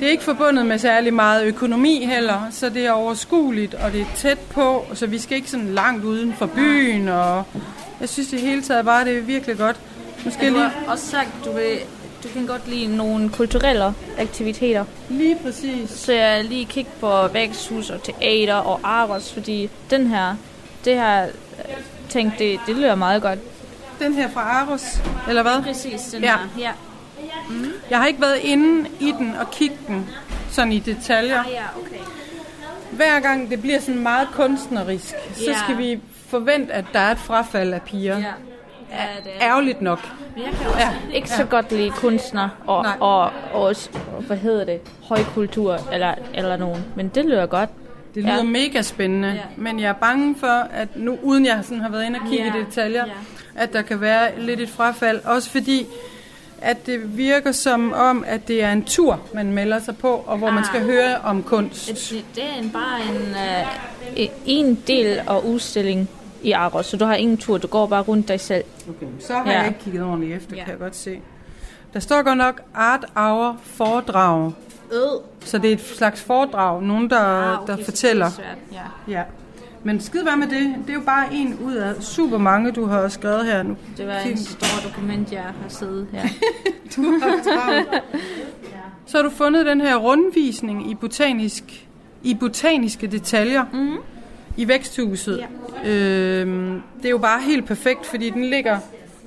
det 0.00 0.06
er 0.06 0.10
ikke 0.10 0.22
forbundet 0.22 0.66
med 0.66 0.78
særlig 0.78 1.14
meget 1.14 1.44
økonomi 1.44 2.04
heller, 2.04 2.40
så 2.50 2.68
det 2.68 2.86
er 2.86 2.92
overskueligt, 2.92 3.74
og 3.74 3.92
det 3.92 4.00
er 4.00 4.06
tæt 4.16 4.38
på, 4.38 4.84
så 4.94 5.06
vi 5.06 5.18
skal 5.18 5.36
ikke 5.36 5.50
sådan 5.50 5.74
langt 5.74 6.04
uden 6.04 6.34
for 6.34 6.46
byen, 6.46 7.08
og 7.08 7.44
jeg 8.00 8.08
synes 8.08 8.28
det 8.28 8.40
hele 8.40 8.62
taget 8.62 8.84
bare, 8.84 9.04
det 9.04 9.18
er 9.18 9.22
virkelig 9.22 9.58
godt. 9.58 9.76
Måske 10.24 10.50
du 10.50 10.56
har 10.56 10.72
også 10.86 11.06
sagt, 11.06 11.28
du 11.44 11.52
vil 11.52 11.78
du 12.24 12.28
kan 12.28 12.46
godt 12.46 12.68
lide 12.68 12.96
nogle 12.96 13.28
kulturelle 13.30 13.94
aktiviteter. 14.18 14.84
Lige 15.08 15.36
præcis. 15.44 15.90
Så 15.90 16.12
jeg 16.12 16.44
lige 16.44 16.64
kigge 16.64 16.90
på 17.00 17.28
væksthus 17.28 17.90
og 17.90 18.02
teater 18.02 18.54
og 18.54 18.80
Aros, 18.82 19.32
fordi 19.32 19.70
den 19.90 20.06
her, 20.06 20.36
det 20.84 20.94
her 20.94 21.26
ting, 22.08 22.32
det, 22.38 22.60
det 22.66 22.76
lyder 22.76 22.94
meget 22.94 23.22
godt. 23.22 23.38
Den 23.98 24.14
her 24.14 24.30
fra 24.30 24.40
Aros, 24.40 25.02
eller 25.28 25.42
hvad? 25.42 25.62
Præcis, 25.62 26.00
den 26.00 26.22
ja. 26.22 26.36
her. 26.36 26.62
Ja. 26.62 26.70
Mm. 27.50 27.72
Jeg 27.90 27.98
har 27.98 28.06
ikke 28.06 28.20
været 28.20 28.38
inde 28.42 28.90
i 29.00 29.12
den 29.18 29.34
og 29.40 29.50
kigge 29.50 29.76
den 29.86 30.10
sådan 30.50 30.72
i 30.72 30.78
detaljer. 30.78 31.40
Ah, 31.40 31.46
ja, 31.52 31.64
okay. 31.80 32.04
Hver 32.92 33.20
gang 33.20 33.50
det 33.50 33.60
bliver 33.60 33.80
sådan 33.80 34.02
meget 34.02 34.28
kunstnerisk, 34.32 35.14
så 35.34 35.50
ja. 35.50 35.58
skal 35.64 35.78
vi 35.78 36.00
forvente, 36.28 36.72
at 36.72 36.84
der 36.92 36.98
er 36.98 37.10
et 37.10 37.18
frafald 37.18 37.72
af 37.72 37.82
piger. 37.82 38.18
Ja. 38.18 38.24
Ja, 38.90 39.30
er 39.30 39.48
ærgerligt 39.48 39.82
nok. 39.82 39.98
Jeg 40.36 40.44
kan 40.44 40.66
også 40.66 40.78
ja. 40.78 41.14
ikke 41.14 41.30
så 41.30 41.44
godt 41.44 41.72
lide 41.72 41.90
kunstner 41.90 42.48
og, 42.66 42.86
og, 43.00 43.30
og, 43.52 43.74
og, 44.14 44.22
hvad 44.26 44.36
hedder 44.36 44.64
det, 44.64 44.80
højkultur 45.02 45.78
eller, 45.92 46.14
eller 46.34 46.56
nogen. 46.56 46.84
Men 46.96 47.08
det 47.08 47.24
lyder 47.24 47.46
godt. 47.46 47.70
Det 48.14 48.22
lyder 48.22 48.36
ja. 48.36 48.42
mega 48.42 48.82
spændende, 48.82 49.28
ja. 49.28 49.40
men 49.56 49.80
jeg 49.80 49.88
er 49.88 49.92
bange 49.92 50.36
for, 50.38 50.68
at 50.72 50.88
nu, 50.96 51.18
uden 51.22 51.46
jeg 51.46 51.60
sådan 51.62 51.80
har 51.80 51.88
været 51.88 52.06
inde 52.06 52.18
og 52.22 52.28
kigge 52.28 52.44
ja. 52.46 52.54
i 52.54 52.64
detaljer, 52.64 53.06
ja. 53.06 53.12
at 53.54 53.72
der 53.72 53.82
kan 53.82 54.00
være 54.00 54.40
lidt 54.40 54.60
et 54.60 54.68
frafald. 54.68 55.20
Også 55.24 55.50
fordi, 55.50 55.86
at 56.64 56.86
det 56.86 57.16
virker 57.16 57.52
som 57.52 57.92
om, 57.92 58.24
at 58.26 58.48
det 58.48 58.62
er 58.62 58.72
en 58.72 58.84
tur, 58.84 59.20
man 59.34 59.52
melder 59.52 59.78
sig 59.80 59.96
på, 59.96 60.24
og 60.26 60.38
hvor 60.38 60.48
ah. 60.48 60.54
man 60.54 60.64
skal 60.64 60.82
høre 60.82 61.18
om 61.24 61.42
kunst. 61.42 61.88
Det, 61.88 62.24
det 62.34 62.44
er 62.44 62.62
en, 62.62 62.70
bare 62.70 63.00
en, 63.02 63.34
uh, 64.16 64.28
en 64.46 64.82
del 64.86 65.18
af 65.18 65.40
udstilling 65.40 66.10
i 66.42 66.52
Aros, 66.52 66.86
så 66.86 66.96
du 66.96 67.04
har 67.04 67.14
ingen 67.14 67.36
tur, 67.36 67.58
du 67.58 67.66
går 67.66 67.86
bare 67.86 68.02
rundt 68.02 68.28
dig 68.28 68.40
selv. 68.40 68.64
Okay, 68.88 69.06
så 69.20 69.32
har 69.32 69.50
ja. 69.50 69.58
jeg 69.58 69.68
ikke 69.68 69.80
kigget 69.80 70.02
ordentligt 70.02 70.36
efter, 70.36 70.56
ja. 70.56 70.64
kan 70.64 70.70
jeg 70.70 70.78
godt 70.78 70.96
se. 70.96 71.20
Der 71.94 72.00
står 72.00 72.22
godt 72.22 72.38
nok 72.38 72.60
Art 72.74 73.04
Hour 73.14 73.56
foredrag. 73.62 74.52
Øh. 74.92 74.98
Så 75.40 75.58
det 75.58 75.70
er 75.70 75.74
et 75.74 75.80
slags 75.80 76.22
foredrag, 76.22 76.82
nogen 76.82 77.10
der, 77.10 77.18
ah, 77.18 77.62
okay, 77.62 77.76
der 77.76 77.84
fortæller. 77.84 78.30
Ja. 78.72 78.78
ja. 79.08 79.22
Men 79.84 80.00
skid 80.00 80.22
hvad 80.22 80.36
med 80.36 80.46
det? 80.46 80.74
Det 80.86 80.90
er 80.90 80.94
jo 80.94 81.00
bare 81.00 81.34
en 81.34 81.58
ud 81.64 81.74
af 81.74 82.02
super 82.02 82.38
mange, 82.38 82.72
du 82.72 82.86
har 82.86 83.08
skrevet 83.08 83.46
her 83.46 83.62
nu. 83.62 83.76
Det 83.96 84.06
var 84.06 84.18
en 84.18 84.36
stor 84.36 84.88
dokument, 84.88 85.32
jeg 85.32 85.42
har 85.42 85.68
siddet 85.68 86.06
her. 86.12 86.22
du 86.96 87.02
har 87.02 88.02
Så 89.06 89.16
har 89.18 89.22
du 89.22 89.30
fundet 89.30 89.66
den 89.66 89.80
her 89.80 89.96
rundvisning 89.96 90.90
i, 90.90 90.94
botanisk, 90.94 91.86
i 92.22 92.34
botaniske 92.34 93.06
detaljer 93.06 93.64
mm-hmm. 93.72 93.96
i 94.56 94.68
væksthuset. 94.68 95.44
Ja. 95.84 95.90
Øhm, 95.90 96.82
det 96.96 97.04
er 97.04 97.10
jo 97.10 97.18
bare 97.18 97.42
helt 97.42 97.66
perfekt, 97.66 98.06
fordi 98.06 98.30
den 98.30 98.44
ligger 98.44 98.78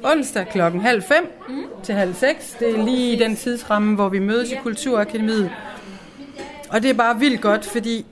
onsdag 0.03 0.47
klokken 0.51 0.81
halv 0.81 1.03
fem 1.03 1.31
mm. 1.49 1.63
til 1.83 1.95
halv 1.95 2.13
seks. 2.13 2.55
Det 2.59 2.69
er 2.79 2.85
lige 2.85 3.13
i 3.13 3.19
den 3.19 3.35
tidsramme, 3.35 3.95
hvor 3.95 4.09
vi 4.09 4.19
mødes 4.19 4.51
ja. 4.51 4.55
i 4.55 4.59
Kulturakademiet. 4.63 5.51
Og 6.69 6.83
det 6.83 6.89
er 6.89 6.93
bare 6.93 7.19
vildt 7.19 7.41
godt, 7.41 7.65
fordi 7.65 8.05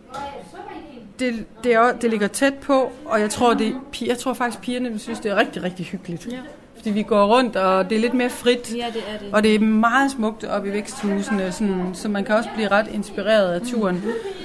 det, 1.20 1.46
det, 1.64 1.74
er, 1.74 1.92
det 2.02 2.10
ligger 2.10 2.28
tæt 2.28 2.54
på, 2.54 2.92
og 3.06 3.20
jeg 3.20 3.30
tror, 3.30 3.54
det, 3.54 3.76
jeg 4.06 4.18
tror 4.18 4.34
faktisk, 4.34 4.62
pigerne 4.62 5.00
synes, 5.00 5.20
det 5.20 5.32
er 5.32 5.36
rigtig, 5.36 5.64
rigtig 5.64 5.86
hyggeligt. 5.86 6.28
Ja. 6.32 6.38
Fordi 6.76 6.90
vi 6.90 7.04
går 7.04 7.26
rundt, 7.26 7.56
og 7.56 7.90
det 7.90 7.96
er 7.96 8.00
lidt 8.00 8.14
mere 8.14 8.30
frit. 8.30 8.76
Ja, 8.76 8.86
det 8.94 9.04
er 9.14 9.18
det. 9.20 9.34
Og 9.34 9.44
det 9.44 9.56
er 9.56 9.60
meget 9.60 10.12
smukt 10.12 10.44
oppe 10.44 10.70
i 10.70 10.72
væksthusene, 10.72 11.52
sådan, 11.52 11.90
så 11.94 12.10
man 12.10 12.24
kan 12.24 12.36
også 12.36 12.50
blive 12.56 12.68
ret 12.68 12.88
inspireret 12.94 13.54
af 13.54 13.62
turen. 13.62 14.04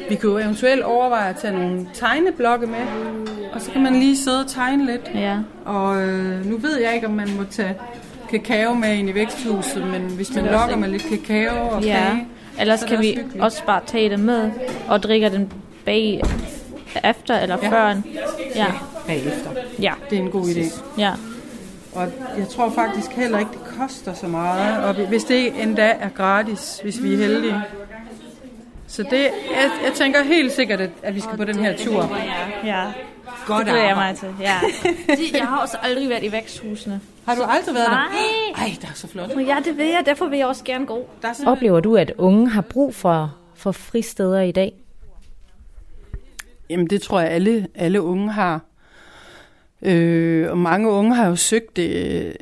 Vi 0.08 0.14
kan 0.14 0.30
jo 0.30 0.38
eventuelt 0.38 0.82
overveje 0.82 1.30
at 1.30 1.36
tage 1.36 1.52
nogle 1.52 1.88
tegneblokke 1.94 2.66
med, 2.66 2.86
og 3.52 3.60
så 3.60 3.70
kan 3.70 3.82
man 3.82 3.94
lige 3.94 4.16
sidde 4.16 4.40
og 4.40 4.46
tegne 4.50 4.86
lidt. 4.86 5.10
Ja. 5.14 5.38
Og 5.64 6.02
øh, 6.02 6.46
nu 6.46 6.56
ved 6.56 6.80
jeg 6.80 6.94
ikke, 6.94 7.06
om 7.06 7.12
man 7.12 7.28
må 7.36 7.44
tage 7.44 7.74
kakao 8.30 8.74
med 8.74 8.94
ind 8.94 9.08
i 9.08 9.14
væksthuset, 9.14 9.86
men 9.86 10.02
hvis 10.02 10.34
man 10.34 10.44
lokker 10.44 10.76
med 10.76 10.88
lidt 10.88 11.02
kakao 11.02 11.68
og 11.68 11.82
ja. 11.82 12.04
kage, 12.10 12.26
Ellers 12.60 12.84
kan 12.84 12.98
vi 13.00 13.14
hyggeligt. 13.16 13.42
også 13.42 13.64
bare 13.64 13.80
tage 13.86 14.10
det 14.10 14.20
med 14.20 14.50
og 14.88 15.02
drikke 15.02 15.30
den 15.30 15.52
bag 15.84 16.22
efter 17.05 17.38
eller 17.38 17.59
ja. 17.62 17.70
før? 17.70 18.01
Ja. 18.55 18.66
Bagefter. 19.07 19.51
Ja. 19.80 19.93
Det 20.11 20.18
er 20.18 20.22
en 20.22 20.30
god 20.30 20.45
idé. 20.45 20.82
Ja. 20.99 21.12
Og 21.93 22.09
jeg 22.38 22.49
tror 22.49 22.70
faktisk 22.70 23.11
heller 23.11 23.38
ikke, 23.38 23.51
det 23.53 23.78
koster 23.78 24.14
så 24.14 24.26
meget. 24.26 24.84
Og 24.84 24.95
hvis 24.95 25.24
det 25.24 25.62
endda 25.62 25.93
er 26.01 26.09
gratis, 26.09 26.80
hvis 26.82 27.03
vi 27.03 27.12
er 27.12 27.16
heldige. 27.16 27.62
Så 28.86 29.03
det, 29.03 29.20
jeg, 29.20 29.70
jeg 29.84 29.93
tænker 29.95 30.22
helt 30.22 30.53
sikkert, 30.53 30.80
at, 30.80 30.91
at 31.03 31.14
vi 31.14 31.20
skal 31.20 31.36
på 31.36 31.45
den 31.45 31.59
her 31.59 31.76
tur. 31.76 32.16
Ja. 32.64 32.84
Godt 33.47 33.66
det 33.66 33.72
jeg 33.72 33.97
mig 33.97 34.16
til. 34.16 34.28
Ja. 34.41 34.59
jeg 35.38 35.47
har 35.47 35.59
også 35.59 35.76
aldrig 35.82 36.09
været 36.09 36.24
i 36.24 36.32
væksthusene. 36.32 37.01
Har 37.26 37.34
du 37.34 37.43
aldrig 37.43 37.74
været 37.74 37.88
Nej. 37.88 38.05
der? 38.57 38.62
Ej, 38.62 38.76
der 38.82 38.88
er 38.88 38.95
så 38.95 39.09
flot. 39.09 39.30
Ja, 39.47 39.57
det 39.64 39.78
vil 39.78 39.86
jeg. 39.86 40.03
Derfor 40.07 40.26
vil 40.26 40.38
jeg 40.38 40.47
også 40.47 40.64
gerne 40.64 40.86
gå. 40.86 41.09
Der 41.22 41.28
er 41.28 41.32
simpelthen... 41.32 41.49
Oplever 41.49 41.80
du, 41.80 41.97
at 41.97 42.12
unge 42.18 42.49
har 42.49 42.61
brug 42.61 42.95
for, 42.95 43.34
for 43.55 43.72
fristeder 43.72 44.41
i 44.41 44.53
dag? 44.53 44.72
Jamen, 46.70 46.86
det 46.86 47.02
tror 47.02 47.20
jeg, 47.20 47.30
alle, 47.30 47.66
alle 47.74 48.02
unge 48.02 48.32
har. 48.32 48.60
Øh, 49.82 50.50
og 50.50 50.58
mange 50.58 50.88
unge 50.88 51.14
har 51.14 51.28
jo 51.28 51.36
søgt 51.36 51.76
det, 51.76 52.36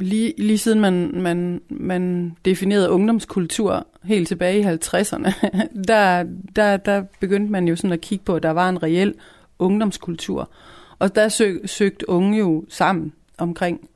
lige, 0.00 0.34
lige 0.38 0.58
siden 0.58 0.80
man, 0.80 1.10
man, 1.14 1.60
man 1.68 2.32
definerede 2.44 2.90
ungdomskultur 2.90 3.86
helt 4.04 4.28
tilbage 4.28 4.60
i 4.60 4.64
50'erne. 4.64 5.32
der, 5.88 6.24
der, 6.56 6.76
der 6.76 7.02
begyndte 7.20 7.52
man 7.52 7.68
jo 7.68 7.76
sådan 7.76 7.92
at 7.92 8.00
kigge 8.00 8.24
på, 8.24 8.34
at 8.34 8.42
der 8.42 8.50
var 8.50 8.68
en 8.68 8.82
reel 8.82 9.14
ungdomskultur. 9.58 10.50
Og 10.98 11.14
der 11.14 11.28
søg, 11.28 11.60
søgte 11.64 12.08
unge 12.08 12.38
jo 12.38 12.64
sammen 12.68 13.12
omkring 13.38 13.88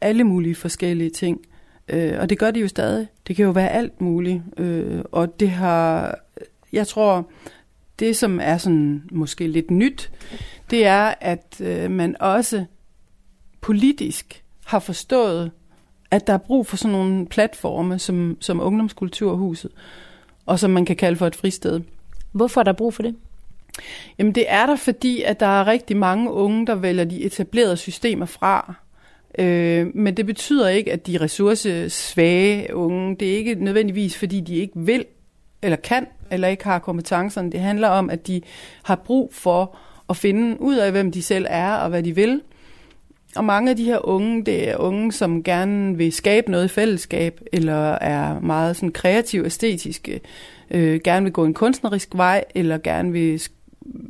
alle 0.00 0.24
mulige 0.24 0.54
forskellige 0.54 1.10
ting. 1.10 1.40
Øh, 1.88 2.14
og 2.18 2.30
det 2.30 2.38
gør 2.38 2.50
de 2.50 2.60
jo 2.60 2.68
stadig. 2.68 3.08
Det 3.26 3.36
kan 3.36 3.44
jo 3.44 3.50
være 3.50 3.68
alt 3.70 4.00
muligt. 4.00 4.42
Øh, 4.56 5.00
og 5.12 5.40
det 5.40 5.50
har, 5.50 6.18
jeg 6.72 6.86
tror, 6.86 7.30
det 7.98 8.16
som 8.16 8.40
er 8.42 8.58
sådan 8.58 9.02
måske 9.10 9.46
lidt 9.46 9.70
nyt, 9.70 10.10
det 10.70 10.86
er, 10.86 11.14
at 11.20 11.60
øh, 11.60 11.90
man 11.90 12.16
også 12.20 12.64
politisk 13.60 14.42
har 14.64 14.78
forstået, 14.78 15.50
at 16.10 16.26
der 16.26 16.32
er 16.32 16.38
brug 16.38 16.66
for 16.66 16.76
sådan 16.76 16.92
nogle 16.92 17.26
platforme 17.26 17.98
som, 17.98 18.36
som 18.40 18.60
Ungdomskulturhuset, 18.60 19.70
og 20.46 20.58
som 20.58 20.70
man 20.70 20.84
kan 20.84 20.96
kalde 20.96 21.16
for 21.16 21.26
et 21.26 21.36
fristed. 21.36 21.80
Hvorfor 22.32 22.60
er 22.60 22.64
der 22.64 22.72
brug 22.72 22.94
for 22.94 23.02
det? 23.02 23.16
Jamen 24.18 24.34
det 24.34 24.44
er 24.48 24.66
der, 24.66 24.76
fordi 24.76 25.22
at 25.22 25.40
der 25.40 25.46
er 25.46 25.66
rigtig 25.66 25.96
mange 25.96 26.30
unge, 26.30 26.66
der 26.66 26.74
vælger 26.74 27.04
de 27.04 27.22
etablerede 27.22 27.76
systemer 27.76 28.26
fra. 28.26 28.74
Øh, 29.38 29.86
men 29.94 30.16
det 30.16 30.26
betyder 30.26 30.68
ikke, 30.68 30.92
at 30.92 31.06
de 31.06 31.20
ressourcesvage 31.20 32.74
unge, 32.74 33.16
det 33.16 33.32
er 33.32 33.36
ikke 33.36 33.54
nødvendigvis, 33.54 34.18
fordi 34.18 34.40
de 34.40 34.56
ikke 34.56 34.72
vil, 34.76 35.04
eller 35.62 35.76
kan, 35.76 36.06
eller 36.32 36.48
ikke 36.48 36.64
har 36.64 36.78
kompetencerne. 36.78 37.52
Det 37.52 37.60
handler 37.60 37.88
om, 37.88 38.10
at 38.10 38.26
de 38.26 38.40
har 38.82 38.96
brug 38.96 39.34
for 39.34 39.76
at 40.08 40.16
finde 40.16 40.60
ud 40.60 40.76
af, 40.76 40.90
hvem 40.90 41.12
de 41.12 41.22
selv 41.22 41.46
er 41.48 41.74
og 41.74 41.88
hvad 41.88 42.02
de 42.02 42.14
vil. 42.14 42.40
Og 43.36 43.44
mange 43.44 43.70
af 43.70 43.76
de 43.76 43.84
her 43.84 44.08
unge, 44.08 44.44
det 44.44 44.68
er 44.68 44.76
unge, 44.76 45.12
som 45.12 45.42
gerne 45.42 45.96
vil 45.96 46.12
skabe 46.12 46.50
noget 46.50 46.64
i 46.64 46.68
fællesskab, 46.68 47.40
eller 47.52 47.92
er 47.92 48.40
meget 48.40 48.76
sådan 48.76 48.92
kreative, 48.92 49.46
æstetiske, 49.46 50.20
øh, 50.70 51.00
gerne 51.04 51.24
vil 51.24 51.32
gå 51.32 51.44
en 51.44 51.54
kunstnerisk 51.54 52.08
vej, 52.14 52.44
eller 52.54 52.78
gerne 52.78 53.12
vil 53.12 53.42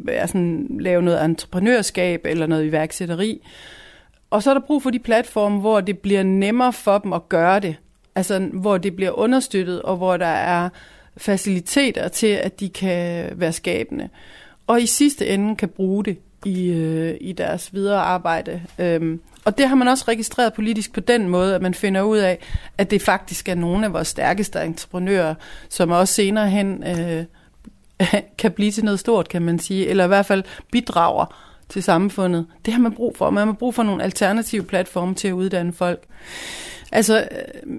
være 0.04 0.28
sådan, 0.28 0.76
lave 0.80 1.02
noget 1.02 1.24
entreprenørskab 1.24 2.26
eller 2.26 2.46
noget 2.46 2.64
iværksætteri. 2.64 3.40
Og 4.30 4.42
så 4.42 4.50
er 4.50 4.54
der 4.54 4.60
brug 4.60 4.82
for 4.82 4.90
de 4.90 4.98
platforme, 4.98 5.60
hvor 5.60 5.80
det 5.80 5.98
bliver 5.98 6.22
nemmere 6.22 6.72
for 6.72 6.98
dem 6.98 7.12
at 7.12 7.28
gøre 7.28 7.60
det. 7.60 7.76
Altså, 8.14 8.38
hvor 8.38 8.78
det 8.78 8.96
bliver 8.96 9.18
understøttet, 9.18 9.82
og 9.82 9.96
hvor 9.96 10.16
der 10.16 10.26
er 10.26 10.68
faciliteter 11.16 12.08
til, 12.08 12.26
at 12.26 12.60
de 12.60 12.68
kan 12.68 13.28
være 13.32 13.52
skabende. 13.52 14.08
Og 14.66 14.82
i 14.82 14.86
sidste 14.86 15.26
ende 15.26 15.56
kan 15.56 15.68
bruge 15.68 16.04
det 16.04 16.18
i, 16.44 16.68
øh, 16.68 17.16
i 17.20 17.32
deres 17.32 17.74
videre 17.74 18.00
arbejde. 18.00 18.62
Øhm, 18.78 19.20
og 19.44 19.58
det 19.58 19.68
har 19.68 19.76
man 19.76 19.88
også 19.88 20.04
registreret 20.08 20.52
politisk 20.52 20.92
på 20.92 21.00
den 21.00 21.28
måde, 21.28 21.54
at 21.54 21.62
man 21.62 21.74
finder 21.74 22.02
ud 22.02 22.18
af, 22.18 22.38
at 22.78 22.90
det 22.90 23.02
faktisk 23.02 23.48
er 23.48 23.54
nogle 23.54 23.86
af 23.86 23.92
vores 23.92 24.08
stærkeste 24.08 24.60
entreprenører, 24.60 25.34
som 25.68 25.90
også 25.90 26.14
senere 26.14 26.50
hen 26.50 26.84
øh, 26.86 27.24
kan 28.38 28.52
blive 28.52 28.70
til 28.70 28.84
noget 28.84 29.00
stort, 29.00 29.28
kan 29.28 29.42
man 29.42 29.58
sige, 29.58 29.86
eller 29.86 30.04
i 30.04 30.08
hvert 30.08 30.26
fald 30.26 30.42
bidrager 30.72 31.36
til 31.68 31.82
samfundet. 31.82 32.46
Det 32.64 32.74
har 32.74 32.80
man 32.80 32.92
brug 32.92 33.16
for. 33.16 33.30
Man 33.30 33.46
har 33.46 33.54
brug 33.54 33.74
for 33.74 33.82
nogle 33.82 34.02
alternative 34.02 34.64
platforme 34.64 35.14
til 35.14 35.28
at 35.28 35.32
uddanne 35.32 35.72
folk. 35.72 36.02
Altså, 36.92 37.28
øh, 37.30 37.78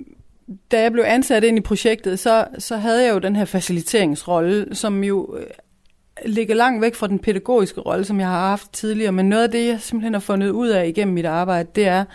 da 0.71 0.81
jeg 0.81 0.91
blev 0.91 1.03
ansat 1.07 1.43
ind 1.43 1.57
i 1.57 1.61
projektet, 1.61 2.19
så, 2.19 2.45
så 2.59 2.77
havde 2.77 3.05
jeg 3.05 3.13
jo 3.13 3.19
den 3.19 3.35
her 3.35 3.45
faciliteringsrolle, 3.45 4.75
som 4.75 5.03
jo 5.03 5.37
øh, 5.37 5.45
ligger 6.25 6.55
langt 6.55 6.81
væk 6.81 6.95
fra 6.95 7.07
den 7.07 7.19
pædagogiske 7.19 7.81
rolle, 7.81 8.05
som 8.05 8.19
jeg 8.19 8.27
har 8.27 8.49
haft 8.49 8.73
tidligere. 8.73 9.11
Men 9.11 9.29
noget 9.29 9.43
af 9.43 9.51
det, 9.51 9.67
jeg 9.67 9.81
simpelthen 9.81 10.13
har 10.13 10.19
fundet 10.19 10.49
ud 10.49 10.67
af 10.67 10.87
igennem 10.87 11.13
mit 11.13 11.25
arbejde, 11.25 11.69
det 11.75 11.87
er, 11.87 12.05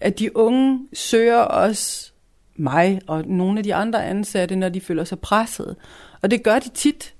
at 0.00 0.18
de 0.18 0.36
unge 0.36 0.80
søger 0.92 1.38
også 1.38 2.12
mig 2.56 3.00
og 3.06 3.24
nogle 3.26 3.58
af 3.58 3.64
de 3.64 3.74
andre 3.74 4.04
ansatte, 4.04 4.56
når 4.56 4.68
de 4.68 4.80
føler 4.80 5.04
sig 5.04 5.20
presset. 5.20 5.76
Og 6.22 6.30
det 6.30 6.42
gør 6.42 6.58
de 6.58 6.68
tit. 6.68 7.14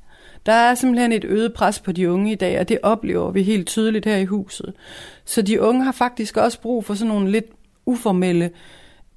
Der 0.47 0.53
er 0.53 0.75
simpelthen 0.75 1.13
et 1.13 1.25
øget 1.25 1.53
pres 1.53 1.81
på 1.81 1.93
de 1.93 2.11
unge 2.11 2.33
i 2.33 2.35
dag, 2.35 2.61
og 2.61 2.69
det 2.69 2.79
oplever 2.83 3.31
vi 3.31 3.43
helt 3.43 3.67
tydeligt 3.67 4.05
her 4.05 4.17
i 4.17 4.25
huset. 4.25 4.75
Så 5.25 5.43
de 5.43 5.61
unge 5.61 5.85
har 5.85 5.93
faktisk 5.93 6.37
også 6.37 6.61
brug 6.61 6.85
for 6.85 6.95
sådan 6.95 7.09
nogle 7.09 7.31
lidt 7.31 7.47
uformelle 7.87 8.51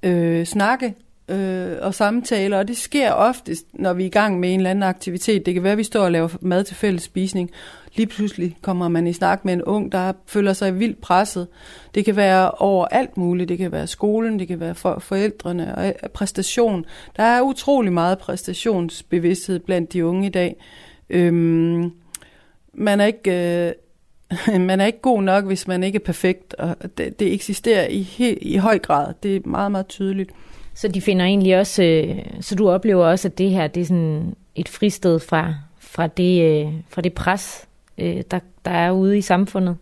øh, 0.02 0.46
snakke 0.46 0.94
øh, 1.30 1.76
og 1.80 1.94
samtaler, 1.94 2.58
og 2.58 2.68
det 2.68 2.76
sker 2.76 3.12
oftest, 3.12 3.66
når 3.72 3.92
vi 3.92 4.02
er 4.02 4.06
i 4.06 4.10
gang 4.10 4.40
med 4.40 4.52
en 4.52 4.60
eller 4.60 4.70
anden 4.70 4.82
aktivitet. 4.82 5.46
Det 5.46 5.54
kan 5.54 5.62
være, 5.62 5.72
at 5.72 5.78
vi 5.78 5.84
står 5.84 6.04
og 6.04 6.12
laver 6.12 6.28
mad 6.40 6.64
til 6.64 6.76
fælles 6.76 7.02
spisning. 7.02 7.50
Lige 7.94 8.06
pludselig 8.06 8.56
kommer 8.62 8.88
man 8.88 9.06
i 9.06 9.12
snak 9.12 9.44
med 9.44 9.52
en 9.52 9.62
ung, 9.62 9.92
der 9.92 10.12
føler 10.26 10.52
sig 10.52 10.78
vildt 10.78 11.00
presset. 11.00 11.48
Det 11.94 12.04
kan 12.04 12.16
være 12.16 12.50
over 12.50 12.86
alt 12.86 13.16
muligt. 13.16 13.48
Det 13.48 13.58
kan 13.58 13.72
være 13.72 13.86
skolen, 13.86 14.38
det 14.38 14.48
kan 14.48 14.60
være 14.60 14.74
for 14.74 14.98
forældrene 14.98 15.74
og 15.74 15.86
øh, 15.86 15.92
præstation. 16.14 16.84
Der 17.16 17.22
er 17.22 17.40
utrolig 17.40 17.92
meget 17.92 18.18
præstationsbevidsthed 18.18 19.58
blandt 19.58 19.92
de 19.92 20.06
unge 20.06 20.26
i 20.26 20.30
dag. 20.30 20.56
Øhm, 21.10 21.92
man 22.74 23.00
er 23.00 23.04
ikke... 23.04 23.66
Øh, 23.68 23.72
man 24.60 24.80
er 24.80 24.86
ikke 24.86 25.00
god 25.00 25.22
nok, 25.22 25.44
hvis 25.44 25.66
man 25.66 25.82
ikke 25.82 25.96
er 25.96 26.04
perfekt, 26.04 26.54
og 26.54 26.76
det, 26.98 27.20
det 27.20 27.32
eksisterer 27.32 27.86
i, 27.86 28.02
he, 28.02 28.34
i 28.34 28.56
høj 28.56 28.78
grad. 28.78 29.14
Det 29.22 29.36
er 29.36 29.40
meget, 29.44 29.72
meget 29.72 29.86
tydeligt. 29.86 30.30
Så 30.74 30.88
de 30.88 31.00
finder 31.00 31.24
egentlig 31.24 31.58
også, 31.58 31.82
øh, 31.82 32.18
så 32.40 32.54
du 32.54 32.70
oplever 32.70 33.06
også, 33.06 33.28
at 33.28 33.38
det 33.38 33.50
her 33.50 33.66
det 33.66 33.80
er 33.80 33.84
sådan 33.84 34.34
et 34.54 34.68
fristed 34.68 35.18
fra, 35.18 35.54
fra, 35.78 36.06
det, 36.06 36.42
øh, 36.42 36.72
fra 36.88 37.02
det 37.02 37.12
pres, 37.12 37.68
øh, 37.98 38.22
der, 38.30 38.38
der 38.64 38.70
er 38.70 38.90
ude 38.90 39.18
i 39.18 39.20
samfundet? 39.20 39.76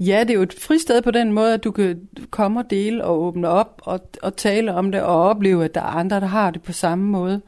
Ja, 0.00 0.20
det 0.20 0.30
er 0.30 0.34
jo 0.34 0.42
et 0.42 0.54
fristed 0.58 1.02
på 1.02 1.10
den 1.10 1.32
måde, 1.32 1.54
at 1.54 1.64
du 1.64 1.70
kan 1.70 2.08
komme 2.30 2.60
og 2.60 2.70
dele 2.70 3.04
og 3.04 3.22
åbne 3.22 3.48
op 3.48 3.82
og, 3.84 4.00
og 4.22 4.36
tale 4.36 4.74
om 4.74 4.92
det 4.92 5.02
og 5.02 5.22
opleve, 5.22 5.64
at 5.64 5.74
der 5.74 5.80
er 5.80 5.84
andre, 5.84 6.20
der 6.20 6.26
har 6.26 6.50
det 6.50 6.62
på 6.62 6.72
samme 6.72 7.04
måde. 7.04 7.40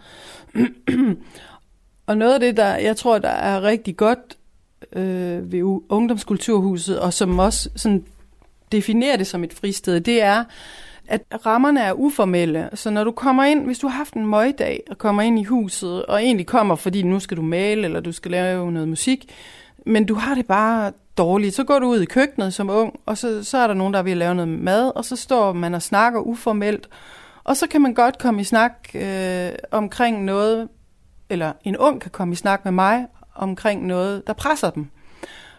og 2.06 2.16
noget 2.16 2.34
af 2.34 2.40
det, 2.40 2.56
der 2.56 2.76
jeg 2.76 2.96
tror, 2.96 3.18
der 3.18 3.28
er 3.28 3.62
rigtig 3.62 3.96
godt 3.96 4.36
øh, 4.92 5.52
ved 5.52 5.80
Ungdomskulturhuset, 5.88 7.00
og 7.00 7.12
som 7.12 7.38
også 7.38 7.70
sådan 7.76 8.04
definerer 8.72 9.16
det 9.16 9.26
som 9.26 9.44
et 9.44 9.52
fristed, 9.52 10.00
det 10.00 10.22
er, 10.22 10.44
at 11.12 11.46
rammerne 11.46 11.80
er 11.80 11.92
uformelle. 11.92 12.70
Så 12.74 12.90
når 12.90 13.04
du 13.04 13.10
kommer 13.10 13.44
ind, 13.44 13.64
hvis 13.64 13.78
du 13.78 13.88
har 13.88 13.96
haft 13.96 14.14
en 14.14 14.26
møgdag 14.26 14.82
og 14.90 14.98
kommer 14.98 15.22
ind 15.22 15.38
i 15.38 15.44
huset, 15.44 16.06
og 16.06 16.22
egentlig 16.22 16.46
kommer, 16.46 16.76
fordi 16.76 17.02
nu 17.02 17.20
skal 17.20 17.36
du 17.36 17.42
male, 17.42 17.84
eller 17.84 18.00
du 18.00 18.12
skal 18.12 18.30
lave 18.30 18.72
noget 18.72 18.88
musik, 18.88 19.34
men 19.86 20.06
du 20.06 20.14
har 20.14 20.34
det 20.34 20.46
bare 20.46 20.92
dårligt, 21.18 21.54
så 21.54 21.64
går 21.64 21.78
du 21.78 21.86
ud 21.86 22.00
i 22.00 22.04
køkkenet 22.04 22.54
som 22.54 22.70
ung, 22.70 23.00
og 23.06 23.18
så, 23.18 23.44
så 23.44 23.58
er 23.58 23.66
der 23.66 23.74
nogen, 23.74 23.94
der 23.94 24.02
vil 24.02 24.16
lave 24.16 24.34
noget 24.34 24.48
mad, 24.48 24.92
og 24.96 25.04
så 25.04 25.16
står 25.16 25.52
man 25.52 25.74
og 25.74 25.82
snakker 25.82 26.20
uformelt, 26.20 26.88
og 27.44 27.56
så 27.56 27.66
kan 27.66 27.82
man 27.82 27.94
godt 27.94 28.18
komme 28.18 28.40
i 28.40 28.44
snak 28.44 28.88
øh, 28.94 29.50
omkring 29.70 30.24
noget, 30.24 30.68
eller 31.30 31.52
en 31.64 31.76
ung 31.76 32.00
kan 32.00 32.10
komme 32.10 32.32
i 32.32 32.36
snak 32.36 32.64
med 32.64 32.72
mig 32.72 33.06
omkring 33.34 33.86
noget, 33.86 34.26
der 34.26 34.32
presser 34.32 34.70
dem. 34.70 34.86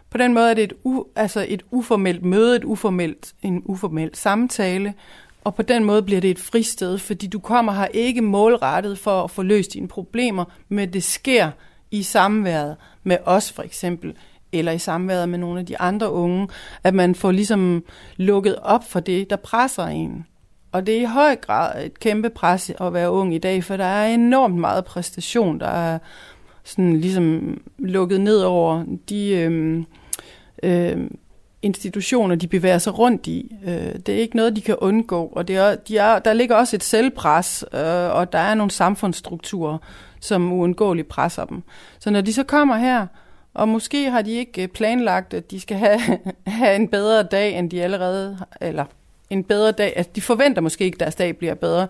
På 0.10 0.18
den 0.18 0.34
måde 0.34 0.49
er 0.49 0.54
det 0.54 0.64
et, 0.64 0.74
u, 0.84 1.04
altså 1.16 1.45
et 1.47 1.64
uformelt 1.72 2.26
møde, 2.26 2.56
et 2.56 2.64
uformelt, 2.64 3.34
en 3.41 3.62
uformel 3.66 4.10
samtale, 4.14 4.93
og 5.44 5.56
på 5.56 5.62
den 5.62 5.84
måde 5.84 6.04
bliver 6.04 6.22
det 6.22 6.30
et 6.30 6.39
fristed, 6.39 6.98
fordi 6.98 7.28
du 7.28 7.39
kommer 7.39 7.74
her 7.74 7.86
ikke 7.86 8.22
målrettet 8.22 8.98
for 8.98 9.24
at 9.24 9.32
få 9.32 9.44
løst 9.44 9.74
dine 9.74 9.88
problemer, 9.88 10.46
men 10.70 10.94
det 10.94 11.04
sker 11.04 11.52
i 11.91 12.04
samværet 12.04 12.76
med 13.04 13.18
os 13.26 13.52
for 13.52 13.64
eksempel, 13.64 14.14
eller 14.52 14.72
i 14.72 14.80
samværet 14.80 15.30
med 15.30 15.39
nogle 15.39 15.60
af 15.60 15.66
de 15.66 15.80
andre 15.80 16.12
unge, 16.12 16.48
at 16.84 16.94
man 16.94 17.16
får 17.16 17.32
ligesom 17.32 17.84
lukket 18.18 18.56
op 18.56 18.84
for 18.89 19.00
det, 19.00 19.30
der 19.30 19.36
presser 19.36 19.86
en. 19.86 20.26
Og 20.72 20.88
det 20.88 20.96
er 20.96 21.02
i 21.02 21.06
høj 21.06 21.36
grad 21.36 21.86
et 21.86 22.00
kæmpe 22.00 22.30
pres 22.30 22.72
at 22.82 22.94
være 22.94 23.12
ung 23.12 23.36
i 23.36 23.38
dag, 23.38 23.64
for 23.64 23.78
der 23.78 23.86
er 23.86 24.14
enormt 24.14 24.56
meget 24.56 24.86
præstation, 24.86 25.60
der 25.60 25.68
er 25.68 26.00
sådan 26.64 27.00
ligesom 27.00 27.58
lukket 27.78 28.22
ned 28.22 28.38
over 28.38 28.84
de 29.10 29.30
øh, 29.30 29.84
øh, 30.64 30.98
institutioner, 31.64 32.36
de 32.36 32.47
bevæger 32.47 32.78
sig 32.78 32.99
rundt 32.99 33.28
i. 33.28 33.55
Øh, 33.66 33.95
det 34.05 34.09
er 34.09 34.20
ikke 34.20 34.36
noget, 34.36 34.55
de 34.55 34.61
kan 34.61 34.76
undgå, 34.76 35.32
og 35.36 35.47
det 35.47 35.55
er, 35.57 35.76
de 35.76 35.97
er, 35.97 36.20
der 36.20 36.34
ligger 36.34 36.55
også 36.55 36.76
et 36.76 36.84
selvpres, 36.84 37.66
øh, 37.74 37.80
og 38.16 38.34
der 38.34 38.39
er 38.39 38.53
nogle 38.53 38.72
samfundsstrukturer, 38.72 39.78
som 40.20 40.51
uundgåeligt 40.53 41.07
presser 41.07 41.45
dem. 41.45 41.64
Så 41.99 42.09
når 42.09 42.22
de 42.22 42.34
så 42.34 42.43
kommer 42.43 42.78
her 42.78 43.07
Og 43.53 43.68
måske 43.68 44.09
har 44.09 44.22
de 44.22 44.32
ikke 44.32 44.64
øh, 44.64 44.68
planlagt, 44.68 45.34
at 45.34 45.51
de 45.51 45.59
skal 45.59 45.78
have, 45.78 45.99
have 46.47 46.76
en 46.76 46.88
bedre 46.88 47.24
dag, 47.24 47.57
end 47.57 47.70
de 47.70 47.84
allerede, 47.84 48.38
eller 48.61 48.86
en 49.30 49.43
bedre 49.43 49.72
dag, 49.72 49.93
at 49.95 50.16
de 50.16 50.22
forventer 50.22 50.61
måske 50.61 50.86
ikke, 50.86 50.95
at 50.95 50.99
deres 50.99 51.16
dag 51.16 51.38
bliver 51.38 51.53
bedre. 51.53 51.88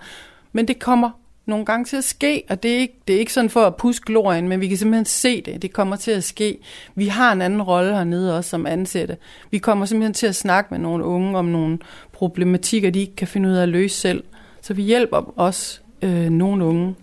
Men 0.51 0.67
det 0.67 0.79
kommer 0.79 1.09
nogle 1.45 1.65
gange 1.65 1.85
til 1.85 1.97
at 1.97 2.03
ske, 2.03 2.43
og 2.49 2.63
det 2.63 2.75
er, 2.75 2.79
ikke, 2.79 2.99
det 3.07 3.15
er 3.15 3.19
ikke 3.19 3.33
sådan 3.33 3.49
for 3.49 3.61
at 3.61 3.75
puske 3.75 4.05
glorien, 4.05 4.47
men 4.47 4.61
vi 4.61 4.67
kan 4.67 4.77
simpelthen 4.77 5.05
se 5.05 5.41
det. 5.41 5.61
Det 5.61 5.73
kommer 5.73 5.95
til 5.95 6.11
at 6.11 6.23
ske. 6.23 6.57
Vi 6.95 7.07
har 7.07 7.31
en 7.31 7.41
anden 7.41 7.61
rolle 7.61 7.95
hernede 7.95 8.37
også 8.37 8.49
som 8.49 8.65
ansatte. 8.65 9.17
Vi 9.51 9.57
kommer 9.57 9.85
simpelthen 9.85 10.13
til 10.13 10.27
at 10.27 10.35
snakke 10.35 10.67
med 10.71 10.79
nogle 10.79 11.03
unge 11.03 11.37
om 11.37 11.45
nogle 11.45 11.79
problematikker, 12.11 12.89
de 12.89 12.99
ikke 12.99 13.15
kan 13.15 13.27
finde 13.27 13.49
ud 13.49 13.53
af 13.53 13.63
at 13.63 13.69
løse 13.69 13.95
selv. 13.95 14.23
Så 14.61 14.73
vi 14.73 14.81
hjælper 14.81 15.33
også 15.39 15.79
øh, 16.01 16.29
nogle 16.29 16.65
unge 16.65 16.95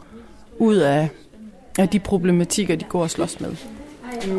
ud 0.58 0.76
af, 0.76 1.08
af 1.78 1.88
de 1.88 1.98
problematikker, 1.98 2.76
de 2.76 2.84
går 2.84 3.02
og 3.02 3.10
slås 3.10 3.40
med. 3.40 3.56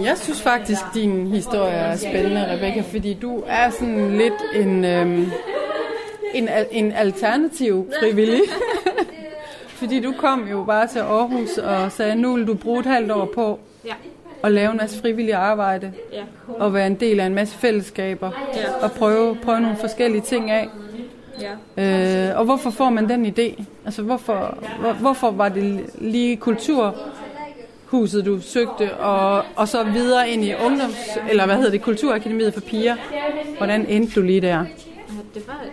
Jeg 0.03 0.17
synes 0.17 0.41
faktisk, 0.41 0.81
din 0.93 1.27
historie 1.27 1.73
er 1.73 1.95
spændende, 1.95 2.47
Rebecca, 2.51 2.81
fordi 2.81 3.13
du 3.13 3.43
er 3.47 3.69
sådan 3.69 4.17
lidt 4.17 4.33
en, 4.55 4.85
øhm, 4.85 5.31
en, 6.33 6.49
en 6.71 6.91
alternativ 6.91 7.89
frivillig 7.99 8.41
fordi 9.81 9.99
du 9.99 10.13
kom 10.17 10.47
jo 10.47 10.63
bare 10.63 10.87
til 10.87 10.99
Aarhus 10.99 11.57
og 11.57 11.91
sagde, 11.91 12.15
nu 12.15 12.35
vil 12.35 12.47
du 12.47 12.53
bruge 12.53 12.79
et 12.79 12.85
halvt 12.85 13.11
år 13.11 13.25
på 13.25 13.59
ja. 13.85 13.93
at 14.43 14.51
lave 14.51 14.71
en 14.71 14.77
masse 14.77 14.99
frivillig 14.99 15.33
arbejde. 15.33 15.93
Ja. 16.13 16.23
Og 16.47 16.73
være 16.73 16.87
en 16.87 16.95
del 16.95 17.19
af 17.19 17.25
en 17.25 17.35
masse 17.35 17.57
fællesskaber. 17.57 18.31
Ja. 18.55 18.85
Og 18.85 18.91
prøve, 18.91 19.35
prøve 19.35 19.61
nogle 19.61 19.77
forskellige 19.77 20.21
ting 20.21 20.51
af. 20.51 20.69
Ja. 21.77 22.29
Øh, 22.29 22.39
og 22.39 22.45
hvorfor 22.45 22.69
får 22.69 22.89
man 22.89 23.09
den 23.09 23.25
idé? 23.25 23.63
Altså 23.85 24.01
hvorfor, 24.01 24.57
hvor, 24.79 24.93
hvorfor 24.93 25.31
var 25.31 25.49
det 25.49 25.85
lige 25.95 26.37
kulturhuset, 26.37 28.25
du 28.25 28.41
søgte, 28.41 28.93
og, 28.97 29.43
og 29.55 29.67
så 29.67 29.83
videre 29.83 30.29
ind 30.29 30.43
i 30.43 30.53
ungdoms, 30.65 31.17
eller 31.29 31.45
hvad 31.45 31.55
hedder 31.55 31.71
det, 31.71 31.81
Kulturakademiet 31.81 32.53
for 32.53 32.61
piger? 32.61 32.95
Hvordan 33.57 33.85
endte 33.85 34.15
du 34.15 34.21
lige 34.21 34.41
der? 34.41 34.65
Det 35.33 35.47
var 35.47 35.65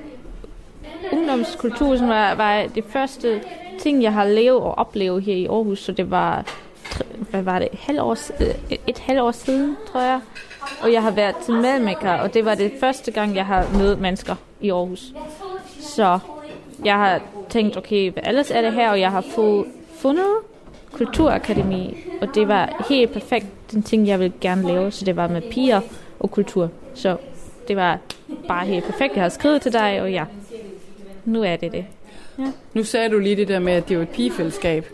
ungdomskultur, 1.12 1.96
som 1.96 2.08
var, 2.08 2.34
var 2.34 2.62
det 2.74 2.84
første 2.88 3.40
ting, 3.78 4.02
jeg 4.02 4.12
har 4.12 4.24
levet 4.24 4.60
og 4.60 4.78
oplevet 4.78 5.22
her 5.22 5.34
i 5.34 5.46
Aarhus, 5.46 5.78
så 5.78 5.92
det 5.92 6.10
var, 6.10 6.44
hvad 7.30 7.42
var 7.42 7.58
det, 7.58 7.68
halv 7.72 8.00
år, 8.00 8.16
øh, 8.42 8.78
et 8.86 8.98
halvt 8.98 9.20
år 9.20 9.30
siden, 9.30 9.76
tror 9.92 10.00
jeg. 10.00 10.20
Og 10.82 10.92
jeg 10.92 11.02
har 11.02 11.10
været 11.10 11.36
til 11.36 11.54
madmaker, 11.54 12.12
og 12.12 12.34
det 12.34 12.44
var 12.44 12.54
det 12.54 12.72
første 12.80 13.10
gang, 13.10 13.36
jeg 13.36 13.46
har 13.46 13.66
mødt 13.78 14.00
mennesker 14.00 14.34
i 14.60 14.70
Aarhus. 14.70 15.12
Så 15.80 16.18
jeg 16.84 16.94
har 16.94 17.20
tænkt, 17.48 17.76
okay, 17.76 18.10
hvad 18.10 18.22
ellers 18.26 18.50
er 18.50 18.62
det 18.62 18.72
her, 18.72 18.90
og 18.90 19.00
jeg 19.00 19.10
har 19.10 19.20
fået 19.20 19.66
fundet 19.94 20.34
Kulturakademi, 20.92 21.96
og 22.20 22.34
det 22.34 22.48
var 22.48 22.86
helt 22.88 23.12
perfekt 23.12 23.46
den 23.72 23.82
ting, 23.82 24.06
jeg 24.06 24.18
ville 24.18 24.32
gerne 24.40 24.66
lave, 24.66 24.90
så 24.90 25.04
det 25.04 25.16
var 25.16 25.28
med 25.28 25.42
piger 25.42 25.80
og 26.20 26.30
kultur. 26.30 26.70
Så 26.94 27.16
det 27.68 27.76
var 27.76 27.98
bare 28.48 28.66
helt 28.66 28.84
perfekt. 28.84 29.14
Jeg 29.14 29.22
har 29.22 29.28
skrevet 29.28 29.62
til 29.62 29.72
dig, 29.72 30.02
og 30.02 30.12
ja, 30.12 30.24
nu 31.24 31.42
er 31.42 31.56
det 31.56 31.72
det. 31.72 31.84
Ja. 32.38 32.52
Nu 32.74 32.84
sagde 32.84 33.08
du 33.08 33.18
lige 33.18 33.36
det 33.36 33.48
der 33.48 33.58
med, 33.58 33.72
at 33.72 33.88
det 33.88 33.96
er 33.96 34.02
et 34.02 34.08
pigefællesskab. 34.08 34.86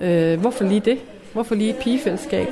Ja. 0.00 0.32
Øh, 0.32 0.40
hvorfor 0.40 0.64
lige 0.64 0.80
det? 0.80 0.98
Hvorfor 1.32 1.54
lige 1.54 1.70
et 1.70 1.76
pigefællesskab? 1.76 2.48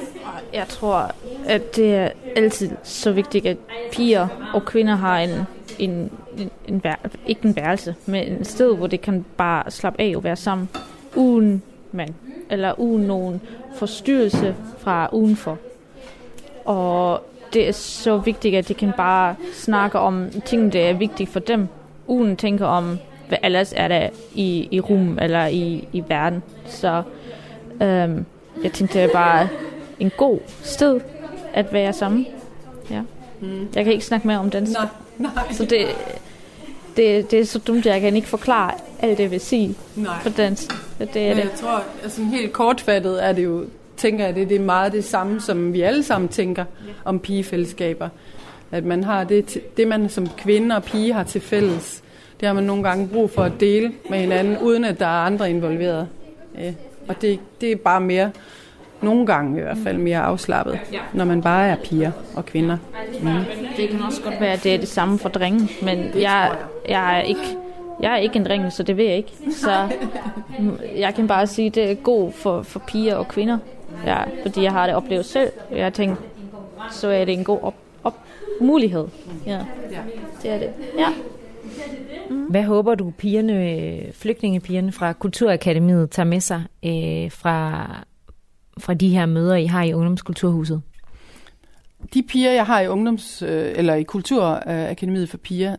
Jeg 0.52 0.68
tror, 0.68 1.14
at 1.46 1.76
det 1.76 1.94
er 1.94 2.10
altid 2.36 2.70
så 2.82 3.12
vigtigt, 3.12 3.46
at 3.46 3.56
piger 3.92 4.28
og 4.54 4.64
kvinder 4.64 4.94
har 4.94 5.18
en, 5.18 5.30
en, 5.78 6.10
en, 6.38 6.50
en 6.68 6.84
vær, 6.84 6.94
ikke 7.26 7.44
en 7.44 7.56
værelse, 7.56 7.94
men 8.06 8.32
et 8.32 8.46
sted, 8.46 8.76
hvor 8.76 8.86
det 8.86 9.00
kan 9.00 9.24
bare 9.36 9.70
slappe 9.70 10.00
af 10.00 10.12
og 10.16 10.24
være 10.24 10.36
sammen, 10.36 10.68
uden 11.16 11.62
mand, 11.92 12.14
eller 12.50 12.80
uden 12.80 13.02
nogen 13.02 13.40
forstyrrelse 13.74 14.54
fra 14.78 15.08
udenfor. 15.12 15.58
Og 16.64 17.26
det 17.52 17.68
er 17.68 17.72
så 17.72 18.18
vigtigt, 18.18 18.56
at 18.56 18.68
de 18.68 18.74
kan 18.74 18.92
bare 18.96 19.34
snakke 19.52 19.98
om 19.98 20.30
ting, 20.44 20.72
der 20.72 20.80
er 20.80 20.92
vigtige 20.92 21.26
for 21.26 21.40
dem, 21.40 21.68
uden 22.06 22.36
tænke 22.36 22.66
om, 22.66 22.98
hvad 23.30 23.38
ellers 23.42 23.72
er 23.76 23.88
der 23.88 24.08
i, 24.34 24.68
i 24.70 24.80
rum 24.80 25.18
eller 25.22 25.46
i, 25.46 25.88
i 25.92 26.04
verden. 26.08 26.42
Så 26.66 27.02
øhm, 27.82 28.24
jeg 28.62 28.72
tænkte, 28.72 28.98
det 28.98 29.02
er 29.02 29.12
bare 29.12 29.48
en 29.98 30.10
god 30.16 30.38
sted 30.62 31.00
at 31.54 31.72
være 31.72 31.92
sammen. 31.92 32.26
Ja. 32.90 33.00
Mm. 33.40 33.68
Jeg 33.74 33.84
kan 33.84 33.92
ikke 33.92 34.04
snakke 34.04 34.26
mere 34.26 34.38
om 34.38 34.50
den. 34.50 34.62
Nej, 34.62 34.86
nej. 35.18 35.30
Så 35.52 35.64
det, 35.64 35.86
det, 36.96 37.30
det 37.30 37.40
er 37.40 37.44
så 37.44 37.58
dumt, 37.58 37.86
at 37.86 37.92
jeg 37.92 38.00
kan 38.00 38.16
ikke 38.16 38.28
forklare 38.28 38.72
alt 39.00 39.18
det, 39.18 39.22
jeg 39.24 39.30
vil 39.30 39.40
sige 39.40 39.74
nej. 39.96 40.22
på 40.22 40.28
dansk. 40.28 40.72
Det, 40.98 41.14
det 41.14 41.22
er 41.22 41.28
Men 41.28 41.38
jeg 41.38 41.46
det. 41.46 41.60
tror, 41.60 41.82
altså 42.02 42.22
helt 42.24 42.52
kortfattet 42.52 43.24
er 43.24 43.32
det 43.32 43.44
jo, 43.44 43.64
tænker 43.96 44.24
jeg, 44.24 44.34
det, 44.34 44.48
det 44.48 44.56
er 44.56 44.60
meget 44.64 44.92
det 44.92 45.04
samme, 45.04 45.40
som 45.40 45.72
vi 45.72 45.80
alle 45.80 46.02
sammen 46.02 46.28
tænker 46.28 46.64
om 47.04 47.18
pigefællesskaber. 47.18 48.08
At 48.72 48.84
man 48.84 49.04
har 49.04 49.24
det, 49.24 49.58
det, 49.76 49.88
man 49.88 50.08
som 50.08 50.28
kvinde 50.28 50.76
og 50.76 50.82
pige 50.82 51.12
har 51.12 51.22
til 51.24 51.40
fælles, 51.40 52.02
det 52.40 52.46
har 52.46 52.52
man 52.52 52.64
nogle 52.64 52.82
gange 52.82 53.08
brug 53.08 53.30
for 53.30 53.42
at 53.42 53.52
dele 53.60 53.92
med 54.10 54.18
hinanden, 54.18 54.58
uden 54.58 54.84
at 54.84 55.00
der 55.00 55.06
er 55.06 55.26
andre 55.26 55.50
involveret. 55.50 56.08
Ja. 56.58 56.72
Og 57.08 57.22
det, 57.22 57.40
det 57.60 57.72
er 57.72 57.76
bare 57.76 58.00
mere, 58.00 58.30
nogle 59.02 59.26
gange 59.26 59.58
i 59.58 59.62
hvert 59.62 59.78
fald, 59.84 59.98
mere 59.98 60.18
afslappet, 60.18 60.78
når 61.12 61.24
man 61.24 61.42
bare 61.42 61.68
er 61.68 61.76
piger 61.76 62.12
og 62.36 62.46
kvinder. 62.46 62.76
Mm. 63.22 63.28
Det 63.76 63.88
kan 63.88 64.02
også 64.02 64.22
godt 64.22 64.40
være, 64.40 64.52
at 64.52 64.64
det 64.64 64.74
er 64.74 64.78
det 64.78 64.88
samme 64.88 65.18
for 65.18 65.28
drenge, 65.28 65.68
men 65.82 65.98
jeg, 66.14 66.52
jeg 66.88 67.18
er 67.18 67.22
ikke... 67.22 67.56
Jeg 68.02 68.12
er 68.12 68.16
ikke 68.16 68.36
en 68.36 68.44
dreng, 68.44 68.72
så 68.72 68.82
det 68.82 68.96
ved 68.96 69.04
jeg 69.04 69.16
ikke. 69.16 69.32
Så 69.52 69.88
jeg 71.04 71.14
kan 71.14 71.28
bare 71.28 71.46
sige, 71.46 71.66
at 71.66 71.74
det 71.74 71.90
er 71.90 71.94
god 71.94 72.32
for, 72.32 72.62
for 72.62 72.78
piger 72.86 73.16
og 73.16 73.28
kvinder. 73.28 73.58
Ja, 74.06 74.18
fordi 74.42 74.62
jeg 74.62 74.72
har 74.72 74.86
det 74.86 74.94
oplevet 74.94 75.24
selv. 75.24 75.50
Jeg 75.72 75.94
tænker, 75.94 76.16
så 76.90 77.08
er 77.08 77.24
det 77.24 77.34
en 77.34 77.44
god 77.44 77.58
op, 77.62 77.74
op 78.04 78.18
mulighed. 78.60 79.06
Ja, 79.46 79.58
det 80.42 80.50
er 80.50 80.58
det. 80.58 80.70
Ja. 80.98 81.08
Mm. 82.30 82.44
Hvad 82.44 82.64
håber 82.64 82.94
du, 82.94 83.12
pigerne, 83.18 84.12
flygtningepigerne 84.12 84.92
fra 84.92 85.12
Kulturakademiet 85.12 86.10
tager 86.10 86.26
med 86.26 86.40
sig 86.40 86.62
øh, 86.84 87.30
fra, 87.30 87.86
fra 88.78 88.94
de 88.94 89.08
her 89.08 89.26
møder, 89.26 89.54
I 89.54 89.66
har 89.66 89.82
i 89.82 89.92
Ungdomskulturhuset? 89.92 90.82
De 92.14 92.22
piger, 92.22 92.50
jeg 92.50 92.66
har 92.66 92.80
i 92.80 92.88
ungdoms, 92.88 93.42
øh, 93.42 93.72
eller 93.76 93.94
i 93.94 94.02
Kulturakademiet 94.02 95.28
for 95.28 95.36
piger, 95.36 95.76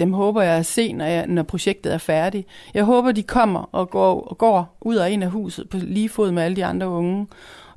dem 0.00 0.12
håber 0.12 0.42
jeg 0.42 0.56
at 0.56 0.66
se, 0.66 0.92
når, 0.92 1.04
jeg, 1.04 1.26
når 1.26 1.42
projektet 1.42 1.94
er 1.94 1.98
færdigt. 1.98 2.48
Jeg 2.74 2.84
håber, 2.84 3.12
de 3.12 3.22
kommer 3.22 3.68
og 3.72 3.90
går, 3.90 4.20
og 4.20 4.38
går 4.38 4.76
ud 4.80 4.96
og 4.96 5.10
ind 5.10 5.24
af 5.24 5.30
huset 5.30 5.68
på 5.68 5.76
lige 5.76 6.08
fod 6.08 6.30
med 6.30 6.42
alle 6.42 6.56
de 6.56 6.64
andre 6.64 6.88
unge. 6.88 7.26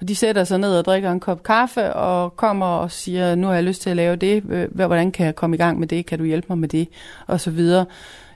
Og 0.01 0.07
de 0.07 0.15
sætter 0.15 0.43
sig 0.43 0.59
ned 0.59 0.77
og 0.77 0.85
drikker 0.85 1.11
en 1.11 1.19
kop 1.19 1.43
kaffe 1.43 1.93
og 1.93 2.35
kommer 2.35 2.65
og 2.65 2.91
siger, 2.91 3.35
nu 3.35 3.47
har 3.47 3.53
jeg 3.53 3.63
lyst 3.63 3.81
til 3.81 3.89
at 3.89 3.95
lave 3.95 4.15
det, 4.15 4.43
hvordan 4.71 5.11
kan 5.11 5.25
jeg 5.25 5.35
komme 5.35 5.55
i 5.55 5.59
gang 5.59 5.79
med 5.79 5.87
det, 5.87 6.05
kan 6.05 6.19
du 6.19 6.25
hjælpe 6.25 6.47
mig 6.49 6.57
med 6.57 6.69
det, 6.69 6.87
og 7.27 7.39
så 7.39 7.51
videre. 7.51 7.85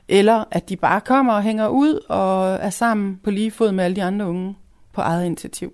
Eller 0.07 0.43
at 0.51 0.69
de 0.69 0.75
bare 0.75 1.01
kommer 1.01 1.33
og 1.33 1.43
hænger 1.43 1.67
ud 1.67 1.99
og 2.09 2.53
er 2.53 2.69
sammen 2.69 3.19
på 3.23 3.31
lige 3.31 3.51
fod 3.51 3.71
med 3.71 3.83
alle 3.83 3.95
de 3.95 4.03
andre 4.03 4.27
unge 4.27 4.55
på 4.93 5.01
eget 5.01 5.25
initiativ. 5.25 5.73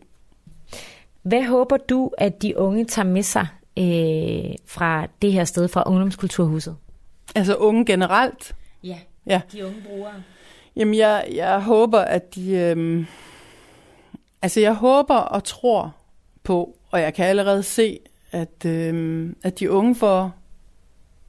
Hvad 1.24 1.44
håber 1.44 1.78
du, 1.78 2.12
at 2.18 2.42
de 2.42 2.58
unge 2.58 2.86
tager 2.86 3.08
med 3.08 3.24
sig 3.24 3.48
øh, 3.78 4.56
fra 4.66 5.08
det 5.22 5.32
her 5.32 5.44
sted, 5.44 5.68
fra 5.68 5.84
Ungdomskulturhuset? 5.86 6.76
Altså 7.36 7.56
unge 7.56 7.86
generelt? 7.86 8.56
Ja, 8.84 8.98
ja. 9.28 9.42
de 9.52 9.66
unge 9.66 9.82
brugere. 9.88 10.14
Jamen, 10.76 10.94
jeg, 10.94 11.28
jeg 11.34 11.62
håber, 11.62 12.00
at 12.00 12.36
de... 12.36 12.52
Øh, 12.52 13.06
altså, 14.42 14.60
jeg 14.60 14.74
håber 14.74 15.16
og 15.16 15.44
tror 15.44 15.96
på, 16.44 16.78
og 16.92 17.02
jeg 17.02 17.14
kan 17.14 17.26
allerede 17.26 17.64
se, 17.64 18.00
at, 18.32 18.66
øh, 18.66 19.30
at 19.44 19.60
de 19.60 19.72
unge 19.72 19.96
får 19.96 20.36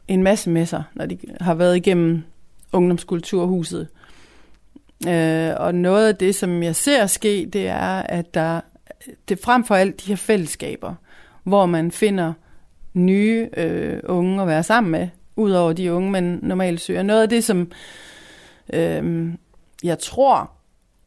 en 0.09 0.23
masse 0.23 0.51
med 0.51 0.67
sig, 0.67 0.83
når 0.95 1.07
de 1.07 1.19
har 1.41 1.55
været 1.55 1.77
igennem 1.77 2.23
ungdomskulturhuset. 2.73 3.89
Øh, 5.09 5.53
og 5.57 5.75
noget 5.75 6.09
af 6.09 6.17
det, 6.17 6.35
som 6.35 6.63
jeg 6.63 6.77
ser 6.77 7.07
ske, 7.07 7.51
det 7.53 7.69
er, 7.69 8.03
at 8.03 8.35
der 8.35 8.61
det 9.29 9.39
frem 9.39 9.65
for 9.65 9.75
alt 9.75 10.01
de 10.01 10.07
her 10.07 10.17
fællesskaber, 10.17 10.95
hvor 11.43 11.67
man 11.67 11.91
finder 11.91 12.33
nye 12.95 13.49
øh, 13.57 14.01
unge 14.05 14.43
at 14.43 14.49
være 14.49 14.63
sammen 14.63 14.91
med, 14.91 15.09
udover 15.37 15.73
de 15.73 15.93
unge, 15.93 16.11
man 16.11 16.39
normalt 16.43 16.81
søger. 16.81 17.03
Noget 17.03 17.23
af 17.23 17.29
det, 17.29 17.45
som 17.45 17.71
øh, 18.73 19.29
jeg 19.85 19.99
tror, 19.99 20.51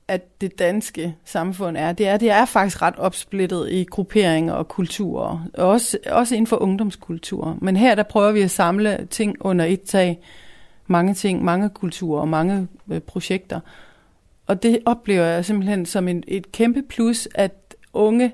at 0.07 0.41
det 0.41 0.59
danske 0.59 1.15
samfund 1.25 1.77
er, 1.77 1.91
det 1.91 2.07
er, 2.07 2.17
det 2.17 2.29
er 2.31 2.45
faktisk 2.45 2.81
ret 2.81 2.95
opsplittet 2.95 3.71
i 3.71 3.83
grupperinger 3.83 4.53
og 4.53 4.67
kulturer, 4.67 5.47
også, 5.53 5.97
også 6.11 6.35
inden 6.35 6.47
for 6.47 6.57
ungdomskultur. 6.57 7.57
Men 7.61 7.77
her 7.77 7.95
der 7.95 8.03
prøver 8.03 8.31
vi 8.31 8.41
at 8.41 8.51
samle 8.51 9.07
ting 9.09 9.35
under 9.39 9.65
et 9.65 9.81
tag, 9.81 10.19
mange 10.87 11.13
ting, 11.13 11.43
mange 11.43 11.69
kulturer 11.69 12.21
og 12.21 12.27
mange 12.27 12.67
øh, 12.91 12.99
projekter. 13.01 13.59
Og 14.47 14.63
det 14.63 14.79
oplever 14.85 15.25
jeg 15.25 15.45
simpelthen 15.45 15.85
som 15.85 16.07
en, 16.07 16.23
et 16.27 16.51
kæmpe 16.51 16.81
plus, 16.81 17.27
at 17.35 17.75
unge 17.93 18.33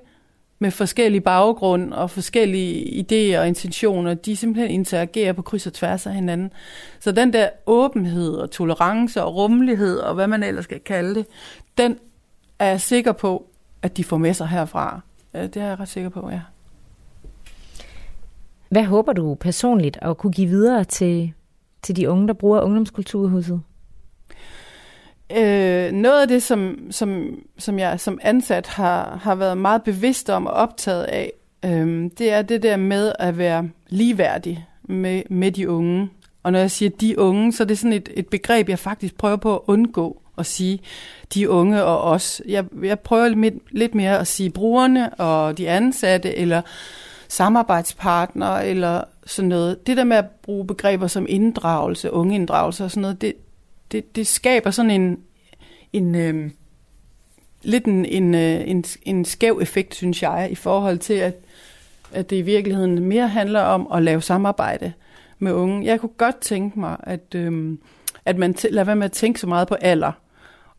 med 0.64 0.72
forskellige 0.72 1.22
baggrund 1.22 1.94
og 1.94 2.10
forskellige 2.10 3.04
idéer 3.04 3.40
og 3.40 3.48
intentioner, 3.48 4.14
de 4.14 4.36
simpelthen 4.36 4.72
interagerer 4.72 5.34
på 5.34 5.42
kryds 5.42 5.68
og 5.68 5.74
tværs 5.74 6.08
af 6.08 6.14
hinanden. 6.14 6.52
Så 7.00 7.12
den 7.12 7.34
der 7.34 7.50
åbenhed 7.66 8.34
og 8.34 8.52
tolerance 8.52 9.24
og 9.24 9.36
rummelighed 9.36 9.98
og 9.98 10.16
hvad 10.16 10.28
man 10.28 10.44
ellers 10.44 10.64
skal 10.64 10.80
kalde 10.80 11.16
det, 11.16 11.26
den 11.78 11.98
er 12.60 12.66
jeg 12.66 12.82
sikker 12.82 13.12
på, 13.12 13.46
at 13.82 13.98
de 13.98 14.04
får 14.04 14.18
med 14.18 14.34
sig 14.34 14.48
herfra. 14.48 15.02
Det 15.34 15.58
er 15.58 15.68
jeg 15.68 15.80
ret 15.80 15.90
sikker 15.90 16.10
på, 16.10 16.30
ja. 16.30 16.42
Hvad 18.70 18.84
håber 18.84 19.14
du 19.14 19.36
personligt 19.36 19.98
at 20.02 20.18
kunne 20.18 20.34
give 20.34 20.48
videre 20.48 20.84
til, 20.84 21.34
til 21.82 21.96
de 21.96 22.10
unge, 22.10 22.28
der 22.28 22.34
bruger 22.34 22.62
ungdomskulturhuset? 22.62 23.62
Øh, 25.36 25.92
noget 25.92 26.22
af 26.22 26.28
det, 26.28 26.44
som, 26.44 26.78
som, 26.92 27.40
som 27.58 27.80
jeg 27.80 28.00
som 28.00 28.20
ansat 28.22 28.68
har, 28.68 29.20
har 29.24 29.36
været 29.36 29.58
meget 29.58 29.84
bevidst 29.84 30.30
om 30.30 30.48
og 30.48 30.54
optaget 30.54 31.04
af, 31.04 31.32
øh, 31.66 32.10
det 32.18 32.32
er 32.32 32.42
det 32.42 32.64
der 32.64 32.78
med 32.78 33.12
at 33.20 33.38
være 33.38 33.70
ligeværdig 33.90 34.66
med, 34.84 35.24
med 35.30 35.52
de 35.52 35.70
unge. 35.70 36.10
Og 36.44 36.52
når 36.52 36.60
jeg 36.60 36.72
siger 36.72 36.90
de 36.90 37.20
unge, 37.20 37.54
så 37.54 37.64
er 37.64 37.68
det 37.68 37.80
sådan 37.80 37.94
et, 37.94 38.10
et 38.14 38.28
begreb, 38.28 38.70
jeg 38.70 38.80
faktisk 38.80 39.18
prøver 39.18 39.36
på 39.36 39.56
at 39.56 39.62
undgå 39.68 40.22
at 40.38 40.46
sige 40.46 40.80
de 41.34 41.50
unge 41.50 41.84
og 41.84 42.02
os. 42.02 42.42
Jeg, 42.48 42.66
jeg 42.84 43.00
prøver 43.00 43.28
lidt, 43.28 43.54
lidt 43.72 43.96
mere 43.96 44.20
at 44.20 44.28
sige 44.28 44.50
brugerne 44.50 45.14
og 45.14 45.58
de 45.58 45.70
ansatte, 45.70 46.36
eller 46.36 46.62
samarbejdspartnere, 47.28 48.68
eller 48.68 49.02
sådan 49.26 49.50
noget. 49.50 49.88
Det 49.88 49.98
der 49.98 50.04
med 50.04 50.18
at 50.18 50.26
bruge 50.44 50.68
begreber 50.68 51.08
som 51.08 51.26
inddragelse, 51.30 52.12
ungeinddragelse 52.12 52.84
og 52.84 52.92
sådan 52.92 53.02
noget, 53.02 53.22
det, 53.22 53.34
det, 53.94 54.16
det 54.16 54.28
skaber 54.28 54.72
sådan 54.72 54.92
en, 54.92 55.20
en 55.94 56.16
øh, 56.16 56.52
lidt 57.62 57.86
en, 57.86 58.06
en, 58.06 58.36
øh, 58.36 58.62
en, 58.68 58.84
en 59.04 59.26
skæv 59.26 59.60
effekt, 59.62 59.96
synes 59.96 60.24
jeg, 60.24 60.48
i 60.52 60.56
forhold 60.56 60.98
til, 60.98 61.14
at, 61.14 61.36
at 62.14 62.30
det 62.30 62.36
i 62.36 62.42
virkeligheden 62.42 63.00
mere 63.00 63.28
handler 63.28 63.62
om 63.62 63.88
at 63.94 64.04
lave 64.04 64.22
samarbejde 64.22 64.94
med 65.40 65.52
unge. 65.52 65.86
Jeg 65.86 66.00
kunne 66.00 66.10
godt 66.18 66.38
tænke 66.38 66.80
mig, 66.80 66.98
at, 67.04 67.36
øh, 67.36 67.78
at 68.26 68.38
man 68.38 68.56
t- 68.60 68.70
lader 68.72 68.86
være 68.86 68.96
med 68.96 69.06
at 69.06 69.12
tænke 69.12 69.40
så 69.40 69.48
meget 69.48 69.68
på 69.68 69.76
alder. 69.76 70.12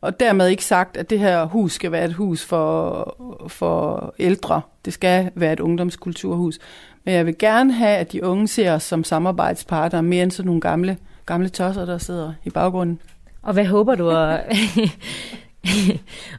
Og 0.00 0.20
dermed 0.20 0.48
ikke 0.48 0.64
sagt, 0.64 0.96
at 0.96 1.10
det 1.10 1.18
her 1.18 1.44
hus 1.44 1.72
skal 1.72 1.92
være 1.92 2.04
et 2.04 2.12
hus 2.12 2.44
for, 2.44 3.46
for 3.48 4.14
ældre. 4.18 4.60
Det 4.84 4.92
skal 4.92 5.30
være 5.34 5.52
et 5.52 5.60
ungdomskulturhus. 5.60 6.58
Men 7.04 7.14
jeg 7.14 7.26
vil 7.26 7.38
gerne 7.38 7.72
have, 7.72 7.96
at 7.96 8.12
de 8.12 8.24
unge 8.24 8.48
ser 8.48 8.72
os 8.72 8.82
som 8.82 9.04
samarbejdspartnere, 9.04 10.02
mere 10.02 10.22
end 10.22 10.30
sådan 10.30 10.46
nogle 10.46 10.60
gamle, 10.60 10.96
gamle 11.26 11.48
tosser, 11.48 11.84
der 11.84 11.98
sidder 11.98 12.32
i 12.44 12.50
baggrunden. 12.50 13.00
Og 13.42 13.52
hvad 13.52 13.66
håber 13.66 13.94
du 13.94 14.10
at, 14.10 14.44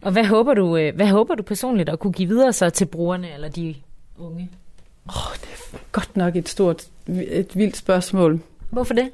og 0.06 0.12
hvad 0.12 0.26
håber 0.26 0.54
du, 0.54 0.78
øh, 0.78 0.96
hvad 0.96 1.08
håber 1.08 1.36
du 1.36 1.44
personligt 1.44 1.90
at 1.90 2.00
kunne 2.00 2.14
give 2.14 2.28
videre 2.28 2.54
så 2.54 2.70
til 2.70 2.86
brugerne 2.86 3.34
eller 3.34 3.50
de 3.50 3.76
unge? 4.18 4.50
Oh, 5.08 5.36
det 5.42 5.50
er 5.74 5.78
godt 5.92 6.18
nok 6.18 6.36
et 6.36 6.50
stort, 6.50 6.84
et 7.08 7.56
vildt 7.56 7.78
spørgsmål. 7.78 8.40
Hvorfor 8.72 8.94
det? 8.94 9.12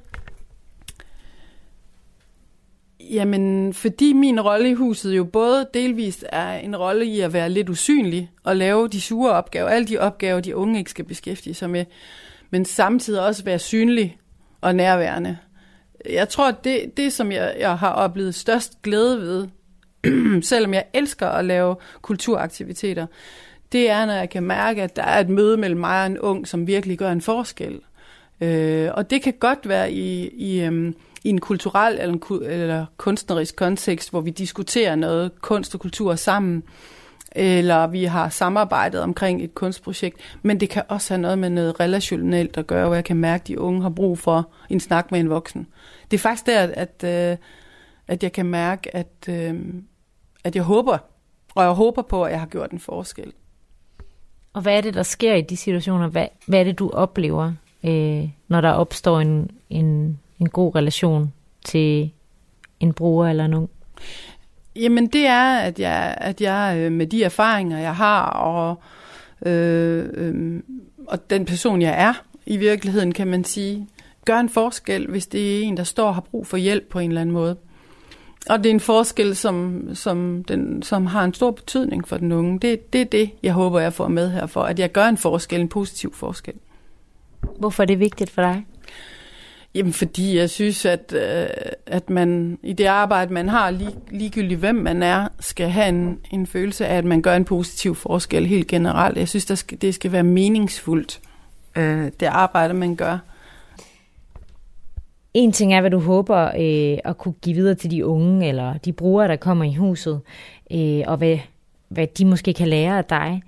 Jamen, 3.00 3.74
fordi 3.74 4.14
min 4.14 4.42
rolle 4.42 4.70
i 4.70 4.74
huset 4.74 5.18
jo 5.18 5.24
både 5.24 5.68
delvist 5.74 6.26
er 6.30 6.54
en 6.54 6.76
rolle 6.76 7.06
i 7.06 7.20
at 7.20 7.34
være 7.34 7.50
lidt 7.50 7.70
usynlig 7.70 8.32
og 8.44 8.56
lave 8.56 8.88
de 8.88 9.02
sure 9.02 9.32
opgaver, 9.32 9.70
alle 9.70 9.88
de 9.88 9.98
opgaver, 9.98 10.40
de 10.40 10.56
unge 10.56 10.80
ikke 10.80 10.92
skal 10.92 11.06
beskæftige 11.06 11.54
sig 11.54 11.70
med, 11.70 11.86
men 12.50 12.66
samtidig 12.66 13.22
også 13.22 13.44
være 13.44 13.60
synlig 13.60 14.18
og 14.62 14.76
nærværende. 14.76 15.38
Jeg 16.10 16.30
tror, 16.30 16.52
det, 16.52 16.98
det 16.98 17.14
som 17.14 17.32
jeg, 17.32 17.56
jeg 17.60 17.78
har 17.78 17.92
oplevet 17.92 18.36
størst 18.36 18.82
glæde 18.82 19.22
ved, 19.22 19.48
selvom 20.52 20.74
jeg 20.74 20.86
elsker 20.94 21.28
at 21.28 21.46
lave 21.46 21.76
kulturaktiviteter, 22.02 23.06
det 23.72 23.90
er, 23.90 24.06
når 24.06 24.14
jeg 24.14 24.30
kan 24.30 24.44
mærke, 24.44 24.84
at 24.84 24.96
der 24.96 25.04
er 25.04 25.20
et 25.20 25.30
møde 25.30 25.58
mellem 25.58 25.80
mig 25.80 26.02
og 26.02 26.08
en 26.08 26.20
ung, 26.20 26.48
som 26.48 26.68
virkelig 26.68 26.98
gør 26.98 27.12
en 27.12 27.22
forskel. 27.22 27.80
Øh, 28.42 28.90
og 28.94 29.10
det 29.10 29.22
kan 29.22 29.34
godt 29.40 29.70
være 29.70 29.92
i, 29.92 30.28
i, 30.28 30.62
øhm, 30.62 30.96
i 31.24 31.30
en 31.30 31.40
kulturel 31.40 31.98
eller, 32.00 32.14
en, 32.14 32.44
eller 32.44 32.86
kunstnerisk 32.98 33.56
kontekst, 33.56 34.10
hvor 34.10 34.22
vi 34.22 34.30
diskuterer 34.30 34.96
noget 34.96 35.42
kunst 35.42 35.74
og 35.74 35.82
kultur 35.82 36.16
sammen, 36.16 36.64
eller 37.32 37.88
vi 37.88 38.04
har 38.04 38.30
samarbejdet 38.30 39.02
omkring 39.02 39.44
et 39.44 39.56
kunstprojekt, 39.56 40.18
men 40.42 40.60
det 40.60 40.70
kan 40.70 40.84
også 40.88 41.14
have 41.14 41.22
noget 41.22 41.40
med 41.40 41.50
noget 41.50 41.80
relationelt 41.80 42.58
at 42.58 42.68
gøre, 42.68 42.86
hvor 42.86 42.96
jeg 42.96 43.04
kan 43.04 43.18
mærke, 43.18 43.42
at 43.42 43.48
de 43.48 43.60
unge 43.60 43.82
har 43.82 43.90
brug 43.90 44.20
for 44.20 44.50
en 44.70 44.80
snak 44.80 45.12
med 45.12 45.20
en 45.20 45.30
voksen. 45.30 45.68
Det 46.12 46.18
er 46.18 46.22
faktisk 46.22 46.46
der, 46.46 46.60
at, 46.60 47.04
at, 47.04 47.38
at 48.08 48.24
jeg 48.24 48.32
kan 48.32 48.46
mærke, 48.46 48.96
at, 48.96 49.30
øh, 49.30 49.56
at 50.44 50.56
jeg 50.56 50.64
håber, 50.64 50.98
og 51.56 51.64
jeg 51.64 51.72
håber 51.72 52.02
på, 52.02 52.24
at 52.24 52.32
jeg 52.32 52.40
har 52.40 52.48
gjort 52.48 52.72
en 52.72 52.80
forskel. 52.80 53.34
Og 54.54 54.62
hvad 54.62 54.78
er 54.78 54.82
det, 54.82 54.94
der 54.94 55.04
sker 55.04 55.34
i 55.34 55.42
de 55.42 55.58
situationer? 55.58 56.08
Hvad, 56.08 56.28
hvad 56.48 56.60
er 56.60 56.64
det, 56.64 56.80
du 56.80 56.90
oplever, 56.90 57.54
øh, 57.84 58.30
når 58.48 58.62
der 58.62 58.72
opstår 58.72 59.20
en, 59.20 59.52
en, 59.70 60.20
en 60.40 60.50
god 60.50 60.76
relation 60.76 61.34
til 61.66 62.12
en 62.80 62.94
bruger 62.94 63.28
eller 63.28 63.48
nogen? 63.48 63.70
Jamen 64.76 65.08
det 65.08 65.28
er, 65.28 65.58
at 65.58 65.80
jeg, 65.80 66.16
at 66.18 66.42
jeg 66.42 66.78
øh, 66.78 66.92
med 66.92 67.08
de 67.08 67.24
erfaringer, 67.24 67.80
jeg 67.80 67.96
har, 67.96 68.26
og, 68.26 68.82
øh, 69.46 70.10
øh, 70.14 70.64
og 71.08 71.30
den 71.30 71.46
person, 71.46 71.82
jeg 71.82 72.02
er, 72.02 72.14
i 72.46 72.58
virkeligheden 72.58 73.12
kan 73.12 73.28
man 73.28 73.44
sige, 73.44 73.88
gør 74.26 74.40
en 74.40 74.50
forskel, 74.50 75.08
hvis 75.08 75.28
det 75.28 75.58
er 75.58 75.64
en, 75.64 75.78
der 75.78 75.84
står 75.84 76.08
og 76.08 76.14
har 76.14 76.22
brug 76.22 76.48
for 76.48 76.58
hjælp 76.58 76.90
på 76.90 77.00
en 77.00 77.10
eller 77.10 77.22
anden 77.22 77.34
måde. 77.34 77.58
Og 78.50 78.58
det 78.58 78.66
er 78.66 78.74
en 78.74 78.80
forskel, 78.80 79.36
som, 79.36 79.82
som, 79.94 80.44
den, 80.44 80.84
som 80.84 81.06
har 81.06 81.24
en 81.24 81.34
stor 81.34 81.52
betydning 81.52 82.08
for 82.08 82.18
den 82.18 82.32
unge. 82.32 82.60
Det, 82.60 82.94
det 82.94 83.02
er 83.02 83.06
det, 83.06 83.32
jeg 83.44 83.54
håber, 83.54 83.80
jeg 83.80 83.94
får 83.94 84.08
med 84.08 84.32
her 84.32 84.46
for, 84.46 84.62
at 84.62 84.80
jeg 84.80 84.92
gør 84.92 85.06
en 85.06 85.18
forskel, 85.18 85.62
en 85.62 85.70
positiv 85.70 86.14
forskel. 86.14 86.54
Hvorfor 87.60 87.84
er 87.84 87.88
det 87.88 88.00
vigtigt 88.00 88.30
for 88.30 88.42
dig? 88.42 88.66
Jamen, 89.76 89.94
fordi 89.94 90.38
jeg 90.38 90.50
synes, 90.50 90.86
at, 90.86 91.14
øh, 91.16 91.48
at 91.86 92.10
man 92.10 92.60
i 92.64 92.74
det 92.74 92.86
arbejde, 92.86 93.34
man 93.34 93.50
har, 93.50 93.72
lig, 93.72 93.90
ligegyldigt 94.10 94.60
hvem 94.60 94.76
man 94.76 95.04
er, 95.04 95.28
skal 95.40 95.70
have 95.70 95.90
en, 95.90 96.20
en 96.32 96.48
følelse 96.48 96.88
af, 96.88 96.98
at 96.98 97.06
man 97.06 97.22
gør 97.22 97.36
en 97.36 97.46
positiv 97.46 97.96
forskel 97.96 98.46
helt 98.46 98.68
generelt. 98.68 99.18
Jeg 99.18 99.28
synes, 99.28 99.46
der 99.46 99.56
skal, 99.56 99.82
det 99.82 99.96
skal 99.96 100.12
være 100.12 100.24
meningsfuldt, 100.24 101.20
øh, 101.76 102.12
det 102.20 102.26
arbejde, 102.26 102.74
man 102.74 102.96
gør. 102.96 103.18
En 105.34 105.52
ting 105.52 105.74
er, 105.74 105.82
hvad 105.82 105.92
du 105.92 106.00
håber 106.00 106.44
øh, 106.44 106.98
at 107.06 107.18
kunne 107.18 107.34
give 107.42 107.56
videre 107.56 107.76
til 107.76 107.92
de 107.92 108.06
unge, 108.06 108.48
eller 108.48 108.78
de 108.78 108.94
brugere, 108.94 109.28
der 109.28 109.36
kommer 109.36 109.66
i 109.66 109.74
huset, 109.74 110.22
øh, 110.72 111.02
og 111.08 111.18
hvad, 111.18 111.38
hvad 111.90 112.08
de 112.08 112.26
måske 112.26 112.54
kan 112.54 112.68
lære 112.68 112.98
af 112.98 113.06
dig. 113.06 113.44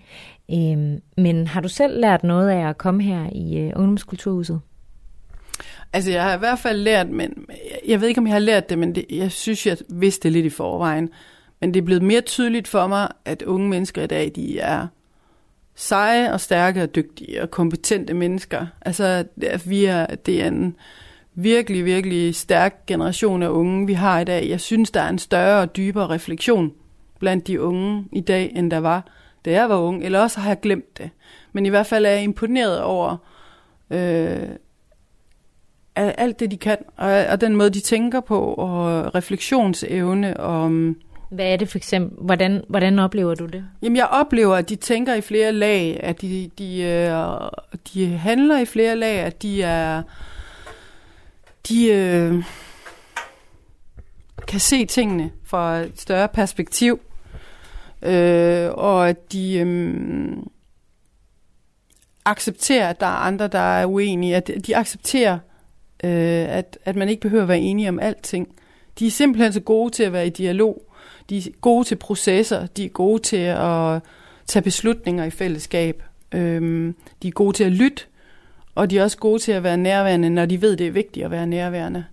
Øh, 0.52 1.00
men 1.24 1.48
har 1.48 1.62
du 1.62 1.70
selv 1.70 2.00
lært 2.00 2.24
noget 2.24 2.50
af 2.50 2.70
at 2.70 2.78
komme 2.78 3.04
her 3.04 3.30
i 3.32 3.58
øh, 3.58 3.72
Ungdomskulturhuset? 3.76 4.62
Altså, 5.94 6.12
jeg 6.12 6.24
har 6.24 6.36
i 6.36 6.40
hvert 6.40 6.60
fald 6.60 6.80
lært, 6.80 7.10
men 7.10 7.46
jeg 7.88 8.02
ved 8.02 8.08
ikke, 8.08 8.20
om 8.20 8.28
jeg 8.28 8.36
har 8.36 8.40
lært 8.40 8.70
det, 8.70 8.78
men 8.78 8.96
det, 8.96 9.06
jeg 9.10 9.32
synes, 9.32 9.68
jeg 9.68 9.78
vidste 9.90 10.24
det 10.24 10.32
lidt 10.32 10.46
i 10.46 10.50
forvejen. 10.50 11.10
Men 11.62 11.74
det 11.74 11.80
er 11.80 11.86
blevet 11.86 12.04
mere 12.04 12.22
tydeligt 12.22 12.68
for 12.68 12.88
mig, 12.88 13.08
at 13.26 13.42
unge 13.42 13.70
mennesker 13.70 14.04
i 14.04 14.08
dag, 14.08 14.32
de 14.36 14.60
er 14.60 14.88
seje 15.76 16.34
og 16.34 16.42
stærke 16.42 16.84
og 16.84 16.96
dygtige 16.96 17.42
og 17.42 17.52
kompetente 17.52 18.14
mennesker. 18.14 18.66
Altså, 18.82 19.26
vi 19.66 19.86
er, 19.86 20.06
det 20.06 20.42
er 20.42 20.48
en 20.48 20.76
virkelig, 21.36 21.86
virkelig 21.86 22.36
stærk 22.36 22.86
generation 22.88 23.44
af 23.44 23.50
unge, 23.50 23.88
vi 23.88 23.94
har 23.94 24.20
i 24.20 24.24
dag. 24.24 24.50
Jeg 24.50 24.60
synes, 24.62 24.92
der 24.92 25.02
er 25.02 25.10
en 25.10 25.20
større 25.20 25.62
og 25.62 25.76
dybere 25.76 26.10
refleksion 26.10 26.74
blandt 27.20 27.48
de 27.48 27.62
unge 27.62 28.06
i 28.12 28.22
dag, 28.22 28.52
end 28.56 28.72
der 28.72 28.78
var, 28.78 29.06
da 29.46 29.52
jeg 29.52 29.70
var 29.70 29.78
ung. 29.78 30.04
Eller 30.04 30.20
også 30.20 30.40
har 30.40 30.50
jeg 30.50 30.60
glemt 30.60 30.98
det. 30.98 31.10
Men 31.54 31.66
i 31.66 31.70
hvert 31.70 31.88
fald 31.88 32.06
er 32.06 32.10
jeg 32.10 32.24
imponeret 32.24 32.82
over 32.82 33.18
øh, 33.90 34.50
alt 35.96 36.40
det, 36.40 36.52
de 36.52 36.58
kan, 36.58 36.78
og, 36.98 37.12
og 37.12 37.42
den 37.42 37.56
måde, 37.56 37.70
de 37.70 37.80
tænker 37.80 38.20
på, 38.20 38.54
og 38.54 39.16
refleksionsevne. 39.16 40.38
Og, 40.38 40.72
Hvad 41.30 41.46
er 41.46 41.58
det 41.58 41.70
for 41.70 41.78
eksempel? 41.78 42.26
Hvordan, 42.26 42.64
hvordan 42.70 43.00
oplever 43.00 43.36
du 43.36 43.46
det? 43.46 43.66
Jamen, 43.82 43.96
jeg 43.96 44.08
oplever, 44.08 44.56
at 44.56 44.70
de 44.70 44.76
tænker 44.76 45.14
i 45.14 45.22
flere 45.22 45.52
lag, 45.52 46.00
at 46.04 46.22
de, 46.22 46.52
de, 46.58 46.82
øh, 46.82 47.12
de 47.94 48.18
handler 48.18 48.60
i 48.60 48.66
flere 48.66 48.96
lag, 48.96 49.20
at 49.20 49.42
de 49.42 49.64
er... 49.64 50.04
De 51.70 51.88
øh, 51.88 52.44
kan 54.48 54.60
se 54.60 54.86
tingene 54.86 55.32
fra 55.46 55.78
et 55.78 56.00
større 56.02 56.28
perspektiv, 56.28 57.00
øh, 58.02 58.70
og 58.72 59.10
at 59.10 59.32
de... 59.32 59.58
Øh, 59.58 60.38
accepterer, 62.26 62.90
at 62.90 63.00
der 63.00 63.06
er 63.06 63.18
andre, 63.28 63.48
der 63.48 63.60
er 63.60 63.86
uenige, 63.86 64.36
at 64.36 64.52
de 64.68 64.78
accepterer 64.78 65.34
øh, 65.34 65.53
øh, 66.04 66.58
at, 66.58 66.78
at 66.86 66.96
man 66.96 67.10
ikke 67.10 67.22
behøver 67.22 67.44
at 67.44 67.50
være 67.50 67.60
enige 67.60 67.90
om 67.90 68.00
alting. 68.00 68.48
De 69.00 69.08
er 69.08 69.12
simpelthen 69.12 69.54
så 69.54 69.60
gode 69.60 69.94
til 69.94 70.04
at 70.04 70.14
være 70.14 70.28
i 70.28 70.30
dialog. 70.30 70.82
De 71.30 71.38
er 71.38 71.42
gode 71.62 71.84
til 71.84 71.96
processer. 71.96 72.66
De 72.66 72.86
er 72.86 72.90
gode 72.90 73.22
til 73.22 73.38
at 73.38 74.02
tage 74.48 74.64
beslutninger 74.64 75.24
i 75.26 75.30
fællesskab. 75.30 76.04
Øh, 76.32 76.94
de 77.22 77.28
er 77.28 77.32
gode 77.32 77.58
til 77.58 77.64
at 77.64 77.72
lytte. 77.72 78.04
Og 78.76 78.90
de 78.90 78.98
er 78.98 79.04
også 79.04 79.18
gode 79.18 79.40
til 79.40 79.52
at 79.52 79.64
være 79.64 79.78
nærværende, 79.78 80.30
når 80.30 80.46
de 80.46 80.62
ved, 80.62 80.78
det 80.78 80.88
er 80.88 80.92
vigtigt 80.92 81.26
at 81.26 81.32
være 81.32 81.48
nærværende. 81.48 82.06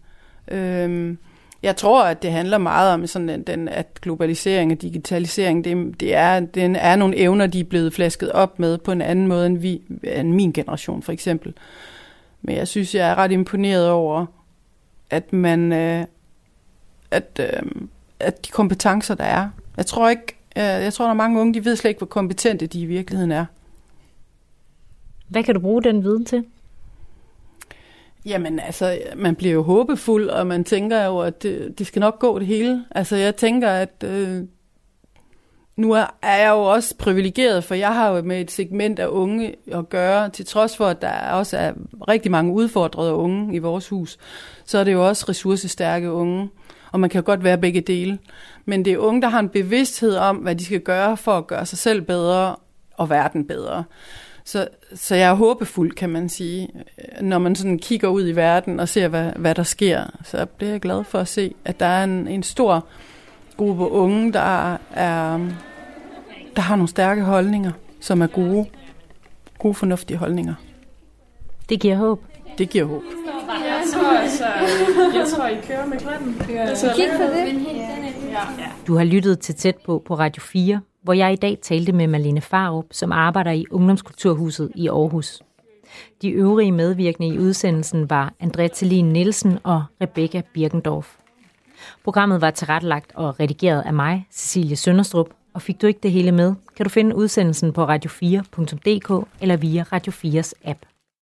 Øh, 0.48 1.16
jeg 1.62 1.76
tror, 1.76 2.04
at 2.04 2.22
det 2.22 2.32
handler 2.32 2.58
meget 2.58 2.94
om, 2.94 3.06
sådan 3.06 3.28
den, 3.28 3.42
den, 3.42 3.68
at 3.68 4.00
globalisering 4.02 4.72
og 4.72 4.82
digitalisering, 4.82 5.64
det, 5.64 6.00
det 6.00 6.14
er, 6.14 6.40
den 6.40 6.76
er 6.76 6.96
nogle 6.96 7.16
evner, 7.16 7.46
de 7.46 7.60
er 7.60 7.64
blevet 7.64 7.92
flasket 7.92 8.32
op 8.32 8.58
med 8.58 8.78
på 8.78 8.92
en 8.92 9.02
anden 9.02 9.26
måde 9.26 9.46
end, 9.46 9.58
vi, 9.58 9.82
end 10.02 10.32
min 10.32 10.52
generation 10.52 11.02
for 11.02 11.12
eksempel. 11.12 11.54
Men 12.42 12.56
jeg 12.56 12.68
synes, 12.68 12.94
jeg 12.94 13.10
er 13.10 13.14
ret 13.14 13.32
imponeret 13.32 13.90
over, 13.90 14.26
at 15.10 15.32
man, 15.32 15.72
øh, 15.72 16.04
at, 17.10 17.40
øh, 17.40 17.62
at 18.20 18.46
de 18.46 18.50
kompetencer, 18.50 19.14
der 19.14 19.24
er. 19.24 19.48
Jeg 19.76 19.86
tror 19.86 20.08
ikke, 20.08 20.36
øh, 20.56 20.62
jeg 20.62 20.92
tror, 20.92 21.04
der 21.04 21.10
er 21.10 21.14
mange 21.14 21.40
unge, 21.40 21.54
de 21.54 21.64
ved 21.64 21.76
slet 21.76 21.88
ikke, 21.88 21.98
hvor 21.98 22.06
kompetente 22.06 22.66
de 22.66 22.80
i 22.80 22.86
virkeligheden 22.86 23.32
er. 23.32 23.44
Hvad 25.28 25.44
kan 25.44 25.54
du 25.54 25.60
bruge 25.60 25.82
den 25.82 26.04
viden 26.04 26.24
til? 26.24 26.44
Jamen 28.24 28.58
altså, 28.58 28.98
man 29.16 29.34
bliver 29.34 29.54
jo 29.54 29.62
håbefuld, 29.62 30.28
og 30.28 30.46
man 30.46 30.64
tænker 30.64 31.04
jo, 31.04 31.18
at 31.18 31.42
det, 31.42 31.78
det 31.78 31.86
skal 31.86 32.00
nok 32.00 32.18
gå 32.18 32.38
det 32.38 32.46
hele. 32.46 32.84
Altså 32.90 33.16
jeg 33.16 33.36
tænker, 33.36 33.70
at 33.70 34.04
øh, 34.04 34.42
nu 35.80 35.92
er, 35.92 36.06
jeg 36.22 36.50
jo 36.50 36.62
også 36.62 36.94
privilegeret, 36.96 37.64
for 37.64 37.74
jeg 37.74 37.94
har 37.94 38.08
jo 38.08 38.22
med 38.22 38.40
et 38.40 38.50
segment 38.50 38.98
af 38.98 39.06
unge 39.06 39.54
at 39.72 39.88
gøre, 39.88 40.28
til 40.28 40.46
trods 40.46 40.76
for, 40.76 40.86
at 40.86 41.02
der 41.02 41.30
også 41.30 41.56
er 41.56 41.72
rigtig 42.08 42.30
mange 42.30 42.52
udfordrede 42.52 43.12
unge 43.12 43.54
i 43.54 43.58
vores 43.58 43.88
hus, 43.88 44.18
så 44.64 44.78
er 44.78 44.84
det 44.84 44.92
jo 44.92 45.08
også 45.08 45.26
ressourcestærke 45.28 46.12
unge, 46.12 46.48
og 46.92 47.00
man 47.00 47.10
kan 47.10 47.22
godt 47.22 47.44
være 47.44 47.58
begge 47.58 47.80
dele. 47.80 48.18
Men 48.64 48.84
det 48.84 48.92
er 48.92 48.98
unge, 48.98 49.22
der 49.22 49.28
har 49.28 49.40
en 49.40 49.48
bevidsthed 49.48 50.16
om, 50.16 50.36
hvad 50.36 50.54
de 50.54 50.64
skal 50.64 50.80
gøre 50.80 51.16
for 51.16 51.38
at 51.38 51.46
gøre 51.46 51.66
sig 51.66 51.78
selv 51.78 52.02
bedre 52.02 52.56
og 52.96 53.10
verden 53.10 53.44
bedre. 53.44 53.84
Så, 54.44 54.68
så 54.94 55.14
jeg 55.14 55.30
er 55.30 55.34
håbefuld, 55.34 55.92
kan 55.92 56.10
man 56.10 56.28
sige, 56.28 56.68
når 57.20 57.38
man 57.38 57.54
sådan 57.54 57.78
kigger 57.78 58.08
ud 58.08 58.28
i 58.28 58.36
verden 58.36 58.80
og 58.80 58.88
ser, 58.88 59.08
hvad, 59.08 59.32
hvad 59.36 59.54
der 59.54 59.62
sker. 59.62 60.04
Så 60.24 60.46
bliver 60.46 60.70
jeg 60.70 60.80
glad 60.80 61.04
for 61.04 61.18
at 61.18 61.28
se, 61.28 61.54
at 61.64 61.80
der 61.80 61.86
er 61.86 62.04
en, 62.04 62.28
en 62.28 62.42
stor 62.42 62.86
gruppe 63.56 63.90
unge, 63.90 64.32
der, 64.32 64.76
er, 64.92 65.38
der 66.56 66.62
har 66.62 66.76
nogle 66.76 66.88
stærke 66.88 67.22
holdninger, 67.22 67.72
som 68.00 68.22
er 68.22 68.26
gode, 68.26 68.66
gode 69.58 69.74
fornuftige 69.74 70.16
holdninger. 70.16 70.54
Det 71.68 71.80
giver 71.80 71.96
håb. 71.96 72.24
Det 72.58 72.70
giver 72.70 72.84
håb. 72.84 73.02
Jeg 73.48 73.82
tror, 73.94 74.18
altså, 74.18 74.44
jeg 75.18 75.26
tror, 75.36 75.46
I 75.46 75.60
kører 75.66 75.86
med 75.86 75.98
grønnen. 76.00 76.34
Kig 76.96 77.10
på 77.16 77.22
det. 77.22 77.66
Du 78.86 78.96
har 78.96 79.04
lyttet 79.04 79.40
til 79.40 79.54
Tæt 79.54 79.76
på 79.86 80.02
på 80.06 80.14
Radio 80.14 80.42
4, 80.42 80.80
hvor 81.02 81.12
jeg 81.12 81.32
i 81.32 81.36
dag 81.36 81.58
talte 81.62 81.92
med 81.92 82.06
Malene 82.06 82.40
Farup, 82.40 82.84
som 82.90 83.12
arbejder 83.12 83.50
i 83.50 83.64
Ungdomskulturhuset 83.70 84.72
i 84.74 84.88
Aarhus. 84.88 85.42
De 86.22 86.30
øvrige 86.30 86.72
medvirkende 86.72 87.28
i 87.34 87.38
udsendelsen 87.38 88.10
var 88.10 88.32
André 88.42 88.68
Thelin 88.74 89.08
Nielsen 89.08 89.58
og 89.64 89.84
Rebecca 90.02 90.42
Birkendorf. 90.54 91.16
Programmet 92.04 92.40
var 92.40 92.50
tilrettelagt 92.50 93.12
og 93.14 93.40
redigeret 93.40 93.82
af 93.82 93.92
mig, 93.92 94.26
Cecilie 94.32 94.76
Sønderstrup, 94.76 95.28
og 95.54 95.62
fik 95.62 95.82
du 95.82 95.86
ikke 95.86 96.00
det 96.02 96.12
hele 96.12 96.32
med, 96.32 96.54
kan 96.76 96.84
du 96.84 96.90
finde 96.90 97.16
udsendelsen 97.16 97.72
på 97.72 97.84
radio4.dk 97.84 99.28
eller 99.40 99.56
via 99.56 99.82
Radio 99.82 100.12
4's 100.12 100.52
app. 100.64 100.89